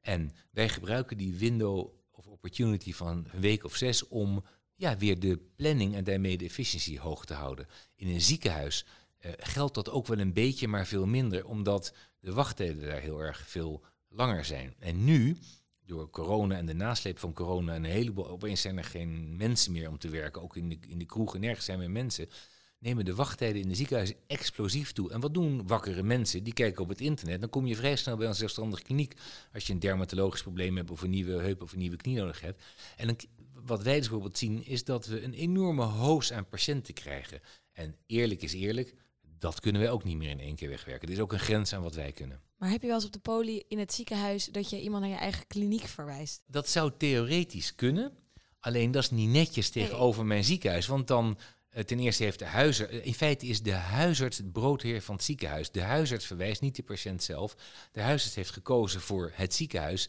En 0.00 0.30
wij 0.50 0.68
gebruiken 0.68 1.16
die 1.16 1.34
window 1.34 1.88
of 2.10 2.26
opportunity 2.26 2.92
van 2.92 3.26
een 3.32 3.40
week 3.40 3.64
of 3.64 3.76
zes 3.76 4.08
om 4.08 4.44
ja, 4.80 4.96
weer 4.96 5.18
de 5.18 5.38
planning 5.56 5.94
en 5.94 6.04
daarmee 6.04 6.38
de 6.38 6.44
efficiëntie 6.44 7.00
hoog 7.00 7.24
te 7.24 7.34
houden. 7.34 7.66
In 7.96 8.08
een 8.08 8.20
ziekenhuis 8.20 8.86
uh, 9.20 9.32
geldt 9.36 9.74
dat 9.74 9.90
ook 9.90 10.06
wel 10.06 10.18
een 10.18 10.32
beetje, 10.32 10.68
maar 10.68 10.86
veel 10.86 11.06
minder, 11.06 11.46
omdat 11.46 11.94
de 12.20 12.32
wachttijden 12.32 12.86
daar 12.86 13.00
heel 13.00 13.20
erg 13.20 13.48
veel 13.48 13.84
langer 14.08 14.44
zijn. 14.44 14.74
En 14.78 15.04
nu, 15.04 15.36
door 15.86 16.10
corona 16.10 16.56
en 16.56 16.66
de 16.66 16.74
nasleep 16.74 17.18
van 17.18 17.32
corona, 17.32 17.74
een 17.74 17.84
heleboel, 17.84 18.28
opeens 18.28 18.60
zijn 18.60 18.78
er 18.78 18.84
geen 18.84 19.36
mensen 19.36 19.72
meer 19.72 19.88
om 19.88 19.98
te 19.98 20.08
werken. 20.08 20.42
Ook 20.42 20.56
in 20.56 20.68
de, 20.68 20.78
in 20.88 20.98
de 20.98 21.06
kroegen, 21.06 21.40
nergens 21.40 21.64
zijn 21.64 21.78
meer 21.78 21.90
mensen. 21.90 22.28
Nemen 22.78 23.04
de 23.04 23.14
wachttijden 23.14 23.62
in 23.62 23.68
de 23.68 23.74
ziekenhuizen 23.74 24.16
explosief 24.26 24.92
toe. 24.92 25.10
En 25.10 25.20
wat 25.20 25.34
doen 25.34 25.66
wakkere 25.66 26.02
mensen? 26.02 26.44
Die 26.44 26.52
kijken 26.52 26.82
op 26.82 26.88
het 26.88 27.00
internet. 27.00 27.40
Dan 27.40 27.50
kom 27.50 27.66
je 27.66 27.76
vrij 27.76 27.96
snel 27.96 28.16
bij 28.16 28.26
een 28.26 28.34
zelfstandige 28.34 28.82
kliniek. 28.82 29.14
Als 29.52 29.66
je 29.66 29.72
een 29.72 29.78
dermatologisch 29.78 30.42
probleem 30.42 30.76
hebt, 30.76 30.90
of 30.90 31.02
een 31.02 31.10
nieuwe 31.10 31.32
heup 31.32 31.62
of 31.62 31.72
een 31.72 31.78
nieuwe 31.78 31.96
knie 31.96 32.16
nodig 32.16 32.40
hebt. 32.40 32.62
En 32.96 33.06
dan, 33.06 33.16
wat 33.64 33.82
wij 33.82 33.96
dus 33.96 34.08
bijvoorbeeld 34.08 34.38
zien, 34.38 34.66
is 34.66 34.84
dat 34.84 35.06
we 35.06 35.22
een 35.22 35.34
enorme 35.34 35.84
hoos 35.84 36.32
aan 36.32 36.48
patiënten 36.48 36.94
krijgen. 36.94 37.40
En 37.72 37.96
eerlijk 38.06 38.42
is 38.42 38.52
eerlijk, 38.52 38.94
dat 39.38 39.60
kunnen 39.60 39.82
wij 39.82 39.90
ook 39.90 40.04
niet 40.04 40.16
meer 40.16 40.30
in 40.30 40.40
één 40.40 40.56
keer 40.56 40.68
wegwerken. 40.68 41.08
Er 41.08 41.14
is 41.14 41.20
ook 41.20 41.32
een 41.32 41.38
grens 41.38 41.74
aan 41.74 41.82
wat 41.82 41.94
wij 41.94 42.12
kunnen. 42.12 42.40
Maar 42.56 42.70
heb 42.70 42.80
je 42.80 42.86
wel 42.86 42.96
eens 42.96 43.06
op 43.06 43.12
de 43.12 43.18
poli 43.18 43.62
in 43.68 43.78
het 43.78 43.92
ziekenhuis 43.92 44.44
dat 44.44 44.70
je 44.70 44.80
iemand 44.80 45.02
naar 45.02 45.12
je 45.12 45.18
eigen 45.18 45.46
kliniek 45.46 45.84
verwijst? 45.84 46.42
Dat 46.46 46.68
zou 46.68 46.92
theoretisch 46.96 47.74
kunnen. 47.74 48.12
Alleen 48.60 48.90
dat 48.90 49.02
is 49.02 49.10
niet 49.10 49.28
netjes 49.28 49.70
tegenover 49.70 50.26
mijn 50.26 50.44
ziekenhuis. 50.44 50.86
Want 50.86 51.06
dan, 51.06 51.38
uh, 51.70 51.82
ten 51.82 51.98
eerste 51.98 52.22
heeft 52.22 52.38
de 52.38 52.44
huisarts... 52.44 52.92
In 52.92 53.14
feite 53.14 53.46
is 53.46 53.62
de 53.62 53.72
huisarts 53.72 54.36
het 54.36 54.52
broodheer 54.52 55.02
van 55.02 55.14
het 55.14 55.24
ziekenhuis. 55.24 55.70
De 55.70 55.82
huisarts 55.82 56.26
verwijst, 56.26 56.60
niet 56.60 56.76
de 56.76 56.82
patiënt 56.82 57.22
zelf. 57.22 57.56
De 57.92 58.00
huisarts 58.00 58.34
heeft 58.34 58.50
gekozen 58.50 59.00
voor 59.00 59.30
het 59.34 59.54
ziekenhuis. 59.54 60.08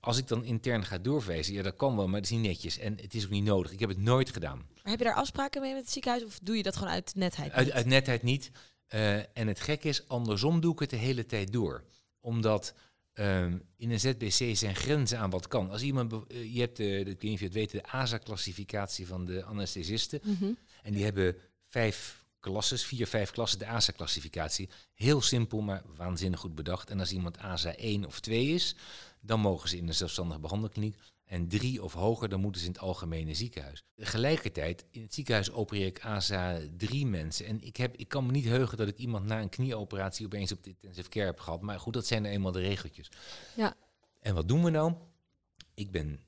Als 0.00 0.18
ik 0.18 0.28
dan 0.28 0.44
intern 0.44 0.84
ga 0.84 0.98
doorwijzen, 0.98 1.54
ja 1.54 1.62
dat 1.62 1.76
kan 1.76 1.96
wel, 1.96 2.08
maar 2.08 2.20
dat 2.20 2.30
is 2.30 2.36
niet 2.36 2.46
netjes. 2.46 2.78
En 2.78 2.98
het 3.00 3.14
is 3.14 3.24
ook 3.24 3.30
niet 3.30 3.44
nodig. 3.44 3.72
Ik 3.72 3.80
heb 3.80 3.88
het 3.88 3.98
nooit 3.98 4.30
gedaan. 4.30 4.56
Maar 4.56 4.90
heb 4.90 4.98
je 4.98 5.04
daar 5.04 5.14
afspraken 5.14 5.60
mee 5.60 5.72
met 5.72 5.82
het 5.82 5.92
ziekenhuis 5.92 6.24
of 6.24 6.38
doe 6.42 6.56
je 6.56 6.62
dat 6.62 6.76
gewoon 6.76 6.92
uit 6.92 7.14
netheid? 7.14 7.52
Uit, 7.52 7.70
uit 7.70 7.86
netheid 7.86 8.22
niet. 8.22 8.50
Uh, 8.94 9.16
en 9.16 9.46
het 9.46 9.60
gekke 9.60 9.88
is, 9.88 10.08
andersom 10.08 10.60
doe 10.60 10.72
ik 10.72 10.78
het 10.78 10.90
de 10.90 10.96
hele 10.96 11.26
tijd 11.26 11.52
door. 11.52 11.84
Omdat 12.20 12.74
um, 13.14 13.62
in 13.76 13.90
een 13.90 14.00
ZBC 14.00 14.56
zijn 14.56 14.76
grenzen 14.76 15.18
aan 15.18 15.30
wat 15.30 15.48
kan. 15.48 15.70
Als 15.70 15.82
iemand, 15.82 16.12
uh, 16.12 16.54
je 16.54 16.60
hebt, 16.60 16.76
de, 16.76 16.98
ik 16.98 17.06
weet 17.06 17.22
niet 17.22 17.32
of 17.32 17.38
je 17.38 17.44
het 17.44 17.54
weet, 17.54 17.70
de 17.70 17.82
ASA-classificatie 17.82 19.06
van 19.06 19.24
de 19.24 19.44
anesthesisten. 19.44 20.20
Mhm. 20.22 20.52
En 20.82 20.92
die 20.92 21.04
hebben 21.04 21.36
vijf 21.68 22.19
klasses, 22.40 22.84
vier, 22.84 23.06
vijf 23.06 23.30
klassen, 23.30 23.58
de 23.58 23.66
ASA-classificatie. 23.66 24.68
Heel 24.94 25.20
simpel, 25.20 25.60
maar 25.60 25.82
waanzinnig 25.96 26.40
goed 26.40 26.54
bedacht. 26.54 26.90
En 26.90 27.00
als 27.00 27.12
iemand 27.12 27.38
ASA 27.38 27.74
1 27.74 28.04
of 28.04 28.20
2 28.20 28.46
is, 28.46 28.76
dan 29.20 29.40
mogen 29.40 29.68
ze 29.68 29.76
in 29.76 29.88
een 29.88 29.94
zelfstandige 29.94 30.40
behandelkliniek. 30.40 30.96
En 31.24 31.48
drie 31.48 31.82
of 31.82 31.92
hoger, 31.92 32.28
dan 32.28 32.40
moeten 32.40 32.60
ze 32.60 32.66
in 32.66 32.72
het 32.72 32.82
algemene 32.82 33.34
ziekenhuis. 33.34 33.82
Tegelijkertijd, 33.94 34.84
in 34.90 35.02
het 35.02 35.14
ziekenhuis 35.14 35.50
opereer 35.50 35.86
ik 35.86 36.04
ASA 36.04 36.60
3 36.76 37.06
mensen. 37.06 37.46
En 37.46 37.62
ik, 37.62 37.76
heb, 37.76 37.96
ik 37.96 38.08
kan 38.08 38.26
me 38.26 38.32
niet 38.32 38.44
heugen 38.44 38.78
dat 38.78 38.88
ik 38.88 38.98
iemand 38.98 39.24
na 39.26 39.40
een 39.40 39.48
knieoperatie 39.48 40.26
opeens 40.26 40.52
op 40.52 40.62
de 40.64 40.70
intensive 40.70 41.08
care 41.08 41.26
heb 41.26 41.40
gehad. 41.40 41.60
Maar 41.60 41.80
goed, 41.80 41.92
dat 41.92 42.06
zijn 42.06 42.22
nou 42.22 42.34
eenmaal 42.34 42.52
de 42.52 42.60
regeltjes. 42.60 43.10
Ja. 43.56 43.76
En 44.20 44.34
wat 44.34 44.48
doen 44.48 44.64
we 44.64 44.70
nou? 44.70 44.94
Ik 45.74 45.90
ben 45.90 46.20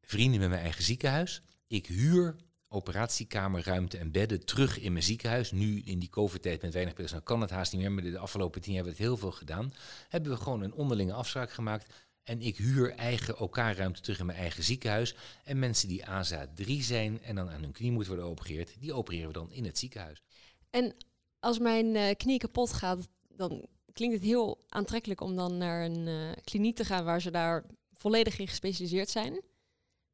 vrienden 0.00 0.40
met 0.40 0.48
mijn 0.48 0.62
eigen 0.62 0.82
ziekenhuis. 0.82 1.42
Ik 1.66 1.86
huur 1.86 2.36
operatiekamerruimte 2.68 3.98
en 3.98 4.10
bedden 4.10 4.44
terug 4.44 4.80
in 4.80 4.92
mijn 4.92 5.04
ziekenhuis. 5.04 5.52
Nu 5.52 5.82
in 5.84 5.98
die 5.98 6.08
COVID-tijd 6.08 6.62
met 6.62 6.72
weinig 6.72 6.94
personeel 6.94 7.22
kan 7.22 7.40
het 7.40 7.50
haast 7.50 7.72
niet 7.72 7.80
meer, 7.80 7.92
maar 7.92 8.02
de 8.02 8.18
afgelopen 8.18 8.60
tien 8.60 8.72
jaar 8.72 8.84
hebben 8.84 8.98
we 8.98 9.04
het 9.04 9.12
heel 9.12 9.28
veel 9.28 9.38
gedaan. 9.38 9.72
Hebben 10.08 10.30
we 10.30 10.36
gewoon 10.36 10.62
een 10.62 10.74
onderlinge 10.74 11.12
afspraak 11.12 11.50
gemaakt. 11.50 11.92
En 12.22 12.40
ik 12.40 12.56
huur 12.56 12.94
eigen 12.94 13.38
OK-ruimte 13.38 14.00
terug 14.00 14.18
in 14.18 14.26
mijn 14.26 14.38
eigen 14.38 14.62
ziekenhuis. 14.62 15.14
En 15.44 15.58
mensen 15.58 15.88
die 15.88 16.06
ASA 16.06 16.48
3 16.54 16.82
zijn 16.82 17.22
en 17.22 17.34
dan 17.34 17.50
aan 17.50 17.62
hun 17.62 17.72
knie 17.72 17.90
moeten 17.90 18.14
worden 18.14 18.26
geopereerd, 18.26 18.80
die 18.80 18.92
opereren 18.92 19.26
we 19.26 19.32
dan 19.32 19.52
in 19.52 19.64
het 19.64 19.78
ziekenhuis. 19.78 20.22
En 20.70 20.94
als 21.40 21.58
mijn 21.58 21.96
eh, 21.96 22.16
knie 22.16 22.38
kapot 22.38 22.72
gaat, 22.72 23.08
dan 23.28 23.66
klinkt 23.92 24.14
het 24.14 24.24
heel 24.24 24.64
aantrekkelijk 24.68 25.20
om 25.20 25.36
dan 25.36 25.58
naar 25.58 25.84
een 25.84 26.08
eh, 26.08 26.42
kliniek 26.44 26.76
te 26.76 26.84
gaan 26.84 27.04
waar 27.04 27.20
ze 27.20 27.30
daar 27.30 27.64
volledig 27.92 28.38
in 28.38 28.48
gespecialiseerd 28.48 29.10
zijn. 29.10 29.42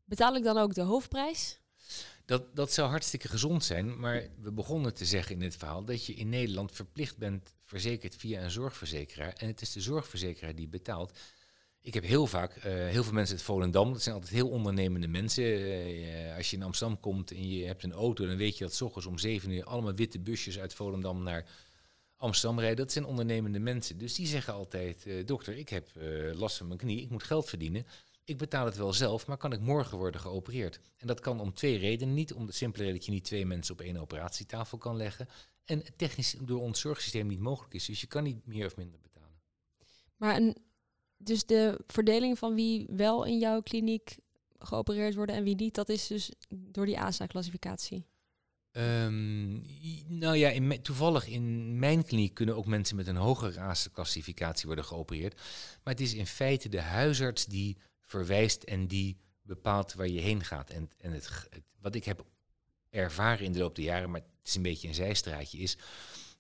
Betaal 0.05 0.37
ik 0.37 0.43
dan 0.43 0.59
ook 0.59 0.75
de 0.75 0.83
hoofdprijs? 0.83 1.61
Dat, 2.27 2.57
dat 2.57 2.73
zou 2.73 2.89
hartstikke 2.89 3.29
gezond 3.29 3.65
zijn, 3.65 3.99
maar 3.99 4.27
we 4.41 4.53
begonnen 4.53 4.95
te 4.95 5.05
zeggen 5.05 5.35
in 5.35 5.41
dit 5.41 5.57
verhaal 5.57 5.85
dat 5.85 6.07
je 6.07 6.15
in 6.15 6.29
Nederland 6.29 6.73
verplicht 6.73 7.17
bent 7.17 7.55
verzekerd 7.63 8.17
via 8.17 8.43
een 8.43 8.51
zorgverzekeraar. 8.51 9.33
En 9.33 9.47
het 9.47 9.61
is 9.61 9.73
de 9.73 9.81
zorgverzekeraar 9.81 10.55
die 10.55 10.69
betaalt. 10.69 11.19
Ik 11.81 11.95
heb 11.95 12.05
heel 12.05 12.27
vaak, 12.27 12.57
eh, 12.57 12.73
heel 12.73 13.05
veel 13.05 13.13
mensen 13.13 13.37
uit 13.37 13.45
Volendam, 13.45 13.93
dat 13.93 14.03
zijn 14.03 14.15
altijd 14.15 14.33
heel 14.33 14.49
ondernemende 14.49 15.09
mensen. 15.09 15.45
Eh, 15.45 16.37
als 16.37 16.51
je 16.51 16.57
in 16.57 16.63
Amsterdam 16.63 17.01
komt 17.01 17.31
en 17.31 17.49
je 17.49 17.67
hebt 17.67 17.83
een 17.83 17.93
auto, 17.93 18.27
dan 18.27 18.37
weet 18.37 18.59
je 18.59 18.65
dat 18.65 18.75
s 18.75 18.81
ochtends 18.81 19.07
om 19.07 19.19
zeven 19.19 19.51
uur 19.51 19.65
allemaal 19.65 19.95
witte 19.95 20.21
busjes 20.21 20.59
uit 20.59 20.75
Volendam 20.75 21.23
naar 21.23 21.45
Amsterdam 22.17 22.61
rijden. 22.61 22.77
Dat 22.77 22.93
zijn 22.93 23.05
ondernemende 23.05 23.59
mensen. 23.59 23.99
Dus 23.99 24.15
die 24.15 24.27
zeggen 24.27 24.55
altijd, 24.55 25.07
eh, 25.07 25.27
dokter, 25.27 25.57
ik 25.57 25.69
heb 25.69 25.89
last 26.35 26.57
van 26.57 26.67
mijn 26.67 26.79
knie, 26.79 27.03
ik 27.03 27.11
moet 27.11 27.23
geld 27.23 27.49
verdienen. 27.49 27.87
Ik 28.25 28.39
betaal 28.39 28.65
het 28.65 28.77
wel 28.77 28.93
zelf, 28.93 29.27
maar 29.27 29.37
kan 29.37 29.53
ik 29.53 29.61
morgen 29.61 29.99
worden 29.99 30.21
geopereerd? 30.21 30.81
En 30.97 31.07
dat 31.07 31.21
kan 31.21 31.41
om 31.41 31.55
twee 31.55 31.79
redenen. 31.79 32.15
Niet 32.15 32.33
om 32.33 32.47
de 32.47 32.53
simpele 32.53 32.83
reden 32.83 32.99
dat 32.99 33.07
je 33.07 33.13
niet 33.13 33.25
twee 33.25 33.47
mensen 33.47 33.75
op 33.75 33.81
één 33.81 33.97
operatietafel 33.97 34.79
kan 34.79 34.97
leggen. 34.97 35.29
En 35.65 35.83
technisch 35.97 36.37
door 36.41 36.61
ons 36.61 36.81
zorgsysteem 36.81 37.27
niet 37.27 37.41
mogelijk 37.41 37.75
is. 37.75 37.87
Dus 37.87 38.01
je 38.01 38.07
kan 38.07 38.23
niet 38.23 38.47
meer 38.47 38.67
of 38.67 38.77
minder 38.77 39.01
betalen. 39.01 39.41
Maar 40.17 40.37
een, 40.37 40.57
dus 41.17 41.47
de 41.47 41.81
verdeling 41.87 42.39
van 42.39 42.55
wie 42.55 42.87
wel 42.91 43.25
in 43.25 43.39
jouw 43.39 43.63
kliniek 43.63 44.19
geopereerd 44.59 45.15
worden 45.15 45.35
en 45.35 45.45
wie 45.45 45.55
niet, 45.55 45.75
dat 45.75 45.89
is 45.89 46.07
dus 46.07 46.33
door 46.49 46.87
die 46.87 47.01
ASA-classificatie. 47.01 48.07
Um, 48.77 49.65
nou 50.09 50.37
ja, 50.37 50.49
in 50.49 50.83
toevallig 50.83 51.29
in 51.29 51.79
mijn 51.79 52.05
kliniek 52.05 52.35
kunnen 52.35 52.57
ook 52.57 52.67
mensen 52.67 52.97
met 52.97 53.07
een 53.07 53.17
hogere 53.17 53.61
ASA-classificatie 53.61 54.67
worden 54.67 54.85
geopereerd. 54.85 55.35
Maar 55.85 55.95
het 55.95 56.01
is 56.01 56.15
in 56.15 56.27
feite 56.27 56.69
de 56.69 56.81
huisarts 56.81 57.47
die 57.47 57.77
verwijst 58.15 58.63
en 58.63 58.87
die 58.87 59.17
bepaalt 59.43 59.95
waar 59.95 60.09
je 60.09 60.21
heen 60.21 60.45
gaat. 60.45 60.71
En, 60.71 60.91
en 60.99 61.13
het, 61.13 61.31
wat 61.81 61.95
ik 61.95 62.05
heb 62.05 62.25
ervaren 62.91 63.45
in 63.45 63.53
de 63.53 63.59
loop 63.59 63.75
der 63.75 63.85
jaren, 63.85 64.11
maar 64.11 64.21
het 64.21 64.49
is 64.49 64.55
een 64.55 64.63
beetje 64.63 64.89
een 64.89 64.95
zijstraatje, 64.95 65.59
is 65.59 65.79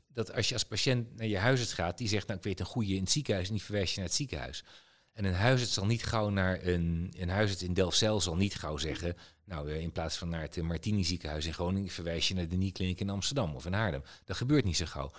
dat 0.06 0.32
als 0.32 0.48
je 0.48 0.54
als 0.54 0.64
patiënt 0.64 1.16
naar 1.16 1.26
je 1.26 1.38
huisarts 1.38 1.72
gaat, 1.72 1.98
die 1.98 2.08
zegt, 2.08 2.26
nou 2.26 2.38
ik 2.38 2.44
weet 2.44 2.60
een 2.60 2.66
goede 2.66 2.94
in 2.94 3.02
het 3.02 3.10
ziekenhuis, 3.10 3.48
en 3.48 3.54
die 3.54 3.78
je 3.78 3.92
naar 3.96 4.04
het 4.04 4.14
ziekenhuis. 4.14 4.64
En 5.12 5.24
een 5.24 5.34
huisarts 5.34 5.74
zal 5.74 5.86
niet 5.86 6.04
gauw 6.04 6.28
naar 6.28 6.66
een, 6.66 7.12
een 7.16 7.28
huisarts 7.28 7.62
in 7.62 7.74
Delfzijl 7.74 8.20
zal 8.20 8.36
niet 8.36 8.54
gauw 8.54 8.76
zeggen, 8.76 9.16
nou 9.44 9.72
in 9.72 9.92
plaats 9.92 10.16
van 10.16 10.28
naar 10.28 10.40
het 10.40 10.62
Martini 10.62 11.04
ziekenhuis 11.04 11.46
in 11.46 11.54
Groningen 11.54 11.90
verwijs 11.90 12.28
je 12.28 12.34
naar 12.34 12.48
de 12.48 12.56
Niekliniek 12.56 13.00
in 13.00 13.10
Amsterdam 13.10 13.54
of 13.54 13.66
in 13.66 13.72
Haarlem. 13.72 14.02
Dat 14.24 14.36
gebeurt 14.36 14.64
niet 14.64 14.76
zo 14.76 14.86
gauw. 14.86 15.12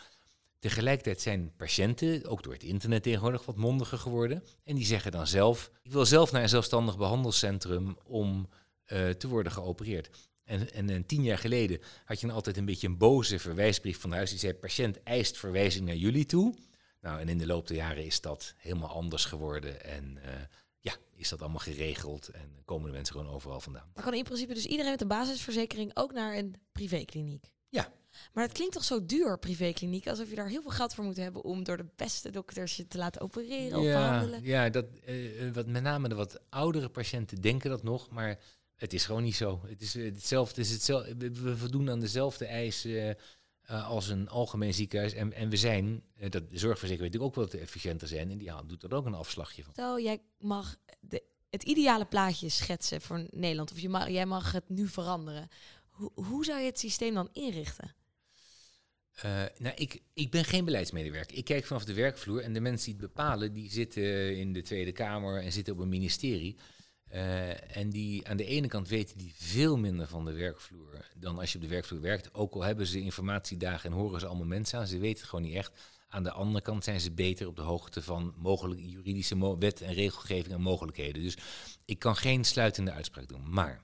Tegelijkertijd 0.59 1.21
zijn 1.21 1.55
patiënten, 1.55 2.25
ook 2.25 2.43
door 2.43 2.53
het 2.53 2.63
internet 2.63 3.03
tegenwoordig, 3.03 3.45
wat 3.45 3.55
mondiger 3.55 3.97
geworden. 3.97 4.43
En 4.63 4.75
die 4.75 4.85
zeggen 4.85 5.11
dan 5.11 5.27
zelf, 5.27 5.71
ik 5.83 5.91
wil 5.91 6.05
zelf 6.05 6.31
naar 6.31 6.41
een 6.41 6.49
zelfstandig 6.49 6.97
behandelcentrum 6.97 7.97
om 8.03 8.49
uh, 8.87 9.09
te 9.09 9.27
worden 9.27 9.51
geopereerd. 9.51 10.09
En, 10.43 10.73
en, 10.73 10.89
en, 10.89 11.05
tien 11.05 11.23
jaar 11.23 11.37
geleden 11.37 11.79
had 12.05 12.19
je 12.19 12.27
dan 12.27 12.35
altijd 12.35 12.57
een 12.57 12.65
beetje 12.65 12.87
een 12.87 12.97
boze 12.97 13.39
verwijsbrief 13.39 13.99
van 13.99 14.09
de 14.09 14.15
huis. 14.15 14.29
Die 14.29 14.39
zei, 14.39 14.53
patiënt 14.53 15.03
eist 15.03 15.37
verwijzing 15.37 15.85
naar 15.85 15.95
jullie 15.95 16.25
toe. 16.25 16.55
Nou, 17.01 17.19
en 17.19 17.29
in 17.29 17.37
de 17.37 17.45
loop 17.45 17.67
der 17.67 17.77
jaren 17.77 18.05
is 18.05 18.21
dat 18.21 18.53
helemaal 18.57 18.89
anders 18.89 19.25
geworden. 19.25 19.83
En 19.83 20.17
uh, 20.25 20.31
ja, 20.79 20.95
is 21.15 21.29
dat 21.29 21.41
allemaal 21.41 21.59
geregeld 21.59 22.27
en 22.27 22.61
komen 22.65 22.87
de 22.87 22.95
mensen 22.95 23.15
gewoon 23.15 23.33
overal 23.33 23.59
vandaan. 23.59 23.91
Maar 23.93 24.03
kan 24.03 24.13
in 24.13 24.23
principe 24.23 24.53
dus 24.53 24.65
iedereen 24.65 24.91
met 24.91 25.01
een 25.01 25.07
basisverzekering 25.07 25.91
ook 25.93 26.13
naar 26.13 26.37
een 26.37 26.55
privékliniek? 26.71 27.51
Ja, 27.69 27.91
maar 28.33 28.43
het 28.43 28.53
klinkt 28.53 28.73
toch 28.73 28.83
zo 28.83 29.05
duur, 29.05 29.39
privékliniek, 29.39 30.07
alsof 30.07 30.29
je 30.29 30.35
daar 30.35 30.49
heel 30.49 30.61
veel 30.61 30.71
geld 30.71 30.93
voor 30.93 31.03
moet 31.03 31.17
hebben 31.17 31.43
om 31.43 31.63
door 31.63 31.77
de 31.77 31.87
beste 31.95 32.29
dokters 32.29 32.75
je 32.75 32.87
te 32.87 32.97
laten 32.97 33.21
opereren 33.21 33.77
of 33.77 33.83
behandelen. 33.83 34.43
Ja, 34.43 34.69
dat, 34.69 34.85
uh, 35.07 35.51
wat, 35.53 35.67
met 35.67 35.83
name 35.83 36.09
de 36.09 36.15
wat 36.15 36.39
oudere 36.49 36.89
patiënten 36.89 37.41
denken 37.41 37.69
dat 37.69 37.83
nog, 37.83 38.09
maar 38.09 38.39
het 38.75 38.93
is 38.93 39.05
gewoon 39.05 39.23
niet 39.23 39.35
zo. 39.35 39.61
Het 39.67 39.81
is 39.81 39.93
hetzelfde, 39.93 40.61
het 40.61 40.69
is 40.69 40.73
hetzelfde 40.73 41.31
we 41.31 41.57
voldoen 41.57 41.89
aan 41.89 41.99
dezelfde 41.99 42.45
eisen 42.45 43.17
uh, 43.71 43.89
als 43.89 44.07
een 44.07 44.29
algemeen 44.29 44.73
ziekenhuis. 44.73 45.13
En, 45.13 45.33
en 45.33 45.49
we 45.49 45.57
zijn, 45.57 46.03
uh, 46.17 46.29
dat 46.29 46.49
de 46.49 46.57
zorgverzekering 46.57 47.11
weet 47.11 47.21
ik 47.21 47.27
ook 47.27 47.35
wel 47.35 47.47
te 47.47 47.59
efficiënter 47.59 48.07
zijn 48.07 48.31
en 48.31 48.37
die 48.37 48.47
ja, 48.47 48.63
doet 48.63 48.83
er 48.83 48.93
ook 48.93 49.05
een 49.05 49.13
afslagje 49.13 49.63
van. 49.63 49.73
Stel, 49.73 49.99
jij 49.99 50.21
mag 50.37 50.75
de, 50.99 51.23
het 51.49 51.63
ideale 51.63 52.05
plaatje 52.05 52.49
schetsen 52.49 53.01
voor 53.01 53.27
Nederland, 53.29 53.71
of 53.71 53.79
je 53.79 53.89
mag, 53.89 54.09
jij 54.09 54.25
mag 54.25 54.51
het 54.51 54.69
nu 54.69 54.87
veranderen. 54.87 55.47
Hoe 56.13 56.45
zou 56.45 56.59
je 56.59 56.65
het 56.65 56.79
systeem 56.79 57.13
dan 57.13 57.29
inrichten? 57.31 57.95
Uh, 59.25 59.43
nou, 59.57 59.75
ik, 59.75 60.01
ik 60.13 60.31
ben 60.31 60.45
geen 60.45 60.65
beleidsmedewerker. 60.65 61.37
Ik 61.37 61.45
kijk 61.45 61.65
vanaf 61.65 61.85
de 61.85 61.93
werkvloer 61.93 62.41
en 62.41 62.53
de 62.53 62.59
mensen 62.59 62.91
die 62.91 63.01
het 63.01 63.13
bepalen, 63.13 63.53
die 63.53 63.71
zitten 63.71 64.37
in 64.37 64.53
de 64.53 64.61
Tweede 64.61 64.91
Kamer 64.91 65.41
en 65.41 65.51
zitten 65.51 65.73
op 65.73 65.79
een 65.79 65.89
ministerie. 65.89 66.57
Uh, 67.13 67.77
en 67.77 67.89
die 67.89 68.27
aan 68.27 68.37
de 68.37 68.45
ene 68.45 68.67
kant 68.67 68.87
weten 68.87 69.17
die 69.17 69.33
veel 69.35 69.77
minder 69.77 70.07
van 70.07 70.25
de 70.25 70.33
werkvloer 70.33 71.11
dan 71.15 71.39
als 71.39 71.51
je 71.51 71.57
op 71.57 71.63
de 71.63 71.69
werkvloer 71.69 72.01
werkt. 72.01 72.33
Ook 72.33 72.53
al 72.53 72.63
hebben 72.63 72.87
ze 72.87 72.99
informatiedagen 72.99 73.91
en 73.91 73.95
horen 73.95 74.19
ze 74.19 74.25
allemaal 74.25 74.45
mensen 74.45 74.79
aan, 74.79 74.87
ze 74.87 74.97
weten 74.97 75.19
het 75.19 75.29
gewoon 75.29 75.45
niet 75.45 75.55
echt. 75.55 75.71
Aan 76.07 76.23
de 76.23 76.31
andere 76.31 76.61
kant 76.61 76.83
zijn 76.83 76.99
ze 76.99 77.11
beter 77.11 77.47
op 77.47 77.55
de 77.55 77.61
hoogte 77.61 78.01
van 78.01 78.33
mogelijke 78.37 78.89
juridische 78.89 79.57
wet 79.57 79.81
en 79.81 79.93
regelgeving 79.93 80.53
en 80.53 80.61
mogelijkheden. 80.61 81.23
Dus 81.23 81.37
ik 81.85 81.99
kan 81.99 82.15
geen 82.15 82.43
sluitende 82.43 82.91
uitspraak 82.91 83.27
doen. 83.27 83.49
Maar 83.49 83.81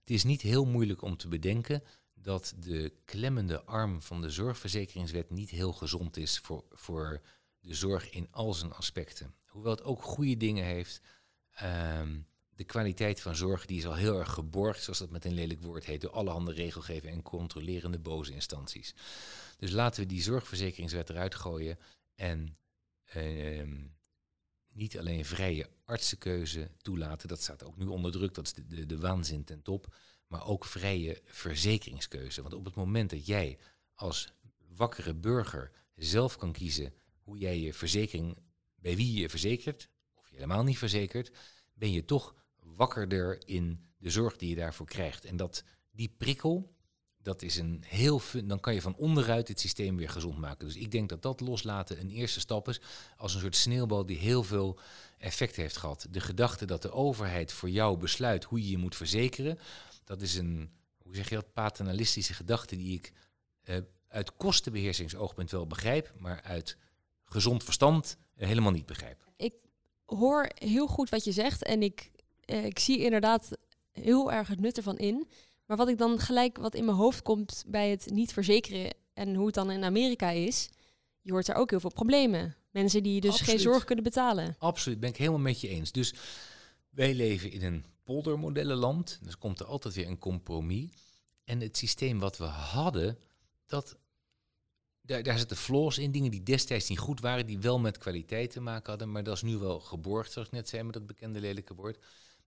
het 0.00 0.10
is 0.10 0.24
niet 0.24 0.42
heel 0.42 0.64
moeilijk 0.64 1.02
om 1.02 1.16
te 1.16 1.28
bedenken 1.28 1.82
dat 2.22 2.54
de 2.58 2.92
klemmende 3.04 3.64
arm 3.64 4.02
van 4.02 4.20
de 4.20 4.30
zorgverzekeringswet 4.30 5.30
niet 5.30 5.50
heel 5.50 5.72
gezond 5.72 6.16
is 6.16 6.38
voor, 6.38 6.64
voor 6.70 7.20
de 7.60 7.74
zorg 7.74 8.10
in 8.10 8.28
al 8.30 8.54
zijn 8.54 8.72
aspecten. 8.72 9.34
Hoewel 9.46 9.70
het 9.70 9.82
ook 9.82 10.02
goede 10.02 10.36
dingen 10.36 10.64
heeft. 10.64 11.00
Um, 11.62 12.26
de 12.54 12.64
kwaliteit 12.64 13.20
van 13.20 13.36
zorg 13.36 13.66
die 13.66 13.78
is 13.78 13.86
al 13.86 13.94
heel 13.94 14.18
erg 14.18 14.32
geborgd, 14.32 14.82
zoals 14.82 14.98
dat 14.98 15.10
met 15.10 15.24
een 15.24 15.34
lelijk 15.34 15.62
woord 15.62 15.84
heet, 15.84 16.00
door 16.00 16.10
allerhande 16.10 16.52
regelgeving 16.52 17.12
en 17.12 17.22
controlerende 17.22 17.98
boze 17.98 18.32
instanties. 18.32 18.94
Dus 19.56 19.70
laten 19.70 20.02
we 20.02 20.08
die 20.08 20.22
zorgverzekeringswet 20.22 21.10
eruit 21.10 21.34
gooien 21.34 21.78
en 22.14 22.56
uh, 23.16 23.68
niet 24.72 24.98
alleen 24.98 25.24
vrije 25.24 25.68
artsenkeuze 25.84 26.70
toelaten, 26.82 27.28
dat 27.28 27.42
staat 27.42 27.64
ook 27.64 27.76
nu 27.76 27.86
onder 27.86 28.12
druk, 28.12 28.34
dat 28.34 28.46
is 28.46 28.52
de, 28.52 28.86
de 28.86 28.98
waanzin 28.98 29.44
ten 29.44 29.62
top, 29.62 29.94
maar 30.32 30.46
ook 30.46 30.64
vrije 30.64 31.20
verzekeringskeuze. 31.24 32.42
Want 32.42 32.54
op 32.54 32.64
het 32.64 32.74
moment 32.74 33.10
dat 33.10 33.26
jij 33.26 33.58
als 33.94 34.32
wakkere 34.76 35.14
burger 35.14 35.70
zelf 35.94 36.36
kan 36.36 36.52
kiezen 36.52 36.94
hoe 37.22 37.38
jij 37.38 37.60
je 37.60 37.74
verzekering, 37.74 38.36
bij 38.74 38.96
wie 38.96 39.20
je 39.20 39.28
verzekert, 39.28 39.88
of 40.14 40.28
je 40.28 40.34
helemaal 40.34 40.64
niet 40.64 40.78
verzekert, 40.78 41.30
ben 41.74 41.92
je 41.92 42.04
toch 42.04 42.34
wakkerder 42.56 43.48
in 43.48 43.84
de 43.98 44.10
zorg 44.10 44.36
die 44.36 44.48
je 44.48 44.54
daarvoor 44.54 44.86
krijgt. 44.86 45.24
En 45.24 45.36
dat 45.36 45.64
die 45.90 46.14
prikkel, 46.18 46.74
dat 47.22 47.42
is 47.42 47.56
een 47.56 47.84
heel 47.86 48.20
dan 48.44 48.60
kan 48.60 48.74
je 48.74 48.82
van 48.82 48.96
onderuit 48.96 49.48
het 49.48 49.60
systeem 49.60 49.96
weer 49.96 50.10
gezond 50.10 50.38
maken. 50.38 50.66
Dus 50.66 50.76
ik 50.76 50.90
denk 50.90 51.08
dat 51.08 51.22
dat 51.22 51.40
loslaten 51.40 52.00
een 52.00 52.10
eerste 52.10 52.40
stap 52.40 52.68
is, 52.68 52.80
als 53.16 53.34
een 53.34 53.40
soort 53.40 53.56
sneeuwbal 53.56 54.06
die 54.06 54.18
heel 54.18 54.42
veel 54.42 54.78
effect 55.18 55.56
heeft 55.56 55.76
gehad. 55.76 56.06
De 56.10 56.20
gedachte 56.20 56.64
dat 56.64 56.82
de 56.82 56.92
overheid 56.92 57.52
voor 57.52 57.70
jou 57.70 57.98
besluit 57.98 58.44
hoe 58.44 58.62
je 58.62 58.70
je 58.70 58.78
moet 58.78 58.96
verzekeren, 58.96 59.58
dat 60.04 60.22
is 60.22 60.34
een, 60.34 60.70
hoe 60.98 61.14
zeg 61.14 61.28
je 61.28 61.34
dat, 61.34 61.52
paternalistische 61.52 62.34
gedachte 62.34 62.76
die 62.76 62.94
ik 62.94 63.12
uh, 63.64 63.76
uit 64.08 64.36
kostenbeheersingsoogpunt 64.36 65.50
wel 65.50 65.66
begrijp, 65.66 66.12
maar 66.18 66.42
uit 66.42 66.76
gezond 67.24 67.64
verstand 67.64 68.16
uh, 68.36 68.46
helemaal 68.46 68.72
niet 68.72 68.86
begrijp. 68.86 69.24
Ik 69.36 69.54
hoor 70.04 70.50
heel 70.54 70.86
goed 70.86 71.10
wat 71.10 71.24
je 71.24 71.32
zegt 71.32 71.62
en 71.62 71.82
ik, 71.82 72.10
uh, 72.46 72.64
ik 72.64 72.78
zie 72.78 72.98
inderdaad 72.98 73.50
heel 73.92 74.32
erg 74.32 74.48
het 74.48 74.60
nut 74.60 74.76
ervan 74.76 74.98
in. 74.98 75.28
Maar 75.66 75.76
wat 75.76 75.88
ik 75.88 75.98
dan 75.98 76.18
gelijk 76.18 76.58
wat 76.58 76.74
in 76.74 76.84
mijn 76.84 76.96
hoofd 76.96 77.22
komt 77.22 77.64
bij 77.66 77.90
het 77.90 78.10
niet 78.10 78.32
verzekeren 78.32 78.94
en 79.14 79.34
hoe 79.34 79.46
het 79.46 79.54
dan 79.54 79.70
in 79.70 79.84
Amerika 79.84 80.30
is, 80.30 80.68
je 81.20 81.32
hoort 81.32 81.48
er 81.48 81.54
ook 81.54 81.70
heel 81.70 81.80
veel 81.80 81.92
problemen. 81.92 82.56
Mensen 82.70 83.02
die 83.02 83.20
dus 83.20 83.30
Absoluut. 83.30 83.50
geen 83.50 83.60
zorg 83.60 83.84
kunnen 83.84 84.04
betalen. 84.04 84.56
Absoluut, 84.58 85.00
ben 85.00 85.08
ik 85.08 85.16
helemaal 85.16 85.40
met 85.40 85.60
je 85.60 85.68
eens. 85.68 85.92
Dus 85.92 86.14
wij 86.90 87.14
leven 87.14 87.50
in 87.50 87.62
een 87.62 87.84
poldermodellenland. 88.02 89.18
Dus 89.22 89.38
komt 89.38 89.60
er 89.60 89.66
altijd 89.66 89.94
weer 89.94 90.06
een 90.06 90.18
compromis. 90.18 90.90
En 91.44 91.60
het 91.60 91.76
systeem 91.76 92.18
wat 92.18 92.36
we 92.36 92.44
hadden, 92.44 93.18
dat, 93.66 93.96
daar, 95.00 95.22
daar 95.22 95.38
zitten 95.38 95.56
flaws 95.56 95.98
in. 95.98 96.12
Dingen 96.12 96.30
die 96.30 96.42
destijds 96.42 96.88
niet 96.88 96.98
goed 96.98 97.20
waren, 97.20 97.46
die 97.46 97.58
wel 97.58 97.78
met 97.78 97.98
kwaliteit 97.98 98.50
te 98.50 98.60
maken 98.60 98.90
hadden. 98.90 99.12
Maar 99.12 99.24
dat 99.24 99.36
is 99.36 99.42
nu 99.42 99.56
wel 99.56 99.80
geborgd, 99.80 100.32
zoals 100.32 100.48
ik 100.48 100.54
net 100.54 100.68
zei 100.68 100.82
met 100.82 100.92
dat 100.92 101.06
bekende 101.06 101.40
lelijke 101.40 101.74
woord. 101.74 101.98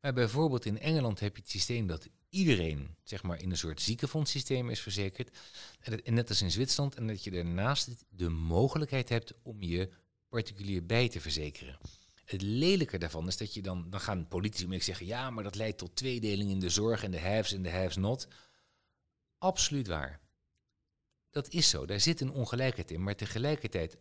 Maar 0.01 0.13
bijvoorbeeld 0.13 0.65
in 0.65 0.79
Engeland 0.79 1.19
heb 1.19 1.35
je 1.35 1.41
het 1.41 1.51
systeem 1.51 1.87
dat 1.87 2.09
iedereen 2.29 2.95
zeg 3.03 3.23
maar, 3.23 3.41
in 3.41 3.51
een 3.51 3.57
soort 3.57 3.81
ziekenfondssysteem 3.81 4.69
is 4.69 4.79
verzekerd. 4.79 5.37
En, 5.79 6.13
net 6.13 6.29
als 6.29 6.41
in 6.41 6.51
Zwitserland. 6.51 6.95
En 6.95 7.07
dat 7.07 7.23
je 7.23 7.31
daarnaast 7.31 7.89
de 8.09 8.29
mogelijkheid 8.29 9.09
hebt 9.09 9.33
om 9.43 9.61
je 9.61 9.89
particulier 10.29 10.85
bij 10.85 11.09
te 11.09 11.21
verzekeren. 11.21 11.77
Het 12.25 12.41
lelijke 12.41 12.97
daarvan 12.97 13.27
is 13.27 13.37
dat 13.37 13.53
je 13.53 13.61
dan, 13.61 13.89
dan 13.89 13.99
gaan 13.99 14.27
politici 14.27 14.81
zeggen, 14.81 15.05
ja, 15.05 15.29
maar 15.29 15.43
dat 15.43 15.55
leidt 15.55 15.77
tot 15.77 15.95
tweedeling 15.95 16.49
in 16.49 16.59
de 16.59 16.69
zorg 16.69 17.03
en 17.03 17.11
de 17.11 17.19
haves 17.19 17.53
en 17.53 17.61
de 17.61 17.71
haves 17.71 17.95
not. 17.95 18.27
Absoluut 19.37 19.87
waar. 19.87 20.19
Dat 21.29 21.49
is 21.49 21.69
zo, 21.69 21.85
daar 21.85 21.99
zit 21.99 22.21
een 22.21 22.31
ongelijkheid 22.31 22.91
in, 22.91 23.03
maar 23.03 23.15
tegelijkertijd, 23.15 23.97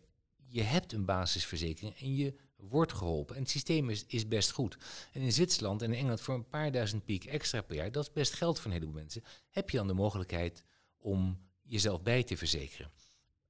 je 0.47 0.61
hebt 0.61 0.91
een 0.91 1.05
basisverzekering 1.05 1.99
en 1.99 2.15
je 2.15 2.35
wordt 2.55 2.93
geholpen. 2.93 3.35
En 3.35 3.41
het 3.41 3.51
systeem 3.51 3.89
is, 3.89 4.05
is 4.05 4.27
best 4.27 4.51
goed. 4.51 4.77
En 5.13 5.21
in 5.21 5.31
Zwitserland 5.31 5.81
en 5.81 5.91
in 5.91 5.97
Engeland 5.97 6.21
voor 6.21 6.35
een 6.35 6.49
paar 6.49 6.71
duizend 6.71 7.05
piek 7.05 7.25
extra 7.25 7.61
per 7.61 7.75
jaar, 7.75 7.91
dat 7.91 8.03
is 8.03 8.13
best 8.13 8.33
geld 8.33 8.57
voor 8.57 8.65
een 8.65 8.77
heleboel 8.77 8.95
mensen, 8.95 9.23
heb 9.49 9.69
je 9.69 9.77
dan 9.77 9.87
de 9.87 9.93
mogelijkheid 9.93 10.63
om 10.97 11.39
jezelf 11.61 12.01
bij 12.01 12.23
te 12.23 12.37
verzekeren. 12.37 12.91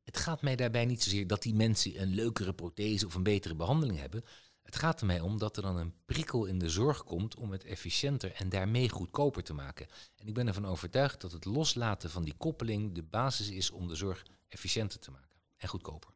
Het 0.04 0.18
gaat 0.18 0.42
mij 0.42 0.56
daarbij 0.56 0.86
niet 0.86 1.04
zozeer 1.04 1.28
dat 1.28 1.42
die 1.42 1.54
mensen 1.54 2.02
een 2.02 2.14
leukere 2.14 2.54
prothese 2.54 3.06
of 3.06 3.16
een 3.16 3.24
betere 3.24 3.56
behandeling 3.56 4.00
hebben. 4.00 4.24
Het 4.66 4.76
gaat 4.76 5.00
er 5.00 5.06
mij 5.06 5.20
om 5.20 5.38
dat 5.38 5.58
er 5.58 5.64
dan 5.64 5.78
een 5.78 5.94
prikkel 6.06 6.46
in 6.46 6.60
de 6.60 6.70
zorg 6.70 7.04
komt 7.04 7.36
om 7.36 7.52
het 7.52 7.64
efficiënter 7.64 8.32
en 8.32 8.50
daarmee 8.50 8.90
goedkoper 8.90 9.44
te 9.44 9.54
maken. 9.54 9.88
En 10.16 10.28
ik 10.28 10.34
ben 10.34 10.48
ervan 10.48 10.66
overtuigd 10.66 11.22
dat 11.22 11.32
het 11.32 11.46
loslaten 11.46 12.10
van 12.10 12.24
die 12.24 12.34
koppeling 12.38 12.94
de 12.94 13.04
basis 13.04 13.50
is 13.50 13.72
om 13.72 13.88
de 13.88 13.96
zorg 13.96 14.26
efficiënter 14.48 15.00
te 15.00 15.12
maken 15.12 15.30
en 15.58 15.68
goedkoper. 15.68 16.12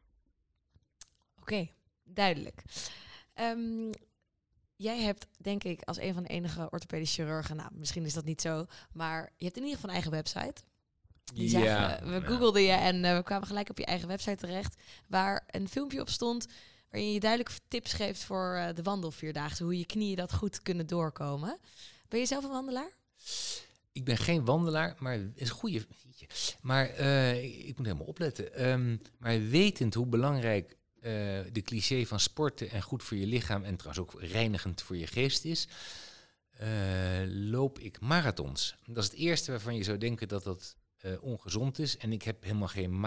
Oké, 1.40 1.68
duidelijk. 2.04 2.62
Ehm, 3.34 3.92
jij 4.76 5.00
hebt, 5.00 5.26
denk 5.38 5.64
ik, 5.64 5.82
als 5.82 5.98
een 5.98 6.14
van 6.14 6.22
de 6.22 6.28
enige 6.28 6.70
orthopedische 6.70 7.22
chirurgen, 7.22 7.56
nou, 7.56 7.70
misschien 7.72 8.04
is 8.04 8.14
dat 8.14 8.24
niet 8.24 8.40
zo, 8.40 8.66
maar 8.92 9.32
je 9.36 9.44
hebt 9.44 9.56
in 9.56 9.62
ieder 9.62 9.78
geval 9.78 9.88
een 9.88 10.02
eigen 10.02 10.12
website. 10.12 10.62
Die 11.34 11.48
zagen, 11.48 12.06
we 12.08 12.12
ja. 12.12 12.20
googelden 12.20 12.62
je 12.62 12.72
en 12.72 13.04
eh, 13.04 13.16
we 13.16 13.22
kwamen 13.22 13.46
gelijk 13.46 13.70
op 13.70 13.78
je 13.78 13.84
eigen 13.84 14.08
website 14.08 14.36
terecht, 14.36 14.82
waar 15.06 15.44
een 15.46 15.68
filmpje 15.68 16.00
op 16.00 16.08
stond 16.08 16.46
waarin 16.90 17.12
je 17.12 17.20
duidelijk 17.20 17.58
tips 17.68 17.92
geeft 17.92 18.24
voor 18.24 18.54
eh, 18.54 18.74
de 18.74 18.82
wandelvierdaagse, 18.82 19.62
hoe 19.62 19.78
je 19.78 19.86
knieën 19.86 20.16
dat 20.16 20.32
goed 20.32 20.62
kunnen 20.62 20.86
doorkomen. 20.86 21.58
Ben 22.08 22.20
je 22.20 22.26
zelf 22.26 22.44
een 22.44 22.50
wandelaar? 22.50 22.90
Ik 23.92 24.04
ben 24.04 24.16
geen 24.16 24.44
wandelaar, 24.44 24.96
maar 24.98 25.18
is 25.34 25.48
een 25.48 25.54
goede. 25.54 25.86
Maar 26.60 26.88
eh, 26.88 27.68
ik, 27.68 27.76
moet 27.76 27.86
helemaal 27.86 28.06
opletten. 28.06 28.54
Ehm, 28.54 28.96
maar 29.18 29.48
wetend 29.48 29.94
hoe 29.94 30.06
belangrijk 30.06 30.76
eh, 30.94 31.12
de 31.52 31.62
cliché 31.64 32.06
van 32.06 32.20
sporten 32.20 32.70
en 32.70 32.82
goed 32.82 33.02
voor 33.02 33.16
je 33.16 33.26
lichaam 33.26 33.64
en 33.64 33.76
trouwens 33.76 34.12
ook 34.12 34.22
reinigend 34.22 34.82
voor 34.82 34.96
je 34.96 35.06
geest 35.06 35.44
is, 35.44 35.68
loop 37.28 37.78
ik 37.78 38.00
marathons. 38.00 38.76
Dat 38.86 39.04
is 39.04 39.10
het 39.10 39.18
eerste 39.18 39.50
waarvan 39.50 39.76
je 39.76 39.82
zou 39.82 39.98
denken 39.98 40.28
dat 40.28 40.42
dat 40.44 40.76
ongezond 41.20 41.78
is. 41.78 41.96
En 41.96 42.12
ik 42.12 42.22
heb 42.22 42.42
helemaal 42.42 42.68
geen 42.68 43.00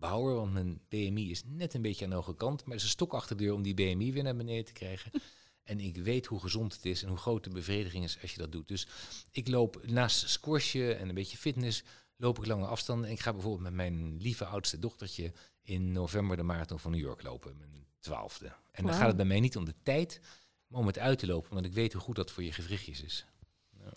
marathonbouwer, 0.00 0.34
want 0.34 0.52
mijn 0.52 0.80
BMI 0.88 1.30
is 1.30 1.42
net 1.46 1.74
een 1.74 1.82
beetje 1.82 2.04
aan 2.04 2.10
de 2.10 2.16
hoge 2.16 2.34
kant. 2.34 2.64
Maar 2.64 2.74
het 2.74 2.76
is 2.76 2.82
een 2.82 2.88
stok 2.88 3.14
achter 3.14 3.36
de 3.36 3.44
deur 3.44 3.54
om 3.54 3.62
die 3.62 3.74
BMI 3.74 4.12
weer 4.12 4.22
naar 4.22 4.36
beneden 4.36 4.64
te 4.64 4.72
krijgen. 4.72 5.10
En 5.66 5.80
ik 5.80 5.96
weet 5.96 6.26
hoe 6.26 6.40
gezond 6.40 6.74
het 6.74 6.84
is 6.84 7.02
en 7.02 7.08
hoe 7.08 7.18
groot 7.18 7.44
de 7.44 7.50
bevrediging 7.50 8.04
is 8.04 8.18
als 8.22 8.32
je 8.32 8.38
dat 8.38 8.52
doet. 8.52 8.68
Dus 8.68 8.88
ik 9.30 9.48
loop 9.48 9.80
naast 9.86 10.28
squashen 10.28 10.98
en 10.98 11.08
een 11.08 11.14
beetje 11.14 11.36
fitness, 11.36 11.82
loop 12.16 12.38
ik 12.38 12.46
lange 12.46 12.66
afstanden. 12.66 13.06
En 13.06 13.12
ik 13.12 13.20
ga 13.20 13.32
bijvoorbeeld 13.32 13.62
met 13.62 13.72
mijn 13.72 14.16
lieve 14.16 14.44
oudste 14.44 14.78
dochtertje 14.78 15.32
in 15.62 15.92
november 15.92 16.36
de 16.36 16.42
marathon 16.42 16.78
van 16.78 16.90
New 16.90 17.00
York 17.00 17.22
lopen, 17.22 17.56
mijn 17.58 17.86
twaalfde. 17.98 18.52
En 18.70 18.86
dan 18.86 18.94
gaat 18.94 19.06
het 19.06 19.16
bij 19.16 19.24
mij 19.24 19.40
niet 19.40 19.56
om 19.56 19.64
de 19.64 19.74
tijd, 19.82 20.20
maar 20.66 20.80
om 20.80 20.86
het 20.86 20.98
uit 20.98 21.18
te 21.18 21.26
lopen, 21.26 21.54
want 21.54 21.66
ik 21.66 21.72
weet 21.72 21.92
hoe 21.92 22.02
goed 22.02 22.16
dat 22.16 22.30
voor 22.30 22.42
je 22.42 22.52
gewrichtjes 22.52 23.02
is. 23.02 23.26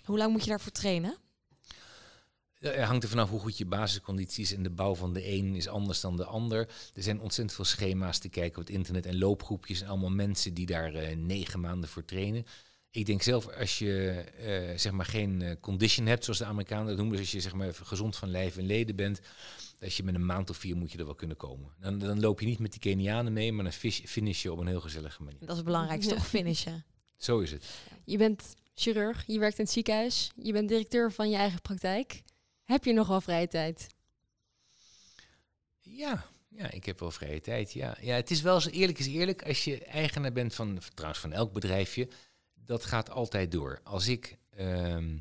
Hoe 0.03 0.17
lang 0.17 0.31
moet 0.31 0.43
je 0.43 0.49
daarvoor 0.49 0.71
trainen? 0.71 1.17
Het 2.59 2.79
hangt 2.79 3.03
er 3.03 3.09
vanaf 3.09 3.29
hoe 3.29 3.39
goed 3.39 3.57
je 3.57 3.65
basiscondities 3.65 4.51
en 4.53 4.63
de 4.63 4.69
bouw 4.69 4.95
van 4.95 5.13
de 5.13 5.31
een 5.31 5.55
is 5.55 5.67
anders 5.67 6.01
dan 6.01 6.15
de 6.17 6.25
ander. 6.25 6.59
Er 6.93 7.03
zijn 7.03 7.19
ontzettend 7.21 7.55
veel 7.55 7.65
schema's 7.65 8.19
te 8.19 8.29
kijken 8.29 8.61
op 8.61 8.67
het 8.67 8.75
internet 8.75 9.05
en 9.05 9.17
loopgroepjes 9.17 9.81
en 9.81 9.87
allemaal 9.87 10.09
mensen 10.09 10.53
die 10.53 10.65
daar 10.65 10.93
eh, 10.93 11.15
negen 11.15 11.59
maanden 11.59 11.89
voor 11.89 12.05
trainen. 12.05 12.45
Ik 12.91 13.05
denk 13.05 13.21
zelf, 13.21 13.47
als 13.47 13.79
je 13.79 14.09
eh, 14.11 14.77
zeg 14.77 14.91
maar 14.91 15.05
geen 15.05 15.41
eh, 15.41 15.55
condition 15.61 16.05
hebt, 16.05 16.23
zoals 16.23 16.39
de 16.39 16.45
Amerikanen 16.45 16.87
dat 16.87 16.95
noemen, 16.97 17.11
dus 17.15 17.21
als 17.25 17.31
je 17.31 17.39
zeg 17.41 17.53
maar 17.53 17.73
gezond 17.73 18.15
van 18.15 18.29
lijf 18.31 18.57
en 18.57 18.65
leden 18.65 18.95
bent, 18.95 19.19
dat 19.79 19.93
je 19.95 20.03
met 20.03 20.15
een 20.15 20.25
maand 20.25 20.49
of 20.49 20.57
vier 20.57 20.75
moet 20.75 20.91
je 20.91 20.97
er 20.97 21.05
wel 21.05 21.15
kunnen 21.15 21.37
komen. 21.37 21.69
Dan, 21.79 21.99
dan 21.99 22.19
loop 22.19 22.39
je 22.39 22.45
niet 22.45 22.59
met 22.59 22.71
die 22.71 22.79
Kenianen 22.79 23.33
mee, 23.33 23.51
maar 23.51 23.63
dan 23.63 23.73
fish- 23.73 24.01
finish 24.05 24.41
je 24.41 24.51
op 24.51 24.57
een 24.59 24.67
heel 24.67 24.81
gezellige 24.81 25.23
manier. 25.23 25.39
Dat 25.39 25.49
is 25.49 25.55
het 25.55 25.65
belangrijkste, 25.65 26.11
Ja. 26.13 26.17
toch 26.19 26.27
finishen. 26.29 26.85
Zo 27.17 27.39
is 27.39 27.51
het. 27.51 27.65
Je 28.05 28.17
bent 28.17 28.55
chirurg, 28.73 29.23
je 29.27 29.39
werkt 29.39 29.57
in 29.57 29.63
het 29.63 29.73
ziekenhuis, 29.73 30.31
je 30.35 30.51
bent 30.51 30.69
directeur 30.69 31.11
van 31.11 31.29
je 31.29 31.35
eigen 31.35 31.61
praktijk. 31.61 32.21
Heb 32.69 32.83
je 32.83 32.93
nog 32.93 33.07
wel 33.07 33.21
vrije 33.21 33.47
tijd? 33.47 33.87
Ja, 35.79 36.25
ja, 36.47 36.71
ik 36.71 36.85
heb 36.85 36.99
wel 36.99 37.11
vrije 37.11 37.41
tijd. 37.41 37.73
Ja. 37.73 37.97
ja, 38.01 38.15
het 38.15 38.31
is 38.31 38.41
wel 38.41 38.61
zo 38.61 38.69
eerlijk 38.69 38.99
is 38.99 39.07
eerlijk. 39.07 39.47
Als 39.47 39.63
je 39.63 39.83
eigenaar 39.83 40.31
bent 40.31 40.55
van, 40.55 40.79
trouwens 40.93 41.21
van 41.21 41.33
elk 41.33 41.53
bedrijfje, 41.53 42.07
dat 42.53 42.85
gaat 42.85 43.09
altijd 43.09 43.51
door. 43.51 43.79
Als 43.83 44.07
ik 44.07 44.37
ehm, 44.49 45.17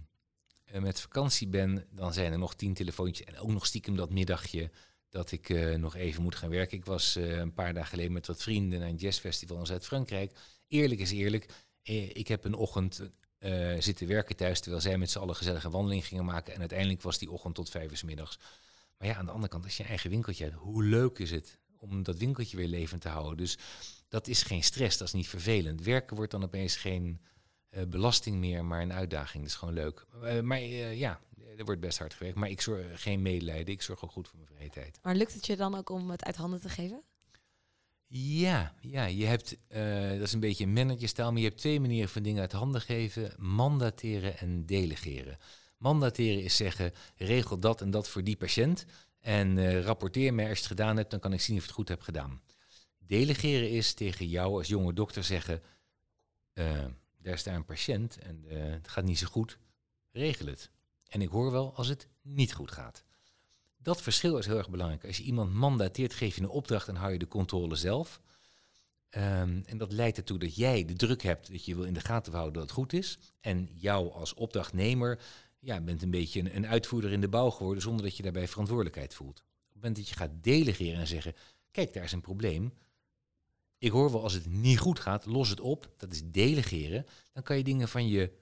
eh, 0.65 0.81
met 0.81 1.01
vakantie 1.01 1.47
ben, 1.47 1.87
dan 1.91 2.13
zijn 2.13 2.33
er 2.33 2.39
nog 2.39 2.55
tien 2.55 2.75
telefoontjes 2.75 3.27
en 3.27 3.39
ook 3.39 3.51
nog 3.51 3.67
stiekem 3.67 3.97
dat 3.97 4.11
middagje 4.11 4.71
dat 5.09 5.33
ik 5.33 5.49
eh, 5.49 5.75
nog 5.75 5.97
even 5.97 6.23
moet 6.23 6.37
gaan 6.37 6.51
werken. 6.51 6.79
Ik 6.79 6.85
was 6.85 7.17
eh, 7.17 7.39
een 7.39 7.55
paar 7.55 7.75
dagen 7.75 7.91
geleden 7.91 8.13
met 8.13 8.27
wat 8.27 8.43
vrienden 8.43 8.79
naar 8.81 8.89
een 8.89 8.97
jazzfestival 8.97 9.59
in 9.59 9.67
Zuid-Frankrijk. 9.67 10.39
Eerlijk 10.67 11.01
is 11.01 11.11
eerlijk, 11.11 11.47
ik 12.13 12.29
heb 12.29 12.45
een 12.45 12.55
ochtend 12.55 13.11
eh, 13.39 13.77
zitten 13.79 14.07
werken 14.07 14.37
thuis, 14.37 14.61
terwijl 14.61 14.83
zij 14.83 14.99
met 14.99 15.11
z'n 15.11 15.19
allen 15.19 15.37
gezellige 15.37 15.71
wandeling 15.71 16.07
gingen 16.07 16.25
maken. 16.25 16.55
En 16.55 16.61
uiteindelijk 16.61 17.03
was 17.03 17.19
die 17.19 17.31
ochtend 17.31 17.55
tot 17.55 17.71
vijf 17.71 17.91
uur 17.91 18.03
middags. 18.05 18.39
Maar 18.99 19.09
ja, 19.09 19.15
aan 19.15 19.25
de 19.25 19.33
andere 19.33 19.53
kant, 19.53 19.65
als 19.65 19.77
je 19.77 19.85
eigen 19.85 20.11
winkeltje 20.11 20.45
hebt, 20.45 20.57
hoe 20.57 20.85
leuk 20.85 21.19
is 21.19 21.31
het 21.31 21.59
om 21.77 22.03
dat 22.03 22.17
winkeltje 22.17 22.57
weer 22.57 22.69
levend 22.69 23.01
te 23.01 23.09
houden? 23.09 23.37
Dus 23.37 23.59
dat 24.09 24.27
is 24.27 24.43
geen 24.43 24.63
stress, 24.63 24.99
dat 24.99 25.07
is 25.07 25.13
niet 25.13 25.29
vervelend. 25.29 25.83
Werken 25.83 26.17
wordt 26.17 26.31
dan 26.31 26.43
opeens 26.43 26.77
geen 26.77 27.21
eh, 27.69 27.83
belasting 27.87 28.37
meer, 28.37 28.65
maar 28.65 28.83
een 28.83 28.93
uitdaging. 28.93 29.43
Dat 29.43 29.53
is 29.53 29.59
gewoon 29.59 29.75
leuk. 29.75 30.07
Eh, 30.23 30.41
maar 30.41 30.61
ja, 30.61 31.21
er 31.57 31.65
wordt 31.65 31.81
best 31.81 31.99
hard 31.99 32.15
gewerkt. 32.15 32.39
Maar 32.39 32.51
ik 32.51 32.61
zorg 32.61 33.03
geen 33.03 33.23
medelijden, 33.23 33.75
ik 33.75 33.83
zorg 33.83 34.05
ook 34.05 34.13
goed 34.13 34.29
voor 34.29 34.39
mijn 34.39 34.51
vrije 34.55 34.71
tijd. 34.71 34.99
Maar 35.03 35.15
lukt 35.15 35.35
het 35.35 35.47
je 35.47 35.57
dan 35.57 35.75
ook 35.75 35.91
om 35.91 36.11
het 36.11 36.25
uit 36.25 36.37
handen 36.37 36.61
te 36.61 36.69
geven? 36.69 37.03
Ja, 38.11 38.75
ja, 38.81 39.05
je 39.05 39.27
hebt, 39.27 39.57
eh, 39.69 40.11
dat 40.11 40.21
is 40.21 40.33
een 40.33 40.41
beetje 40.41 40.65
een 40.65 40.73
managerstijl, 40.73 41.33
maar 41.33 41.41
je 41.41 41.49
hebt 41.49 41.61
twee 41.61 41.81
manieren 41.81 42.09
van 42.09 42.23
dingen 42.23 42.41
uit 42.41 42.53
handen 42.53 42.81
geven. 42.81 43.33
Mandateren 43.39 44.39
en 44.39 44.67
delegeren. 44.67 45.39
Mandateren 45.79 46.43
is 46.43 46.57
zeggen, 46.57 46.93
regel 47.17 47.59
dat 47.59 47.81
en 47.81 47.91
dat 47.91 48.09
voor 48.09 48.25
die 48.25 48.37
patiënt. 48.37 48.85
En 49.21 49.59
eh, 49.59 49.83
rapporteer 49.83 50.35
mij 50.35 50.49
als 50.49 50.59
je 50.59 50.65
het 50.65 50.73
gedaan 50.73 50.97
hebt, 50.97 51.11
dan 51.11 51.21
kan 51.21 51.33
ik 51.33 51.41
zien 51.41 51.57
of 51.57 51.63
je 51.63 51.67
het 51.67 51.77
goed 51.77 51.89
hebt 51.89 52.05
gedaan. 52.05 52.43
Delegeren 52.99 53.71
is 53.71 53.95
tegen 53.95 54.29
jou 54.29 54.59
als 54.59 54.69
jonge 54.69 54.93
dokter 54.93 55.25
zeggen, 55.25 55.63
eh, 56.53 56.85
daar 57.19 57.39
staat 57.39 57.55
een 57.55 57.65
patiënt 57.65 58.19
en 58.19 58.45
het 58.49 58.89
gaat 58.89 59.05
niet 59.05 59.19
zo 59.19 59.27
goed, 59.27 59.59
regel 60.11 60.47
het. 60.47 60.71
En 61.09 61.23
ik 61.23 61.29
hoor 61.29 61.53
wel 61.53 61.75
als 61.75 61.89
het 61.89 62.09
niet 62.23 62.53
goed 62.53 62.73
gaat. 62.73 63.05
Dat 63.89 64.03
verschil 64.03 64.39
is 64.39 64.47
heel 64.47 64.57
erg 64.57 64.71
belangrijk. 64.71 65.05
Als 65.05 65.17
je 65.17 65.23
iemand 65.23 65.53
mandateert, 65.53 66.15
geef 66.15 66.35
je 66.35 66.43
een 66.43 66.49
opdracht 66.49 66.89
en 66.89 66.95
hou 66.95 67.13
je 67.13 67.19
de 67.19 67.29
controle 67.29 67.77
zelf. 67.77 68.21
Ehm, 69.11 69.61
en 69.65 69.79
dat 69.79 69.93
leidt 69.93 70.17
ertoe 70.17 70.39
dat 70.39 70.57
jij 70.57 70.85
de 70.85 70.93
druk 70.93 71.23
hebt 71.23 71.51
dat 71.53 71.65
je 71.65 71.75
wil 71.75 71.85
in 71.85 71.95
de 71.95 72.01
gaten 72.01 72.33
houden 72.33 72.53
dat 72.53 72.63
het 72.63 72.73
goed 72.73 72.93
is. 72.93 73.19
En 73.41 73.69
jou 73.75 74.13
als 74.13 74.35
opdrachtnemer 74.35 75.19
ja, 75.59 75.81
bent 75.81 76.03
een 76.03 76.11
beetje 76.11 76.41
een, 76.41 76.57
een 76.57 76.67
uitvoerder 76.67 77.13
in 77.13 77.21
de 77.21 77.29
bouw 77.29 77.51
geworden 77.51 77.83
zonder 77.83 78.05
dat 78.05 78.17
je 78.17 78.23
daarbij 78.23 78.49
verantwoordelijkheid 78.49 79.15
voelt. 79.15 79.39
Op 79.39 79.45
het 79.65 79.75
moment 79.75 79.97
dat 79.97 80.09
je 80.09 80.15
gaat 80.15 80.43
delegeren 80.43 81.01
en 81.01 81.07
zeggen, 81.07 81.35
kijk, 81.71 81.93
daar 81.93 82.05
is 82.05 82.13
een 82.13 82.21
probleem. 82.21 82.73
Ik 83.79 83.91
hoor 83.91 84.13
wel 84.13 84.23
als 84.23 84.35
het 84.35 84.47
niet 84.47 84.79
goed 84.79 85.01
gaat, 85.01 85.27
los 85.27 85.49
het 85.49 85.61
op. 85.61 85.91
Dat 85.97 86.13
is 86.13 86.23
delegeren. 86.25 87.07
Dan 87.33 87.43
kan 87.43 87.57
je 87.57 87.65
dingen 87.65 87.89
van 87.89 88.09
je 88.09 88.33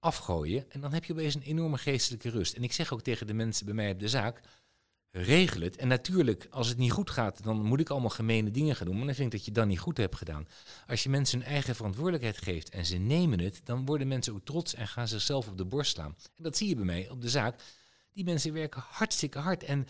afgooien. 0.00 0.70
En 0.70 0.80
dan 0.80 0.92
heb 0.92 1.04
je 1.04 1.12
opeens 1.12 1.34
een 1.34 1.42
enorme 1.42 1.78
geestelijke 1.78 2.30
rust. 2.30 2.54
En 2.54 2.62
ik 2.62 2.72
zeg 2.72 2.92
ook 2.92 3.02
tegen 3.02 3.26
de 3.26 3.34
mensen 3.34 3.64
bij 3.64 3.74
mij 3.74 3.90
op 3.90 4.00
de 4.00 4.08
zaak, 4.08 4.40
regel 5.10 5.60
het. 5.60 5.76
En 5.76 5.88
natuurlijk, 5.88 6.46
als 6.50 6.68
het 6.68 6.78
niet 6.78 6.92
goed 6.92 7.10
gaat, 7.10 7.42
dan 7.42 7.62
moet 7.62 7.80
ik 7.80 7.90
allemaal 7.90 8.10
gemene 8.10 8.50
dingen 8.50 8.76
gaan 8.76 8.86
doen. 8.86 8.96
Maar 8.96 9.06
dan 9.06 9.14
vind 9.14 9.32
ik 9.32 9.38
dat 9.38 9.46
je 9.46 9.52
dan 9.52 9.68
niet 9.68 9.78
goed 9.78 9.96
hebt 9.96 10.16
gedaan. 10.16 10.48
Als 10.86 11.02
je 11.02 11.08
mensen 11.08 11.38
hun 11.38 11.48
eigen 11.48 11.74
verantwoordelijkheid 11.74 12.38
geeft 12.38 12.68
en 12.68 12.86
ze 12.86 12.96
nemen 12.96 13.40
het, 13.40 13.60
dan 13.64 13.84
worden 13.84 14.08
mensen 14.08 14.32
ook 14.32 14.44
trots 14.44 14.74
en 14.74 14.88
gaan 14.88 15.08
zichzelf 15.08 15.48
op 15.48 15.58
de 15.58 15.64
borst 15.64 15.90
slaan. 15.90 16.16
En 16.36 16.42
dat 16.42 16.56
zie 16.56 16.68
je 16.68 16.76
bij 16.76 16.84
mij 16.84 17.10
op 17.10 17.20
de 17.20 17.28
zaak. 17.28 17.62
Die 18.12 18.24
mensen 18.24 18.52
werken 18.52 18.84
hartstikke 18.88 19.38
hard. 19.38 19.62
En 19.62 19.86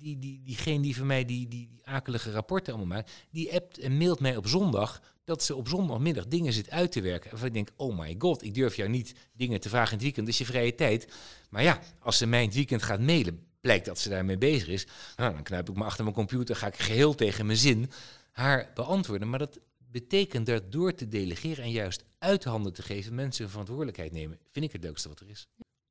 die, 0.00 0.18
die, 0.18 0.42
diegene 0.42 0.82
die 0.82 0.96
van 0.96 1.06
mij 1.06 1.24
die, 1.24 1.48
die, 1.48 1.78
akelige 1.84 2.30
rapporten 2.30 2.74
allemaal 2.74 2.96
maakt, 2.96 3.12
die 3.30 3.54
appt 3.54 3.78
en 3.78 3.96
mailt 3.96 4.20
mij 4.20 4.36
op 4.36 4.46
zondag 4.46 5.00
dat 5.24 5.42
ze 5.42 5.54
op 5.56 5.68
zondagmiddag 5.68 6.26
dingen 6.26 6.52
zit 6.52 6.70
uit 6.70 6.92
te 6.92 7.00
werken. 7.00 7.30
Waarvan 7.30 7.48
ik 7.48 7.54
denk, 7.54 7.70
oh 7.76 7.98
my 7.98 8.14
god, 8.18 8.44
ik 8.44 8.54
durf 8.54 8.76
jou 8.76 8.88
niet 8.88 9.14
dingen 9.32 9.60
te 9.60 9.68
vragen 9.68 9.88
in 9.88 9.94
het 9.94 10.02
weekend, 10.02 10.28
is 10.28 10.38
je 10.38 10.44
vrije 10.44 10.74
tijd. 10.74 11.08
Maar 11.50 11.62
ja, 11.62 11.80
als 12.00 12.18
ze 12.18 12.26
mij 12.26 12.42
het 12.42 12.54
weekend 12.54 12.82
gaat 12.82 13.00
mailen, 13.00 13.46
blijkt 13.60 13.84
dat 13.84 13.98
ze 13.98 14.08
daarmee 14.08 14.38
bezig 14.38 14.68
is. 14.68 14.86
Nou, 15.16 15.34
dan 15.34 15.42
knuip 15.42 15.68
ik 15.68 15.76
me 15.76 15.84
achter 15.84 16.04
mijn 16.04 16.16
computer, 16.16 16.56
ga 16.56 16.66
ik 16.66 16.76
geheel 16.76 17.14
tegen 17.14 17.46
mijn 17.46 17.58
zin 17.58 17.90
haar 18.32 18.70
beantwoorden. 18.74 19.30
Maar 19.30 19.38
dat 19.38 19.58
betekent 19.90 20.46
dat 20.46 20.72
door 20.72 20.94
te 20.94 21.08
delegeren 21.08 21.64
en 21.64 21.70
juist 21.70 22.04
uit 22.18 22.44
handen 22.44 22.72
te 22.72 22.82
geven, 22.82 23.14
mensen 23.14 23.42
hun 23.42 23.50
verantwoordelijkheid 23.50 24.12
nemen, 24.12 24.38
vind 24.50 24.64
ik 24.64 24.72
het 24.72 24.82
leukste 24.82 25.08
wat 25.08 25.20
er 25.20 25.28
is. 25.28 25.46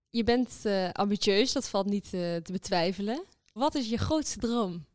Je 0.10 0.24
bent 0.24 0.52
uh, 0.64 0.90
ambitieus, 0.90 1.52
dat 1.52 1.70
valt 1.70 1.86
niet 1.86 2.06
uh, 2.06 2.12
te 2.36 2.52
betwijfelen. 2.52 3.24
Wat 3.54 3.76
is 3.76 3.90
je 3.90 3.98
grootste 3.98 4.40
droom? 4.40 4.86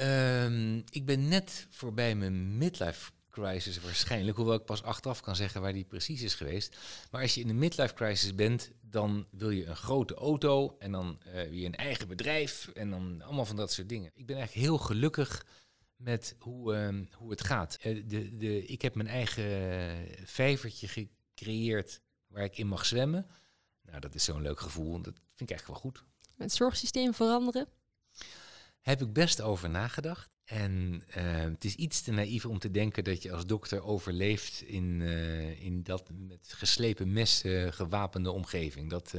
Um, 0.00 0.84
ik 0.90 1.04
ben 1.04 1.28
net 1.28 1.66
voorbij 1.70 2.14
mijn 2.14 2.58
midlife 2.58 3.10
crisis 3.30 3.80
waarschijnlijk, 3.80 4.36
hoewel 4.36 4.54
ik 4.54 4.64
pas 4.64 4.82
achteraf 4.82 5.20
kan 5.20 5.36
zeggen 5.36 5.60
waar 5.60 5.72
die 5.72 5.84
precies 5.84 6.22
is 6.22 6.34
geweest. 6.34 6.76
Maar 7.10 7.22
als 7.22 7.34
je 7.34 7.40
in 7.40 7.48
een 7.48 7.58
midlife 7.58 7.94
crisis 7.94 8.34
bent, 8.34 8.70
dan 8.80 9.26
wil 9.30 9.50
je 9.50 9.66
een 9.66 9.76
grote 9.76 10.14
auto 10.14 10.76
en 10.78 10.92
dan 10.92 11.18
uh, 11.26 11.32
weer 11.32 11.66
een 11.66 11.74
eigen 11.74 12.08
bedrijf 12.08 12.70
en 12.74 12.90
dan 12.90 13.22
allemaal 13.22 13.44
van 13.44 13.56
dat 13.56 13.72
soort 13.72 13.88
dingen. 13.88 14.10
Ik 14.14 14.26
ben 14.26 14.36
eigenlijk 14.36 14.66
heel 14.66 14.78
gelukkig 14.78 15.46
met 15.96 16.36
hoe, 16.38 16.74
uh, 16.74 17.06
hoe 17.14 17.30
het 17.30 17.44
gaat. 17.44 17.78
Uh, 17.86 18.02
de, 18.06 18.36
de, 18.36 18.66
ik 18.66 18.82
heb 18.82 18.94
mijn 18.94 19.08
eigen 19.08 19.46
vijvertje 20.24 20.88
gecreëerd 20.88 22.00
waar 22.26 22.44
ik 22.44 22.58
in 22.58 22.66
mag 22.66 22.86
zwemmen. 22.86 23.26
Nou, 23.82 24.00
dat 24.00 24.14
is 24.14 24.24
zo'n 24.24 24.42
leuk 24.42 24.60
gevoel. 24.60 24.92
Dat 25.02 25.14
vind 25.34 25.50
ik 25.50 25.50
eigenlijk 25.50 25.82
wel 25.82 25.90
goed. 25.90 26.04
Het 26.36 26.52
zorgsysteem 26.52 27.14
veranderen? 27.14 27.68
Heb 28.80 29.00
ik 29.00 29.12
best 29.12 29.40
over 29.40 29.70
nagedacht. 29.70 30.28
En 30.44 31.02
uh, 31.08 31.40
het 31.40 31.64
is 31.64 31.74
iets 31.74 32.02
te 32.02 32.12
naïef 32.12 32.46
om 32.46 32.58
te 32.58 32.70
denken 32.70 33.04
dat 33.04 33.22
je 33.22 33.32
als 33.32 33.46
dokter 33.46 33.82
overleeft 33.82 34.62
in, 34.62 35.00
uh, 35.00 35.62
in 35.64 35.82
dat 35.82 36.10
met 36.12 36.52
geslepen 36.52 37.12
mes 37.12 37.44
uh, 37.44 37.72
gewapende 37.72 38.30
omgeving. 38.30 38.90
Dat, 38.90 39.14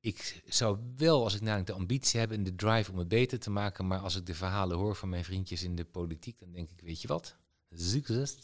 ik 0.00 0.42
zou 0.46 0.78
wel, 0.96 1.22
als 1.22 1.34
ik 1.34 1.40
namelijk 1.40 1.66
de 1.66 1.72
ambitie 1.72 2.20
heb 2.20 2.32
en 2.32 2.44
de 2.44 2.54
drive 2.54 2.92
om 2.92 2.98
het 2.98 3.08
beter 3.08 3.38
te 3.38 3.50
maken, 3.50 3.86
maar 3.86 3.98
als 3.98 4.16
ik 4.16 4.26
de 4.26 4.34
verhalen 4.34 4.76
hoor 4.76 4.96
van 4.96 5.08
mijn 5.08 5.24
vriendjes 5.24 5.62
in 5.62 5.76
de 5.76 5.84
politiek, 5.84 6.38
dan 6.38 6.52
denk 6.52 6.70
ik, 6.70 6.80
weet 6.80 7.00
je 7.00 7.08
wat? 7.08 7.36
Succes. 7.70 8.36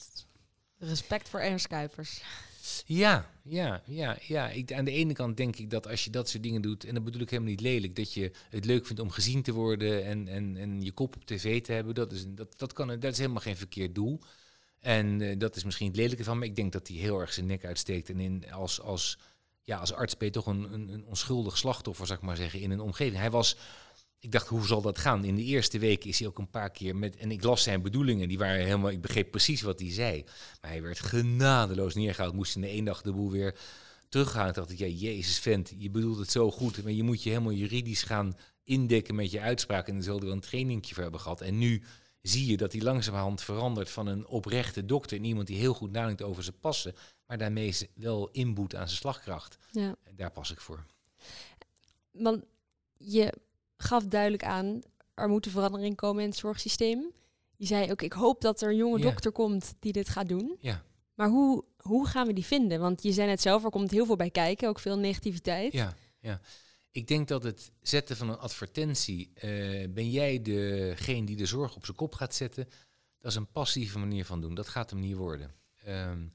Respect 0.79 1.29
voor 1.29 1.41
Ernst 1.41 1.67
Kuipers. 1.67 2.23
Ja, 2.85 3.31
ja, 3.43 3.83
ja, 3.87 4.19
ja. 4.21 4.53
Aan 4.75 4.85
de 4.85 4.91
ene 4.91 5.13
kant 5.13 5.37
denk 5.37 5.57
ik 5.57 5.71
dat 5.71 5.89
als 5.89 6.05
je 6.05 6.11
dat 6.11 6.29
soort 6.29 6.43
dingen 6.43 6.63
doet, 6.63 6.85
en 6.85 6.95
dat 6.95 7.05
bedoel 7.05 7.21
ik 7.21 7.31
helemaal 7.31 7.51
niet 7.51 7.61
lelijk, 7.61 7.97
dat 7.97 8.13
je 8.13 8.31
het 8.51 8.65
leuk 8.65 8.87
vindt 8.87 9.03
om 9.03 9.11
gezien 9.11 9.43
te 9.43 9.53
worden 9.53 10.05
en, 10.05 10.29
en, 10.29 10.57
en 10.57 10.83
je 10.83 10.93
kop 10.93 11.17
op 11.17 11.25
tv 11.25 11.63
te 11.63 11.73
hebben, 11.73 11.95
dat 11.95 12.13
is, 12.13 12.25
dat, 12.29 12.59
dat 12.59 12.73
kan, 12.73 12.89
dat 12.89 13.13
is 13.13 13.19
helemaal 13.19 13.43
geen 13.43 13.57
verkeerd 13.57 13.95
doel. 13.95 14.21
En 14.81 15.21
uh, 15.21 15.39
dat 15.39 15.57
is 15.57 15.65
misschien 15.65 15.87
het 15.87 15.97
lelijke 15.97 16.25
van, 16.25 16.39
maar 16.39 16.47
ik 16.47 16.57
denk 16.57 16.73
dat 16.73 16.89
hij 16.89 16.97
heel 16.97 17.21
erg 17.21 17.33
zijn 17.33 17.47
nek 17.47 17.65
uitsteekt. 17.65 18.09
En 18.09 18.21
in, 18.21 18.53
als, 18.53 18.81
als, 18.81 19.19
ja, 19.63 19.79
als 19.79 19.93
arts 19.93 20.17
ben 20.17 20.27
je 20.27 20.33
toch 20.33 20.47
een, 20.47 20.73
een, 20.73 20.89
een 20.89 21.05
onschuldig 21.05 21.59
slachtoffer, 21.59 22.07
zou 22.07 22.19
ik 22.19 22.25
maar 22.25 22.37
zeggen, 22.37 22.61
in 22.61 22.71
een 22.71 22.81
omgeving. 22.81 23.17
Hij 23.17 23.31
was 23.31 23.57
ik 24.23 24.33
dacht, 24.33 24.49
hoe 24.49 24.67
zal 24.67 24.83
dat 24.83 24.99
gaan? 24.99 25.25
In 25.25 25.35
de 25.35 25.43
eerste 25.43 25.79
week 25.79 26.05
is 26.05 26.19
hij 26.19 26.29
ook 26.29 26.39
een 26.39 26.51
paar 26.51 26.71
keer 26.71 26.97
met. 26.97 27.17
En 27.17 27.31
ik 27.31 27.43
las 27.43 27.63
zijn 27.63 27.83
bedoelingen, 27.83 28.29
die 28.29 28.39
waren 28.39 28.65
helemaal. 28.65 28.91
Ik 28.91 29.01
begreep 29.01 29.31
precies 29.31 29.63
wat 29.63 29.81
hij 29.81 29.93
zei. 29.93 30.25
Maar 30.61 30.71
hij 30.71 30.83
werd 30.83 31.01
genadeloos 31.01 31.95
neergehaald. 31.95 32.35
Moest 32.35 32.55
in 32.55 32.61
de 32.61 32.69
één 32.69 32.85
dag 32.85 33.03
de 33.03 33.13
boel 33.13 33.31
weer 33.31 33.59
teruggaan. 34.09 34.53
dacht 34.53 34.71
ik, 34.71 34.79
ja, 34.79 34.87
Jezus, 34.87 35.39
vent, 35.39 35.73
je 35.79 35.91
bedoelt 35.91 36.19
het 36.19 36.31
zo 36.31 36.51
goed. 36.51 36.83
Maar 36.83 36.93
je 36.93 37.03
moet 37.03 37.23
je 37.23 37.29
helemaal 37.29 37.53
juridisch 37.53 38.03
gaan 38.03 38.37
indekken 38.65 39.15
met 39.15 39.31
je 39.31 39.41
uitspraak. 39.41 39.89
En 39.89 39.95
dan 39.95 40.03
zullen 40.03 40.25
we 40.25 40.31
een 40.31 40.41
trainingje 40.41 40.95
voor 40.95 41.03
hebben 41.03 41.21
gehad. 41.21 41.41
En 41.41 41.59
nu 41.59 41.83
zie 42.21 42.47
je 42.47 42.57
dat 42.57 42.73
hij 42.73 42.83
langzamerhand 42.83 43.43
verandert 43.43 43.91
van 43.91 44.07
een 44.07 44.27
oprechte 44.27 44.85
dokter. 44.85 45.17
En 45.17 45.25
iemand 45.25 45.47
die 45.47 45.59
heel 45.59 45.75
goed 45.75 45.93
nadenkt 45.93 46.23
over 46.23 46.43
zijn 46.43 46.59
passen. 46.61 46.95
Maar 47.27 47.39
daarmee 47.39 47.77
wel 47.95 48.29
inboet 48.31 48.75
aan 48.75 48.87
zijn 48.87 49.01
slagkracht. 49.01 49.59
Ja. 49.71 49.97
En 50.03 50.17
daar 50.17 50.31
pas 50.31 50.51
ik 50.51 50.61
voor. 50.61 50.87
Want 52.11 52.45
je 52.97 53.33
gaf 53.83 54.05
duidelijk 54.05 54.45
aan, 54.45 54.81
er 55.15 55.29
moet 55.29 55.47
een 55.47 55.53
verandering 55.53 55.97
komen 55.97 56.23
in 56.23 56.29
het 56.29 56.39
zorgsysteem. 56.39 57.13
Je 57.57 57.67
zei 57.67 57.91
ook, 57.91 58.03
ik 58.03 58.13
hoop 58.13 58.41
dat 58.41 58.61
er 58.61 58.71
een 58.71 58.77
jonge 58.77 59.01
dokter 59.01 59.33
komt 59.33 59.75
die 59.79 59.93
dit 59.93 60.09
gaat 60.09 60.29
doen. 60.29 60.57
Ja. 60.61 60.83
Maar 61.15 61.29
hoe, 61.29 61.65
hoe 61.77 62.07
gaan 62.07 62.27
we 62.27 62.33
die 62.33 62.45
vinden? 62.45 62.81
Want 62.81 63.03
je 63.03 63.13
zei 63.13 63.29
net 63.29 63.41
zelf, 63.41 63.65
er 63.65 63.71
komt 63.71 63.91
heel 63.91 64.07
veel 64.07 64.17
bij 64.17 64.31
kijken, 64.31 64.69
ook 64.69 64.79
veel 64.79 64.99
negativiteit. 64.99 65.73
Ja, 65.73 65.95
ja. 66.21 66.41
Ik 66.91 67.07
denk 67.09 67.29
dat 67.29 67.43
het 67.43 67.73
zetten 67.81 68.17
van 68.17 68.29
een 68.29 68.39
advertentie, 68.39 69.33
uh, 69.35 69.89
ben 69.89 70.11
jij 70.11 70.43
degene 70.43 71.27
die 71.27 71.37
de 71.37 71.47
zorg 71.47 71.77
op 71.77 71.85
zijn 71.85 71.97
kop 71.97 72.15
gaat 72.15 72.35
zetten, 72.35 72.69
dat 73.19 73.31
is 73.31 73.37
een 73.37 73.51
passieve 73.51 73.99
manier 73.99 74.25
van 74.25 74.41
doen. 74.41 74.55
Dat 74.55 74.69
gaat 74.69 74.91
hem 74.91 75.01
niet 75.01 75.17
worden. 75.17 75.55
Um, 75.89 76.33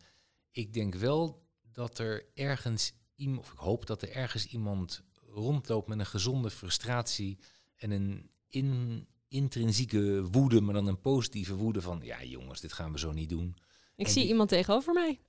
ik 0.51 0.73
denk 0.73 0.95
wel 0.95 1.43
dat 1.71 1.99
er 1.99 2.25
ergens, 2.33 2.93
of 3.37 3.51
ik 3.51 3.57
hoop 3.57 3.85
dat 3.85 4.01
er 4.01 4.11
ergens 4.11 4.45
iemand 4.45 5.03
rondloopt 5.27 5.87
met 5.87 5.99
een 5.99 6.05
gezonde 6.05 6.49
frustratie 6.49 7.37
en 7.75 7.91
een 7.91 8.29
in, 8.47 9.07
intrinsieke 9.27 10.23
woede, 10.23 10.61
maar 10.61 10.73
dan 10.73 10.87
een 10.87 11.01
positieve 11.01 11.55
woede 11.55 11.81
van, 11.81 11.99
ja 12.03 12.23
jongens, 12.23 12.61
dit 12.61 12.73
gaan 12.73 12.91
we 12.91 12.99
zo 12.99 13.11
niet 13.11 13.29
doen. 13.29 13.55
Ik 13.95 14.07
zie 14.07 14.27
iemand 14.27 14.49
tegenover 14.49 14.93
mij. 14.93 15.19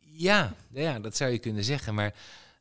Ja, 0.00 0.54
ja, 0.72 0.98
dat 0.98 1.16
zou 1.16 1.30
je 1.30 1.38
kunnen 1.38 1.64
zeggen, 1.64 1.94
maar 1.94 2.14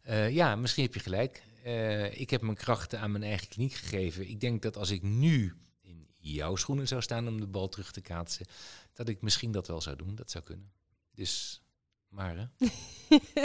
uh, 0.08 0.30
ja, 0.30 0.56
misschien 0.56 0.84
heb 0.84 0.94
je 0.94 1.00
gelijk. 1.00 1.44
Uh, 1.66 2.20
ik 2.20 2.30
heb 2.30 2.42
mijn 2.42 2.56
krachten 2.56 3.00
aan 3.00 3.12
mijn 3.12 3.24
eigen 3.24 3.48
kliniek 3.48 3.74
gegeven. 3.74 4.30
Ik 4.30 4.40
denk 4.40 4.62
dat 4.62 4.78
als 4.78 4.90
ik 4.90 5.02
nu 5.02 5.54
in 5.82 6.08
jouw 6.20 6.56
schoenen 6.56 6.88
zou 6.88 7.02
staan 7.02 7.28
om 7.28 7.40
de 7.40 7.48
bal 7.48 7.70
terug 7.70 7.92
te 7.92 8.02
kaatsen, 8.02 8.46
dat 8.94 9.10
ik 9.10 9.22
misschien 9.22 9.52
dat 9.52 9.68
wel 9.68 9.82
zou 9.82 9.96
doen. 9.96 10.16
Dat 10.16 10.32
zou 10.32 10.44
kunnen. 10.44 10.72
Dus, 11.12 11.62
maar 12.08 12.38
hè? 12.38 12.68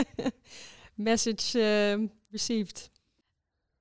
Message 0.95 1.59
uh, 1.59 2.09
received. 2.31 2.91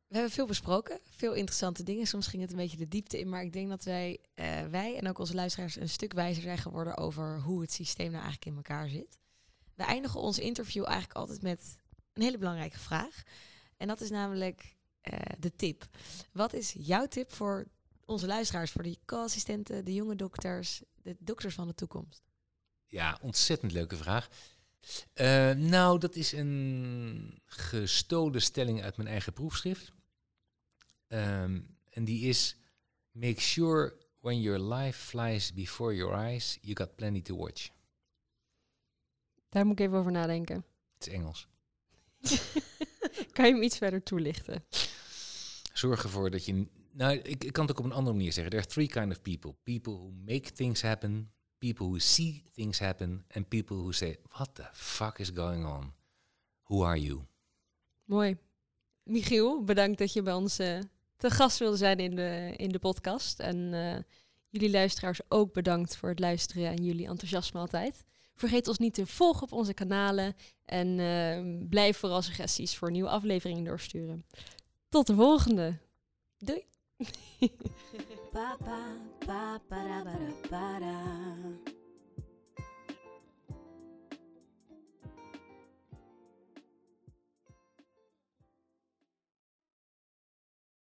We 0.09 0.15
hebben 0.15 0.33
veel 0.33 0.45
besproken, 0.45 0.99
veel 1.03 1.33
interessante 1.33 1.83
dingen. 1.83 2.07
Soms 2.07 2.27
ging 2.27 2.41
het 2.41 2.51
een 2.51 2.57
beetje 2.57 2.77
de 2.77 2.87
diepte 2.87 3.19
in, 3.19 3.29
maar 3.29 3.43
ik 3.43 3.53
denk 3.53 3.69
dat 3.69 3.83
wij, 3.83 4.19
uh, 4.35 4.65
wij 4.65 4.97
en 4.97 5.07
ook 5.07 5.19
onze 5.19 5.33
luisteraars 5.33 5.75
een 5.75 5.89
stuk 5.89 6.13
wijzer 6.13 6.43
zijn 6.43 6.57
geworden 6.57 6.97
over 6.97 7.41
hoe 7.41 7.61
het 7.61 7.71
systeem 7.71 8.11
nou 8.11 8.23
eigenlijk 8.23 8.45
in 8.45 8.55
elkaar 8.55 8.89
zit. 8.89 9.17
We 9.75 9.83
eindigen 9.83 10.19
ons 10.19 10.39
interview 10.39 10.83
eigenlijk 10.83 11.13
altijd 11.13 11.41
met 11.41 11.77
een 12.13 12.21
hele 12.21 12.37
belangrijke 12.37 12.79
vraag. 12.79 13.23
En 13.77 13.87
dat 13.87 14.01
is 14.01 14.09
namelijk 14.09 14.75
uh, 15.13 15.19
de 15.39 15.55
tip. 15.55 15.87
Wat 16.31 16.53
is 16.53 16.75
jouw 16.77 17.07
tip 17.07 17.33
voor 17.33 17.67
onze 18.05 18.27
luisteraars, 18.27 18.71
voor 18.71 18.83
de 18.83 18.97
co-assistenten, 19.05 19.85
de 19.85 19.93
jonge 19.93 20.15
dokters, 20.15 20.81
de 21.01 21.15
dokters 21.19 21.55
van 21.55 21.67
de 21.67 21.75
toekomst? 21.75 22.21
Ja, 22.85 23.17
ontzettend 23.21 23.71
leuke 23.71 23.97
vraag. 23.97 24.29
Uh, 25.15 25.51
nou, 25.51 25.99
dat 25.99 26.15
is 26.15 26.31
een 26.31 27.41
gestolen 27.45 28.41
stelling 28.41 28.83
uit 28.83 28.97
mijn 28.97 29.09
eigen 29.09 29.33
proefschrift. 29.33 29.91
Um, 31.13 31.77
en 31.89 32.05
die 32.05 32.27
is: 32.27 32.55
Make 33.11 33.41
sure 33.41 33.93
when 34.21 34.41
your 34.41 34.59
life 34.59 34.97
flies 34.97 35.53
before 35.53 35.95
your 35.95 36.13
eyes, 36.13 36.57
you 36.61 36.75
got 36.75 36.95
plenty 36.95 37.21
to 37.21 37.35
watch. 37.35 37.69
Daar 39.49 39.65
moet 39.65 39.79
ik 39.79 39.85
even 39.85 39.97
over 39.97 40.11
nadenken. 40.11 40.55
Het 40.97 41.07
is 41.07 41.13
Engels. 41.13 41.47
kan 43.31 43.45
je 43.45 43.53
hem 43.53 43.61
iets 43.61 43.77
verder 43.77 44.03
toelichten? 44.03 44.63
Zorg 45.73 46.03
ervoor 46.03 46.29
dat 46.29 46.45
je. 46.45 46.67
Nou, 46.91 47.17
ik, 47.17 47.43
ik 47.43 47.53
kan 47.53 47.65
het 47.65 47.71
ook 47.71 47.79
op 47.79 47.91
een 47.91 47.97
andere 47.97 48.15
manier 48.15 48.33
zeggen. 48.33 48.51
There 48.51 48.63
are 48.63 48.73
three 48.73 48.87
kind 48.87 49.11
of 49.11 49.21
people: 49.21 49.55
people 49.63 49.93
who 49.93 50.11
make 50.25 50.51
things 50.51 50.81
happen, 50.81 51.31
people 51.57 51.85
who 51.85 51.99
see 51.99 52.43
things 52.51 52.79
happen, 52.79 53.25
and 53.31 53.47
people 53.47 53.75
who 53.75 53.91
say, 53.91 54.17
"What 54.29 54.55
the 54.55 54.69
fuck 54.73 55.19
is 55.19 55.31
going 55.33 55.65
on? 55.65 55.93
Who 56.63 56.85
are 56.85 57.01
you?" 57.01 57.25
Mooi. 58.03 58.37
Michiel, 59.03 59.63
bedankt 59.63 59.97
dat 59.97 60.13
je 60.13 60.21
bij 60.21 60.33
ons 60.33 60.59
uh, 60.59 60.79
te 61.19 61.29
gast 61.29 61.57
wilde 61.57 61.77
zijn 61.77 61.97
in 61.97 62.15
de, 62.15 62.53
in 62.55 62.69
de 62.69 62.79
podcast. 62.79 63.39
En 63.39 63.57
uh, 63.57 63.95
jullie 64.49 64.71
luisteraars 64.71 65.21
ook 65.27 65.53
bedankt 65.53 65.97
voor 65.97 66.09
het 66.09 66.19
luisteren 66.19 66.67
en 66.67 66.83
jullie 66.83 67.07
enthousiasme 67.07 67.59
altijd. 67.59 68.03
Vergeet 68.35 68.67
ons 68.67 68.77
niet 68.77 68.93
te 68.93 69.07
volgen 69.07 69.43
op 69.43 69.51
onze 69.51 69.73
kanalen 69.73 70.35
en 70.65 70.87
uh, 70.99 71.67
blijf 71.69 71.97
vooral 71.97 72.21
suggesties 72.21 72.77
voor 72.77 72.91
nieuwe 72.91 73.09
afleveringen 73.09 73.63
doorsturen. 73.63 74.25
Tot 74.89 75.07
de 75.07 75.15
volgende. 75.15 75.77
Doei. 76.37 76.65